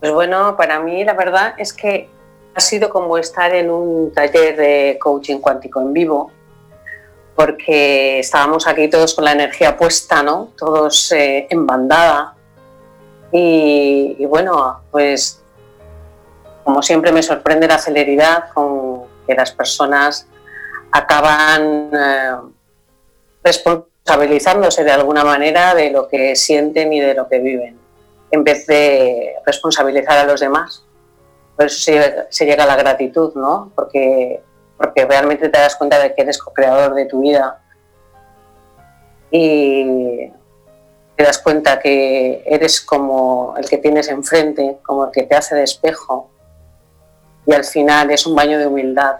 Pues 0.00 0.12
bueno, 0.12 0.56
para 0.56 0.80
mí 0.80 1.04
la 1.04 1.14
verdad 1.14 1.54
es 1.58 1.72
que 1.72 2.08
ha 2.54 2.60
sido 2.60 2.88
como 2.88 3.18
estar 3.18 3.54
en 3.54 3.70
un 3.70 4.12
taller 4.12 4.56
de 4.56 4.98
coaching 5.00 5.38
cuántico 5.38 5.80
en 5.80 5.92
vivo, 5.92 6.30
porque 7.34 8.20
estábamos 8.20 8.66
aquí 8.66 8.88
todos 8.88 9.14
con 9.14 9.24
la 9.24 9.32
energía 9.32 9.76
puesta, 9.76 10.22
¿no? 10.22 10.52
Todos 10.56 11.12
eh, 11.12 11.46
en 11.50 11.66
bandada. 11.66 12.35
Y, 13.38 14.24
bueno, 14.26 14.80
pues 14.90 15.42
como 16.64 16.82
siempre 16.82 17.12
me 17.12 17.22
sorprende 17.22 17.68
la 17.68 17.78
celeridad 17.78 18.50
con 18.54 19.02
que 19.26 19.34
las 19.34 19.52
personas 19.52 20.26
acaban 20.90 21.90
eh, 21.92 22.36
responsabilizándose 23.44 24.84
de 24.84 24.92
alguna 24.92 25.24
manera 25.24 25.74
de 25.74 25.90
lo 25.90 26.08
que 26.08 26.34
sienten 26.34 26.92
y 26.92 27.00
de 27.00 27.14
lo 27.14 27.28
que 27.28 27.38
viven, 27.40 27.78
en 28.30 28.42
vez 28.42 28.66
de 28.66 29.34
responsabilizar 29.44 30.18
a 30.18 30.24
los 30.24 30.40
demás 30.40 30.86
por 31.56 31.66
eso 31.66 31.80
se, 31.80 32.46
llega 32.46 32.64
a 32.64 32.66
la 32.66 32.76
gratitud, 32.76 33.32
¿no? 33.34 33.72
Porque, 33.74 34.42
porque 34.76 35.06
realmente 35.06 35.48
te 35.48 35.58
das 35.58 35.74
cuenta 35.76 35.98
de 35.98 36.14
que 36.14 36.22
eres 36.22 36.38
co-creador 36.38 36.94
de 36.94 37.06
tu 37.06 37.20
vida 37.20 37.62
y 39.30 40.30
te 41.16 41.24
das 41.24 41.38
cuenta 41.38 41.78
que 41.78 42.42
eres 42.46 42.80
como 42.80 43.54
el 43.56 43.68
que 43.68 43.78
tienes 43.78 44.08
enfrente, 44.08 44.78
como 44.82 45.06
el 45.06 45.10
que 45.10 45.22
te 45.22 45.34
hace 45.34 45.54
de 45.54 45.62
espejo 45.62 46.30
y 47.46 47.54
al 47.54 47.64
final 47.64 48.10
es 48.10 48.26
un 48.26 48.34
baño 48.34 48.58
de 48.58 48.66
humildad 48.66 49.16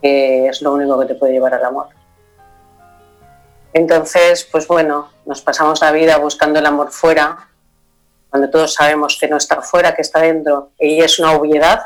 que 0.00 0.48
es 0.48 0.62
lo 0.62 0.72
único 0.72 0.98
que 0.98 1.06
te 1.06 1.14
puede 1.14 1.34
llevar 1.34 1.52
al 1.52 1.64
amor. 1.64 1.88
Entonces, 3.72 4.48
pues 4.50 4.66
bueno, 4.66 5.10
nos 5.26 5.42
pasamos 5.42 5.80
la 5.82 5.92
vida 5.92 6.16
buscando 6.16 6.58
el 6.58 6.66
amor 6.66 6.90
fuera 6.90 7.50
cuando 8.30 8.48
todos 8.48 8.74
sabemos 8.74 9.18
que 9.20 9.28
no 9.28 9.36
está 9.36 9.60
fuera, 9.60 9.94
que 9.94 10.02
está 10.02 10.20
dentro, 10.20 10.70
y 10.78 11.00
es 11.00 11.18
una 11.18 11.32
obviedad, 11.32 11.82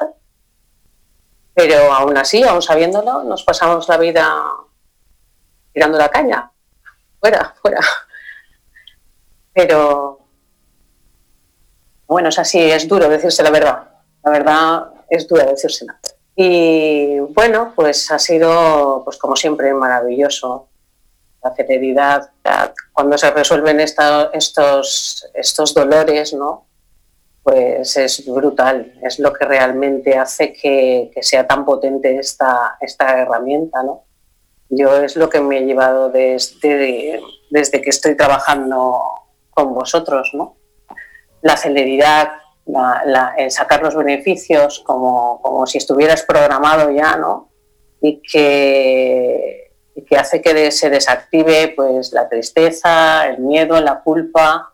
pero 1.55 1.91
aún 1.93 2.17
así, 2.19 2.43
aún 2.43 2.61
sabiéndolo, 2.61 3.25
nos 3.25 3.43
pasamos 3.43 3.89
la 3.89 3.97
vida 3.97 4.45
tirando 5.73 5.97
la 5.97 6.11
caña, 6.11 6.51
fuera, 7.19 7.55
fuera. 7.63 7.81
Pero 9.55 10.19
bueno, 12.07 12.29
es 12.29 12.39
así, 12.39 12.61
es 12.61 12.87
duro 12.87 13.09
decirse 13.09 13.43
la 13.43 13.51
verdad. 13.51 13.89
La 14.25 14.31
verdad 14.31 14.93
es 15.09 15.27
dura 15.29 15.45
decírsela. 15.45 15.99
Y 16.37 17.21
bueno, 17.21 17.73
pues 17.77 18.11
ha 18.11 18.19
sido, 18.19 19.03
pues 19.05 19.17
como 19.17 19.37
siempre, 19.37 19.73
maravilloso 19.73 20.69
la 21.43 21.55
celeridad, 21.55 22.31
cuando 22.93 23.17
se 23.19 23.31
resuelven 23.31 23.79
estos, 23.81 25.27
estos 25.35 25.75
dolores, 25.75 26.33
¿no? 26.33 26.67
pues 27.45 27.99
es 27.99 28.25
brutal, 28.27 28.95
es 29.03 29.19
lo 29.19 29.31
que 29.35 29.45
realmente 29.45 30.17
hace 30.17 30.55
que, 30.55 31.11
sea 31.21 31.47
tan 31.47 31.67
potente 31.67 32.19
esta, 32.19 32.79
esta 32.81 33.21
herramienta. 33.21 33.83
¿no? 33.83 34.05
Yo 34.71 34.97
es 34.97 35.15
lo 35.15 35.29
que 35.29 35.43
me 35.43 35.59
he 35.59 35.67
llevado 35.67 36.09
desde, 36.09 37.21
desde 37.51 37.83
que 37.83 37.91
estoy 37.91 38.17
trabajando 38.17 38.99
con 39.55 39.73
vosotros, 39.75 40.31
¿no? 40.35 40.57
la 41.43 41.57
celeridad, 41.57 42.33
la, 42.67 43.35
el 43.37 43.51
sacar 43.51 43.83
los 43.83 43.95
beneficios 43.95 44.81
como, 44.81 45.41
como 45.43 45.67
si 45.67 45.79
estuvieras 45.79 46.23
programado 46.23 46.91
ya, 46.91 47.17
¿no? 47.17 47.51
y 48.01 48.21
que 48.21 49.65
y 49.97 50.03
que 50.03 50.17
hace 50.17 50.43
que 50.43 50.73
se 50.73 50.91
desactive 50.91 51.73
pues 51.77 52.13
la 52.13 52.29
tristeza, 52.29 53.29
el 53.29 53.39
miedo, 53.39 53.81
la 53.81 54.01
culpa, 54.01 54.74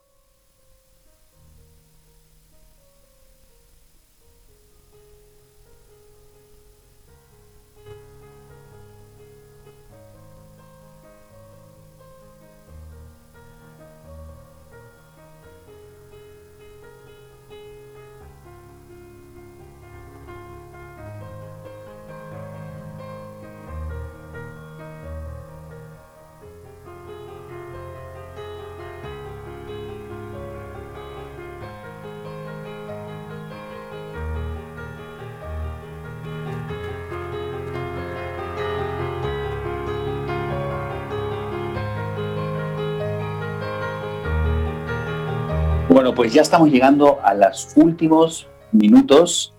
Bueno, 46.01 46.15
pues 46.15 46.33
ya 46.33 46.41
estamos 46.41 46.71
llegando 46.71 47.21
a 47.23 47.35
los 47.35 47.75
últimos 47.77 48.49
minutos 48.73 49.53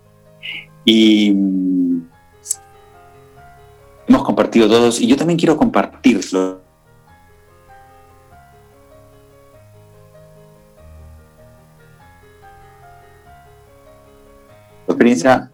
y 0.84 1.30
mm, 1.30 2.02
hemos 4.08 4.24
compartido 4.24 4.68
todos 4.68 5.00
y 5.00 5.06
yo 5.06 5.16
también 5.16 5.38
quiero 5.38 5.56
compartirlo. 5.56 6.60
Experiencia. 14.88 15.48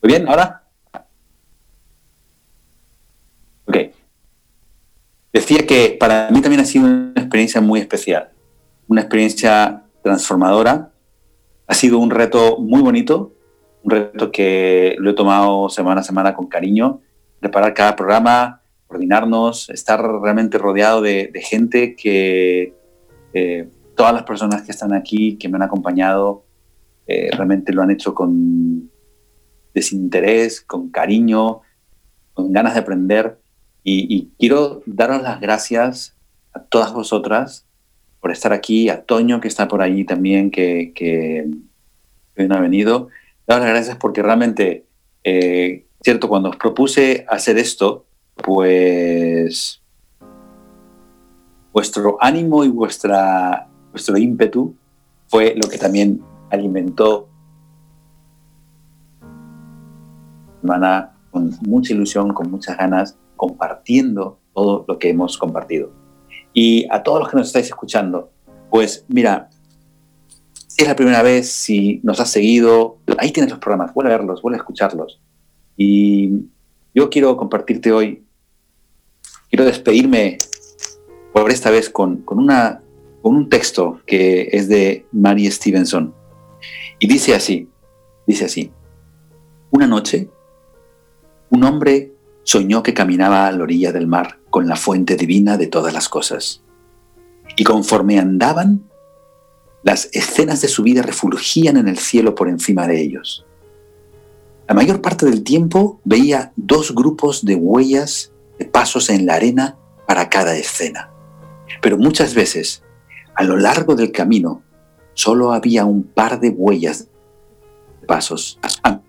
¿Muy 0.00 0.12
bien? 0.12 0.28
¿Ahora? 0.28 0.57
Decía 5.32 5.66
que 5.66 5.96
para 5.98 6.30
mí 6.30 6.40
también 6.40 6.60
ha 6.60 6.64
sido 6.64 6.86
una 6.86 7.12
experiencia 7.16 7.60
muy 7.60 7.80
especial, 7.80 8.30
una 8.86 9.02
experiencia 9.02 9.84
transformadora. 10.02 10.90
Ha 11.66 11.74
sido 11.74 11.98
un 11.98 12.10
reto 12.10 12.58
muy 12.58 12.80
bonito, 12.80 13.34
un 13.82 13.90
reto 13.90 14.32
que 14.32 14.96
lo 14.98 15.10
he 15.10 15.14
tomado 15.14 15.68
semana 15.68 16.00
a 16.00 16.04
semana 16.04 16.34
con 16.34 16.46
cariño, 16.46 17.00
preparar 17.40 17.74
cada 17.74 17.94
programa, 17.94 18.62
coordinarnos, 18.86 19.68
estar 19.68 20.02
realmente 20.02 20.56
rodeado 20.56 21.02
de, 21.02 21.30
gente 21.44 21.94
que 21.94 22.74
eh, 23.34 23.68
todas 23.94 24.14
las 24.14 24.22
personas 24.22 24.62
que 24.62 24.72
están 24.72 24.94
aquí, 24.94 25.36
que 25.36 25.48
me 25.48 25.56
han 25.56 25.62
acompañado, 25.62 26.44
eh, 27.06 27.30
realmente 27.32 27.72
lo 27.72 27.82
han 27.82 27.90
hecho 27.90 28.14
con 28.14 28.90
desinterés, 29.74 30.62
con 30.62 30.90
cariño, 30.90 31.60
con 32.32 32.52
ganas 32.52 32.74
de 32.74 32.80
aprender. 32.80 33.38
Y, 33.90 34.30
quiero 34.38 34.82
daros 34.84 35.22
las 35.22 35.40
gracias 35.40 36.14
a 36.52 36.60
todas 36.60 36.92
vosotras 36.92 37.64
por 38.20 38.32
estar 38.32 38.52
aquí, 38.52 38.88
a 38.88 39.02
Toño 39.02 39.40
que 39.40 39.48
está 39.48 39.68
por 39.68 39.80
ahí 39.80 40.04
también, 40.04 40.50
que, 40.50 40.92
que 40.94 41.46
ha 42.38 42.60
venido. 42.60 43.08
Daros 43.46 43.64
las 43.64 43.72
gracias 43.74 43.96
porque 43.96 44.22
realmente, 44.22 44.84
eh, 45.24 45.86
cierto, 46.02 46.28
cuando 46.28 46.50
os 46.50 46.56
propuse 46.56 47.24
hacer 47.28 47.56
esto, 47.58 48.04
pues 48.34 49.80
vuestro 51.72 52.18
ánimo 52.20 52.64
y 52.64 52.68
vuestra, 52.68 53.68
vuestro 53.92 54.18
ímpetu 54.18 54.74
fue 55.28 55.54
lo 55.56 55.68
que 55.68 55.78
también 55.78 56.20
alimentó 56.50 57.28
semana 60.60 61.12
con 61.30 61.56
mucha 61.62 61.92
ilusión, 61.92 62.34
con 62.34 62.50
muchas 62.50 62.76
ganas, 62.76 63.16
compartiendo 63.38 64.38
todo 64.54 64.84
lo 64.86 64.98
que 64.98 65.08
hemos 65.08 65.38
compartido. 65.38 65.90
Y 66.52 66.86
a 66.90 67.02
todos 67.02 67.20
los 67.20 67.30
que 67.30 67.38
nos 67.38 67.46
estáis 67.46 67.68
escuchando, 67.68 68.30
pues 68.68 69.06
mira, 69.08 69.48
si 70.66 70.82
es 70.82 70.88
la 70.88 70.96
primera 70.96 71.22
vez, 71.22 71.50
si 71.50 72.00
nos 72.02 72.20
has 72.20 72.30
seguido, 72.30 72.98
ahí 73.16 73.30
tienes 73.30 73.50
los 73.50 73.60
programas, 73.60 73.94
vuelve 73.94 74.12
a 74.12 74.18
verlos, 74.18 74.42
vuelve 74.42 74.58
a 74.58 74.60
escucharlos. 74.60 75.22
Y 75.76 76.30
yo 76.94 77.08
quiero 77.08 77.36
compartirte 77.38 77.92
hoy, 77.92 78.24
quiero 79.48 79.64
despedirme 79.64 80.36
por 81.32 81.50
esta 81.50 81.70
vez 81.70 81.88
con, 81.88 82.18
con, 82.18 82.38
una, 82.38 82.82
con 83.22 83.34
un 83.36 83.48
texto 83.48 84.00
que 84.04 84.48
es 84.52 84.68
de 84.68 85.06
Mary 85.12 85.50
Stevenson. 85.50 86.12
Y 86.98 87.06
dice 87.06 87.34
así, 87.34 87.68
dice 88.26 88.44
así, 88.44 88.72
una 89.70 89.86
noche 89.86 90.28
un 91.50 91.64
hombre 91.64 92.12
soñó 92.48 92.82
que 92.82 92.94
caminaba 92.94 93.46
a 93.46 93.52
la 93.52 93.62
orilla 93.62 93.92
del 93.92 94.06
mar 94.06 94.38
con 94.48 94.68
la 94.68 94.76
fuente 94.76 95.16
divina 95.16 95.58
de 95.58 95.66
todas 95.66 95.92
las 95.92 96.08
cosas. 96.08 96.62
Y 97.58 97.64
conforme 97.64 98.18
andaban, 98.18 98.88
las 99.82 100.08
escenas 100.14 100.62
de 100.62 100.68
su 100.68 100.82
vida 100.82 101.02
refulgían 101.02 101.76
en 101.76 101.88
el 101.88 101.98
cielo 101.98 102.34
por 102.34 102.48
encima 102.48 102.86
de 102.86 103.02
ellos. 103.02 103.44
La 104.66 104.74
mayor 104.74 105.02
parte 105.02 105.26
del 105.26 105.44
tiempo 105.44 106.00
veía 106.04 106.54
dos 106.56 106.94
grupos 106.94 107.44
de 107.44 107.54
huellas 107.54 108.32
de 108.58 108.64
pasos 108.64 109.10
en 109.10 109.26
la 109.26 109.34
arena 109.34 109.76
para 110.06 110.30
cada 110.30 110.56
escena. 110.56 111.10
Pero 111.82 111.98
muchas 111.98 112.32
veces, 112.32 112.82
a 113.34 113.44
lo 113.44 113.58
largo 113.58 113.94
del 113.94 114.10
camino, 114.10 114.62
solo 115.12 115.52
había 115.52 115.84
un 115.84 116.02
par 116.02 116.40
de 116.40 116.48
huellas 116.48 117.08
de 118.00 118.06
pasos. 118.06 118.58
A 118.82 119.02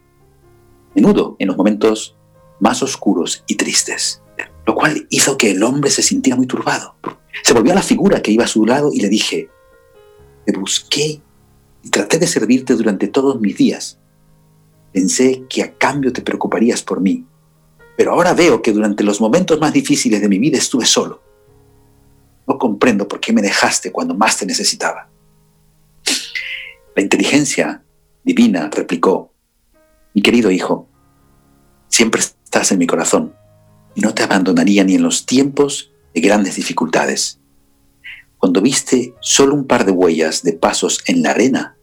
menudo, 0.93 1.37
en 1.39 1.47
los 1.47 1.55
momentos 1.55 2.18
más 2.59 2.83
oscuros 2.83 3.43
y 3.47 3.55
tristes, 3.55 4.21
lo 4.65 4.75
cual 4.75 5.07
hizo 5.09 5.37
que 5.37 5.51
el 5.51 5.63
hombre 5.63 5.89
se 5.89 6.03
sintiera 6.03 6.37
muy 6.37 6.47
turbado. 6.47 6.95
Se 7.43 7.53
volvió 7.53 7.71
a 7.71 7.75
la 7.75 7.81
figura 7.81 8.21
que 8.21 8.31
iba 8.31 8.45
a 8.45 8.47
su 8.47 8.65
lado 8.65 8.91
y 8.93 8.99
le 8.99 9.09
dije, 9.09 9.49
te 10.45 10.57
busqué 10.57 11.21
y 11.83 11.89
traté 11.89 12.19
de 12.19 12.27
servirte 12.27 12.75
durante 12.75 13.07
todos 13.07 13.39
mis 13.39 13.57
días. 13.57 13.99
Pensé 14.91 15.43
que 15.49 15.63
a 15.63 15.73
cambio 15.73 16.11
te 16.11 16.21
preocuparías 16.21 16.81
por 16.81 17.01
mí, 17.01 17.25
pero 17.95 18.11
ahora 18.11 18.33
veo 18.33 18.61
que 18.61 18.71
durante 18.71 19.03
los 19.03 19.21
momentos 19.21 19.59
más 19.59 19.73
difíciles 19.73 20.21
de 20.21 20.29
mi 20.29 20.39
vida 20.39 20.57
estuve 20.57 20.85
solo. 20.85 21.21
No 22.47 22.57
comprendo 22.57 23.07
por 23.07 23.19
qué 23.19 23.31
me 23.31 23.41
dejaste 23.41 23.91
cuando 23.91 24.15
más 24.15 24.37
te 24.37 24.45
necesitaba. 24.45 25.09
La 26.95 27.01
inteligencia 27.03 27.83
divina 28.23 28.69
replicó, 28.73 29.31
mi 30.13 30.21
querido 30.21 30.49
hijo, 30.49 30.87
siempre 31.87 32.21
Estás 32.49 32.71
en 32.71 32.79
mi 32.79 32.87
corazón 32.87 33.35
y 33.93 34.01
no 34.01 34.15
te 34.15 34.23
abandonaría 34.23 34.83
ni 34.83 34.95
en 34.95 35.03
los 35.03 35.27
tiempos 35.27 35.91
de 36.15 36.21
grandes 36.21 36.55
dificultades. 36.55 37.39
Cuando 38.39 38.59
viste 38.59 39.13
solo 39.19 39.53
un 39.53 39.67
par 39.67 39.85
de 39.85 39.91
huellas 39.91 40.41
de 40.41 40.53
pasos 40.53 41.03
en 41.05 41.21
la 41.21 41.29
arena, 41.29 41.77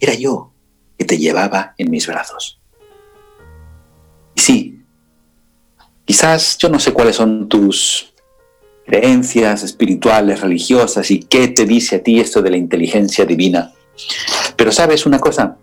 era 0.00 0.14
yo 0.14 0.52
que 0.98 1.04
te 1.04 1.18
llevaba 1.18 1.76
en 1.78 1.92
mis 1.92 2.08
brazos. 2.08 2.60
Y 4.34 4.40
sí, 4.40 4.82
quizás 6.04 6.58
yo 6.58 6.68
no 6.68 6.80
sé 6.80 6.92
cuáles 6.92 7.14
son 7.14 7.48
tus 7.48 8.12
creencias 8.86 9.62
espirituales, 9.62 10.40
religiosas 10.40 11.12
y 11.12 11.20
qué 11.20 11.46
te 11.46 11.64
dice 11.64 11.94
a 11.94 12.02
ti 12.02 12.18
esto 12.18 12.42
de 12.42 12.50
la 12.50 12.56
inteligencia 12.56 13.24
divina. 13.24 13.72
Pero 14.56 14.72
sabes 14.72 15.06
una 15.06 15.20
cosa, 15.20 15.58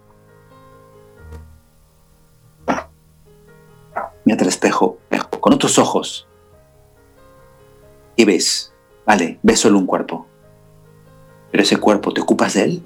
mírate 4.34 4.46
al 4.46 4.50
espejo, 4.50 4.98
con 5.40 5.54
otros 5.54 5.78
ojos. 5.78 6.28
Y 8.16 8.26
ves, 8.26 8.74
vale, 9.06 9.40
ves 9.44 9.60
solo 9.60 9.78
un 9.78 9.86
cuerpo. 9.86 10.26
Pero 11.52 11.64
ese 11.64 11.78
cuerpo, 11.78 12.12
¿te 12.14 12.22
ocupas 12.22 12.56
de 12.56 12.64
él? 12.64 12.84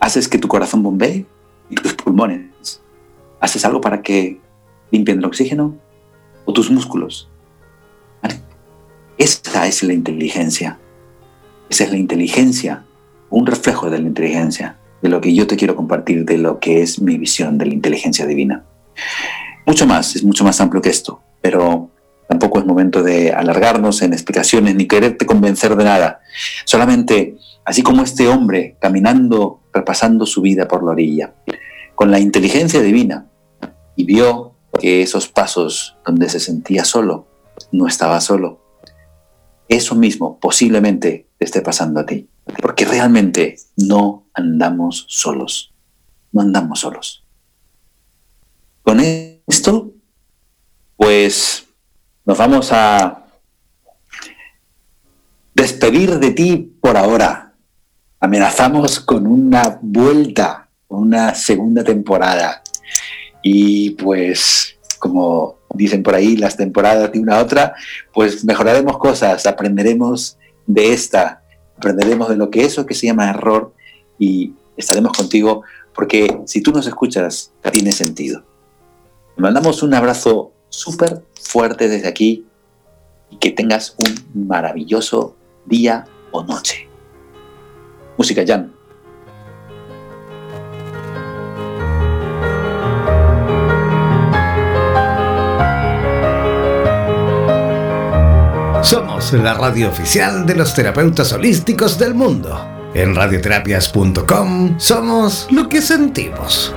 ¿Haces 0.00 0.28
que 0.28 0.38
tu 0.38 0.48
corazón 0.48 0.82
bombee 0.82 1.24
y 1.70 1.74
tus 1.76 1.94
pulmones? 1.94 2.82
¿Haces 3.40 3.64
algo 3.64 3.80
para 3.80 4.02
que 4.02 4.38
limpien 4.90 5.18
el 5.18 5.24
oxígeno? 5.24 5.76
¿O 6.44 6.52
tus 6.52 6.70
músculos? 6.70 7.30
Esa 9.16 9.66
es 9.66 9.82
la 9.82 9.94
inteligencia. 9.94 10.78
Esa 11.70 11.84
es 11.84 11.90
la 11.90 11.96
inteligencia, 11.96 12.84
un 13.30 13.46
reflejo 13.46 13.88
de 13.88 13.98
la 13.98 14.08
inteligencia, 14.08 14.78
de 15.00 15.08
lo 15.08 15.20
que 15.22 15.32
yo 15.32 15.46
te 15.46 15.56
quiero 15.56 15.74
compartir, 15.76 16.26
de 16.26 16.36
lo 16.36 16.58
que 16.58 16.82
es 16.82 17.00
mi 17.00 17.16
visión 17.16 17.56
de 17.56 17.66
la 17.66 17.74
inteligencia 17.74 18.26
divina. 18.26 18.64
Mucho 19.66 19.86
más, 19.86 20.16
es 20.16 20.24
mucho 20.24 20.44
más 20.44 20.60
amplio 20.60 20.82
que 20.82 20.90
esto, 20.90 21.22
pero 21.40 21.90
tampoco 22.28 22.58
es 22.58 22.66
momento 22.66 23.02
de 23.02 23.32
alargarnos 23.32 24.02
en 24.02 24.12
explicaciones 24.12 24.74
ni 24.74 24.86
quererte 24.86 25.26
convencer 25.26 25.76
de 25.76 25.84
nada. 25.84 26.20
Solamente, 26.64 27.36
así 27.64 27.82
como 27.82 28.02
este 28.02 28.28
hombre 28.28 28.76
caminando, 28.80 29.60
repasando 29.72 30.26
su 30.26 30.40
vida 30.40 30.66
por 30.66 30.82
la 30.84 30.92
orilla, 30.92 31.34
con 31.94 32.10
la 32.10 32.18
inteligencia 32.18 32.80
divina, 32.80 33.26
y 33.96 34.04
vio 34.04 34.54
que 34.80 35.02
esos 35.02 35.28
pasos 35.28 35.96
donde 36.04 36.28
se 36.28 36.40
sentía 36.40 36.84
solo, 36.84 37.28
no 37.70 37.86
estaba 37.86 38.20
solo. 38.20 38.60
Eso 39.68 39.94
mismo 39.94 40.38
posiblemente 40.40 41.28
te 41.38 41.44
esté 41.44 41.60
pasando 41.60 42.00
a 42.00 42.06
ti, 42.06 42.28
porque 42.60 42.84
realmente 42.84 43.56
no 43.76 44.26
andamos 44.34 45.06
solos, 45.08 45.74
no 46.32 46.40
andamos 46.40 46.80
solos. 46.80 47.21
Con 48.82 48.98
esto, 49.00 49.92
pues 50.96 51.66
nos 52.24 52.36
vamos 52.36 52.70
a 52.72 53.26
despedir 55.54 56.18
de 56.18 56.32
ti 56.32 56.76
por 56.80 56.96
ahora. 56.96 57.54
Amenazamos 58.18 58.98
con 58.98 59.26
una 59.26 59.78
vuelta, 59.80 60.68
una 60.88 61.34
segunda 61.34 61.84
temporada. 61.84 62.62
Y 63.42 63.90
pues, 63.90 64.76
como 64.98 65.58
dicen 65.74 66.02
por 66.02 66.16
ahí, 66.16 66.36
las 66.36 66.56
temporadas 66.56 67.12
de 67.12 67.20
una 67.20 67.38
a 67.38 67.42
otra, 67.42 67.74
pues 68.12 68.44
mejoraremos 68.44 68.98
cosas, 68.98 69.46
aprenderemos 69.46 70.38
de 70.66 70.92
esta, 70.92 71.42
aprenderemos 71.76 72.28
de 72.28 72.36
lo 72.36 72.50
que 72.50 72.64
eso 72.64 72.84
que 72.84 72.94
se 72.94 73.06
llama 73.06 73.30
error 73.30 73.74
y 74.18 74.54
estaremos 74.76 75.12
contigo 75.12 75.62
porque 75.94 76.40
si 76.46 76.62
tú 76.62 76.72
nos 76.72 76.86
escuchas, 76.86 77.52
tiene 77.72 77.92
sentido 77.92 78.51
mandamos 79.36 79.82
un 79.82 79.94
abrazo 79.94 80.52
súper 80.68 81.22
fuerte 81.40 81.88
desde 81.88 82.08
aquí 82.08 82.46
y 83.30 83.36
que 83.36 83.50
tengas 83.50 83.94
un 83.98 84.46
maravilloso 84.46 85.36
día 85.66 86.04
o 86.30 86.42
noche. 86.42 86.88
Música 88.16 88.42
Jan. 88.46 88.72
Somos 98.82 99.32
la 99.32 99.54
radio 99.54 99.88
oficial 99.88 100.44
de 100.44 100.56
los 100.56 100.74
terapeutas 100.74 101.32
holísticos 101.32 101.98
del 101.98 102.14
mundo. 102.14 102.60
En 102.94 103.14
radioterapias.com 103.14 104.78
somos 104.78 105.48
lo 105.50 105.68
que 105.68 105.80
sentimos. 105.80 106.74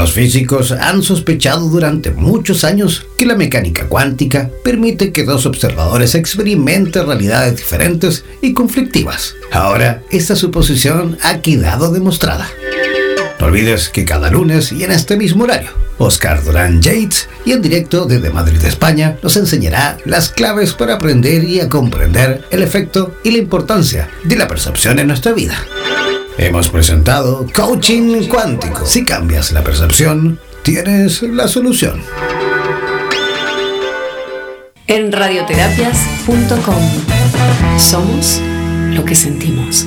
Los 0.00 0.14
físicos 0.14 0.72
han 0.72 1.02
sospechado 1.02 1.68
durante 1.68 2.10
muchos 2.10 2.64
años 2.64 3.04
que 3.18 3.26
la 3.26 3.34
mecánica 3.34 3.86
cuántica 3.86 4.50
permite 4.64 5.12
que 5.12 5.24
dos 5.24 5.44
observadores 5.44 6.14
experimenten 6.14 7.06
realidades 7.06 7.58
diferentes 7.58 8.24
y 8.40 8.54
conflictivas. 8.54 9.34
Ahora, 9.52 10.02
esta 10.10 10.36
suposición 10.36 11.18
ha 11.22 11.42
quedado 11.42 11.92
demostrada. 11.92 12.48
No 13.38 13.48
olvides 13.48 13.90
que 13.90 14.06
cada 14.06 14.30
lunes 14.30 14.72
y 14.72 14.84
en 14.84 14.92
este 14.92 15.18
mismo 15.18 15.44
horario, 15.44 15.68
Oscar 15.98 16.42
Durán 16.42 16.80
Yates 16.80 17.28
y 17.44 17.52
en 17.52 17.60
directo 17.60 18.06
desde 18.06 18.30
Madrid, 18.30 18.64
España, 18.64 19.18
nos 19.22 19.36
enseñará 19.36 19.98
las 20.06 20.30
claves 20.30 20.72
para 20.72 20.94
aprender 20.94 21.44
y 21.44 21.60
a 21.60 21.68
comprender 21.68 22.42
el 22.50 22.62
efecto 22.62 23.16
y 23.22 23.32
la 23.32 23.38
importancia 23.38 24.08
de 24.24 24.36
la 24.36 24.48
percepción 24.48 24.98
en 24.98 25.08
nuestra 25.08 25.32
vida. 25.34 25.62
Hemos 26.42 26.70
presentado 26.70 27.44
Coaching 27.54 28.26
Cuántico. 28.26 28.86
Si 28.86 29.04
cambias 29.04 29.52
la 29.52 29.62
percepción, 29.62 30.40
tienes 30.62 31.20
la 31.20 31.46
solución. 31.46 32.00
En 34.86 35.12
radioterapias.com 35.12 37.78
somos 37.78 38.40
lo 38.90 39.04
que 39.04 39.14
sentimos. 39.14 39.86